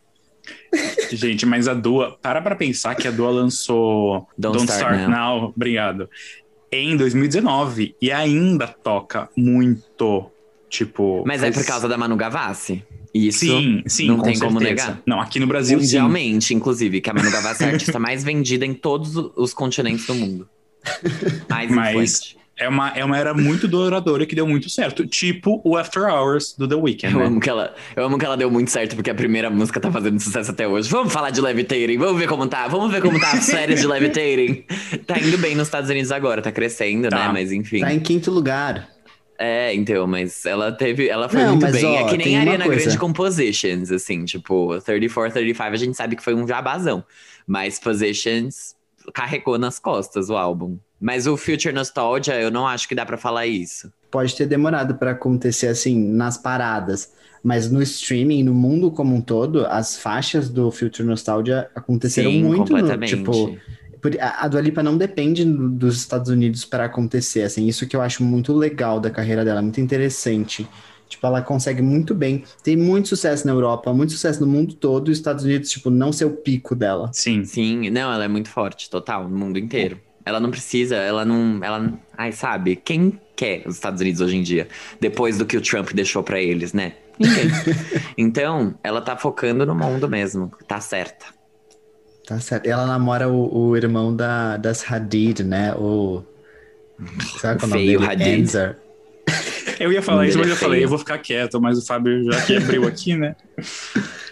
Gente, 1.12 1.46
mas 1.46 1.68
a 1.68 1.74
Dua, 1.74 2.18
para 2.20 2.40
pra 2.42 2.54
pensar 2.56 2.94
que 2.94 3.06
a 3.06 3.10
Dua 3.10 3.30
lançou 3.30 4.26
Don't 4.36 4.58
Don't, 4.58 4.70
Start 4.72 4.94
Start, 5.00 5.08
Now. 5.10 5.52
obrigado, 5.56 6.08
em 6.72 6.96
2019 6.96 7.94
e 8.00 8.10
ainda 8.12 8.66
toca 8.66 9.28
muito, 9.36 10.30
tipo... 10.68 11.22
Mas 11.26 11.42
é 11.42 11.52
faz- 11.52 11.56
por 11.56 11.66
causa 11.66 11.88
da 11.88 11.96
Manu 11.98 12.16
Gavassi. 12.16 12.84
Isso 13.12 13.40
Sim, 13.40 13.82
sim, 13.86 14.06
não 14.06 14.18
com 14.18 14.22
tem 14.22 14.38
como 14.38 14.58
certeza. 14.60 14.86
negar. 14.88 15.02
Não, 15.04 15.20
aqui 15.20 15.40
no 15.40 15.46
Brasil, 15.46 15.78
sim. 15.78 15.84
Mundialmente, 15.84 16.54
inclusive, 16.54 17.00
que 17.00 17.10
a 17.10 17.14
Manu 17.14 17.30
Gavassi 17.30 17.64
é 17.64 17.66
a 17.66 17.70
artista 17.72 17.98
mais 18.00 18.22
vendida 18.22 18.64
em 18.64 18.72
todos 18.74 19.16
os 19.36 19.52
continentes 19.52 20.06
do 20.06 20.14
mundo. 20.14 20.48
Mais 21.48 21.70
Mas- 21.70 21.90
influente. 21.90 22.40
É 22.62 22.68
uma, 22.68 22.90
é 22.90 23.02
uma 23.02 23.16
era 23.16 23.32
muito 23.32 23.66
duradoura 23.66 24.26
que 24.26 24.34
deu 24.34 24.46
muito 24.46 24.68
certo. 24.68 25.06
Tipo 25.06 25.62
o 25.64 25.78
After 25.78 26.02
Hours 26.02 26.54
do 26.58 26.68
The 26.68 26.74
Weeknd. 26.74 27.14
Eu 27.14 27.20
né? 27.20 27.26
amo, 27.26 27.40
que 27.40 27.48
ela, 27.48 27.74
eu 27.96 28.04
amo 28.04 28.18
que 28.18 28.24
ela 28.26 28.36
deu 28.36 28.50
muito 28.50 28.70
certo, 28.70 28.94
porque 28.94 29.08
a 29.08 29.14
primeira 29.14 29.48
música 29.48 29.80
tá 29.80 29.90
fazendo 29.90 30.20
sucesso 30.20 30.50
até 30.50 30.68
hoje. 30.68 30.86
Vamos 30.90 31.10
falar 31.10 31.30
de 31.30 31.40
Levitating, 31.40 31.96
vamos 31.96 32.20
ver 32.20 32.28
como 32.28 32.46
tá, 32.46 32.68
vamos 32.68 32.92
ver 32.92 33.00
como 33.00 33.18
tá 33.18 33.32
as 33.32 33.44
séries 33.44 33.80
de 33.80 33.86
Levitating. 33.86 34.64
Tá 35.06 35.18
indo 35.18 35.38
bem 35.38 35.54
nos 35.54 35.68
Estados 35.68 35.88
Unidos 35.88 36.12
agora, 36.12 36.42
tá 36.42 36.52
crescendo, 36.52 37.08
Tá. 37.08 37.16
né? 37.28 37.30
Mas 37.32 37.50
enfim. 37.50 37.80
Tá 37.80 37.94
em 37.94 37.98
quinto 38.00 38.30
lugar. 38.30 38.90
É, 39.42 39.74
então, 39.74 40.06
mas 40.06 40.44
ela 40.44 40.70
teve. 40.70 41.08
Ela 41.08 41.26
foi 41.26 41.40
Não, 41.40 41.52
muito 41.52 41.62
mas, 41.62 41.72
bem. 41.72 41.86
ó, 41.86 42.00
é 42.00 42.10
que 42.10 42.18
nem 42.18 42.36
a 42.36 42.40
Ariana. 42.40 42.68
Grande 42.68 42.98
Compositions, 42.98 43.90
assim, 43.90 44.26
tipo, 44.26 44.78
34, 44.82 45.32
35, 45.32 45.72
a 45.72 45.76
gente 45.76 45.96
sabe 45.96 46.14
que 46.14 46.22
foi 46.22 46.34
um 46.34 46.46
jabazão. 46.46 47.02
Mas 47.46 47.78
Positions 47.78 48.76
carregou 49.14 49.56
nas 49.58 49.78
costas 49.78 50.28
o 50.28 50.36
álbum. 50.36 50.76
Mas 51.00 51.26
o 51.26 51.38
Future 51.38 51.72
Nostalgia, 51.72 52.38
eu 52.38 52.50
não 52.50 52.66
acho 52.66 52.86
que 52.86 52.94
dá 52.94 53.06
pra 53.06 53.16
falar 53.16 53.46
isso. 53.46 53.90
Pode 54.10 54.36
ter 54.36 54.44
demorado 54.44 54.96
pra 54.96 55.12
acontecer 55.12 55.68
assim 55.68 55.98
nas 55.98 56.36
paradas, 56.36 57.10
mas 57.42 57.70
no 57.70 57.80
streaming, 57.80 58.42
no 58.42 58.52
mundo 58.52 58.90
como 58.90 59.14
um 59.14 59.22
todo, 59.22 59.64
as 59.66 59.96
faixas 59.96 60.50
do 60.50 60.70
Future 60.70 61.08
Nostalgia 61.08 61.70
aconteceram 61.74 62.30
Sim, 62.30 62.44
muito 62.44 62.76
no, 62.76 62.98
tipo, 63.06 63.56
a 64.20 64.48
Dua 64.48 64.60
Lipa 64.60 64.82
não 64.82 64.96
depende 64.96 65.44
do- 65.44 65.68
dos 65.68 65.96
Estados 65.96 66.30
Unidos 66.30 66.64
para 66.64 66.84
acontecer, 66.84 67.42
assim, 67.42 67.66
isso 67.66 67.86
que 67.86 67.94
eu 67.96 68.02
acho 68.02 68.22
muito 68.24 68.52
legal 68.52 69.00
da 69.00 69.10
carreira 69.10 69.44
dela, 69.44 69.62
muito 69.62 69.80
interessante. 69.80 70.66
Tipo, 71.08 71.26
ela 71.26 71.42
consegue 71.42 71.82
muito 71.82 72.14
bem, 72.14 72.44
tem 72.62 72.76
muito 72.76 73.08
sucesso 73.08 73.44
na 73.46 73.52
Europa, 73.52 73.92
muito 73.92 74.12
sucesso 74.12 74.40
no 74.40 74.46
mundo 74.46 74.74
todo, 74.74 75.08
e 75.08 75.12
os 75.12 75.18
Estados 75.18 75.44
Unidos, 75.44 75.68
tipo, 75.68 75.90
não 75.90 76.12
ser 76.12 76.24
o 76.24 76.30
pico 76.36 76.74
dela. 76.76 77.10
Sim. 77.12 77.44
Sim, 77.44 77.90
não, 77.90 78.12
ela 78.12 78.24
é 78.24 78.28
muito 78.28 78.48
forte, 78.48 78.88
total, 78.88 79.28
no 79.28 79.36
mundo 79.36 79.58
inteiro. 79.58 80.00
Ela 80.24 80.38
não 80.38 80.50
precisa, 80.50 80.96
ela 80.96 81.24
não. 81.24 81.58
Ela, 81.64 81.98
ai, 82.16 82.30
sabe? 82.30 82.76
Quem 82.76 83.18
quer 83.34 83.66
os 83.66 83.74
Estados 83.74 84.00
Unidos 84.00 84.20
hoje 84.20 84.36
em 84.36 84.42
dia? 84.42 84.68
Depois 85.00 85.36
do 85.38 85.46
que 85.46 85.56
o 85.56 85.60
Trump 85.60 85.90
deixou 85.92 86.22
pra 86.22 86.40
eles, 86.40 86.72
né? 86.72 86.92
Ninguém. 87.18 87.48
então, 88.16 88.74
ela 88.84 89.00
tá 89.00 89.16
focando 89.16 89.64
no 89.66 89.74
mundo 89.74 90.08
mesmo. 90.08 90.50
Tá 90.68 90.80
certa. 90.80 91.39
Tá 92.30 92.38
certo. 92.38 92.64
Ela 92.64 92.86
namora 92.86 93.28
o, 93.28 93.70
o 93.70 93.76
irmão 93.76 94.14
da, 94.14 94.56
das 94.56 94.88
Hadid, 94.88 95.42
né? 95.42 95.74
O. 95.74 96.22
Sabe 97.40 97.58
qual 97.58 97.72
é 97.72 97.74
o 97.74 97.76
nome 97.76 97.86
Feio 97.86 97.98
dele? 97.98 98.12
Hadid. 98.12 98.40
Enzer. 98.42 98.76
Eu 99.80 99.92
ia 99.92 100.00
falar 100.00 100.28
isso, 100.28 100.38
mas 100.38 100.48
eu 100.48 100.54
falei, 100.54 100.84
eu 100.84 100.88
vou 100.88 100.98
ficar 100.98 101.18
quieto, 101.18 101.60
mas 101.60 101.76
o 101.76 101.84
Fábio 101.84 102.30
já 102.32 102.40
que 102.42 102.54
abriu 102.56 102.86
aqui, 102.86 103.16
né? 103.16 103.34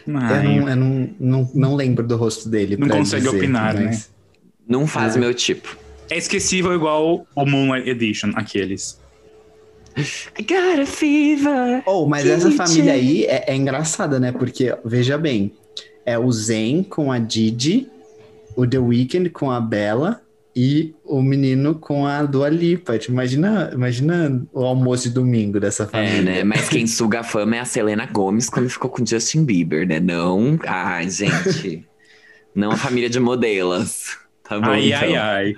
Eu, 0.06 0.16
Ai, 0.16 0.44
não, 0.44 0.68
eu 0.68 0.76
não, 0.76 1.10
não, 1.18 1.50
não 1.54 1.74
lembro 1.74 2.06
do 2.06 2.16
rosto 2.16 2.48
dele. 2.48 2.76
Não 2.76 2.86
consegue 2.88 3.24
dizer, 3.24 3.36
opinar, 3.36 3.74
né? 3.74 3.86
mas- 3.86 4.10
Não 4.68 4.86
faz 4.86 5.16
É. 5.16 5.18
meu 5.18 5.34
tipo. 5.34 5.76
É 6.08 6.16
esquecível 6.16 6.72
igual 6.74 7.26
o 7.34 7.44
Moonlight 7.46 7.90
Edition, 7.90 8.30
aqueles. 8.36 9.00
I 10.38 10.42
got 10.42 10.80
a 10.80 10.86
fever. 10.86 11.82
Oh, 11.84 12.06
mas 12.06 12.24
essa 12.26 12.48
família 12.52 12.92
aí 12.92 13.24
é, 13.24 13.46
é 13.48 13.56
engraçada, 13.56 14.20
né? 14.20 14.30
Porque, 14.30 14.72
veja 14.84 15.18
bem, 15.18 15.50
é 16.08 16.18
o 16.18 16.30
Zen 16.32 16.82
com 16.82 17.12
a 17.12 17.18
Didi, 17.18 17.88
o 18.56 18.66
The 18.66 18.78
Weeknd 18.78 19.30
com 19.30 19.50
a 19.50 19.60
Bella 19.60 20.20
e 20.56 20.94
o 21.04 21.22
menino 21.22 21.74
com 21.74 22.06
a 22.06 22.22
Dua 22.24 22.48
Lipa. 22.48 22.98
Tipo, 22.98 23.12
imagina, 23.12 23.70
imagina 23.72 24.42
o 24.52 24.64
almoço 24.64 25.08
de 25.08 25.14
domingo 25.14 25.60
dessa 25.60 25.84
É, 25.84 25.86
família. 25.86 26.22
né? 26.22 26.44
Mas 26.44 26.68
quem 26.68 26.86
suga 26.88 27.20
a 27.20 27.22
fama 27.22 27.56
é 27.56 27.60
a 27.60 27.64
Selena 27.64 28.06
Gomes 28.06 28.48
quando 28.50 28.68
ficou 28.68 28.90
com 28.90 29.04
Justin 29.06 29.44
Bieber, 29.44 29.86
né? 29.86 30.00
Não. 30.00 30.58
Ai, 30.66 31.08
gente. 31.10 31.86
Não 32.54 32.72
a 32.72 32.76
família 32.76 33.08
de 33.08 33.20
modelos. 33.20 34.16
Tá 34.42 34.58
bom, 34.58 34.70
ai, 34.70 34.86
então. 34.88 34.98
ai, 35.00 35.14
ai. 35.16 35.54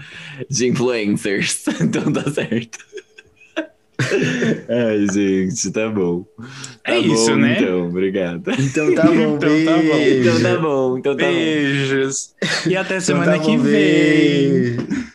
De 0.51 0.67
influencers. 0.67 1.65
Então 1.81 2.13
tá 2.13 2.29
certo. 2.31 2.79
Ai, 4.69 5.07
gente, 5.09 5.71
tá 5.73 5.89
bom. 5.89 6.27
É 6.85 6.93
Tá 6.93 6.99
isso, 7.01 7.37
bom, 7.37 7.37
né? 7.37 7.53
Então, 7.53 7.89
obrigado. 7.89 8.51
Então 8.59 8.95
tá 8.95 9.13
bom, 9.13 9.39
Então 9.41 9.63
tá 9.65 9.83
bom. 9.83 10.09
beijo. 10.09 10.21
Então 10.21 10.41
tá 10.41 10.57
bom, 10.59 10.99
então 10.99 11.17
tá 11.19 11.33
bom. 11.33 11.33
Beijos. 11.35 12.35
E 12.65 12.77
até 12.77 13.01
Então 13.01 13.01
semana 13.01 13.25
tá 13.25 13.39
que 13.39 13.57
bom, 13.57 13.59
vem. 13.59 14.77
beijo. 14.79 15.10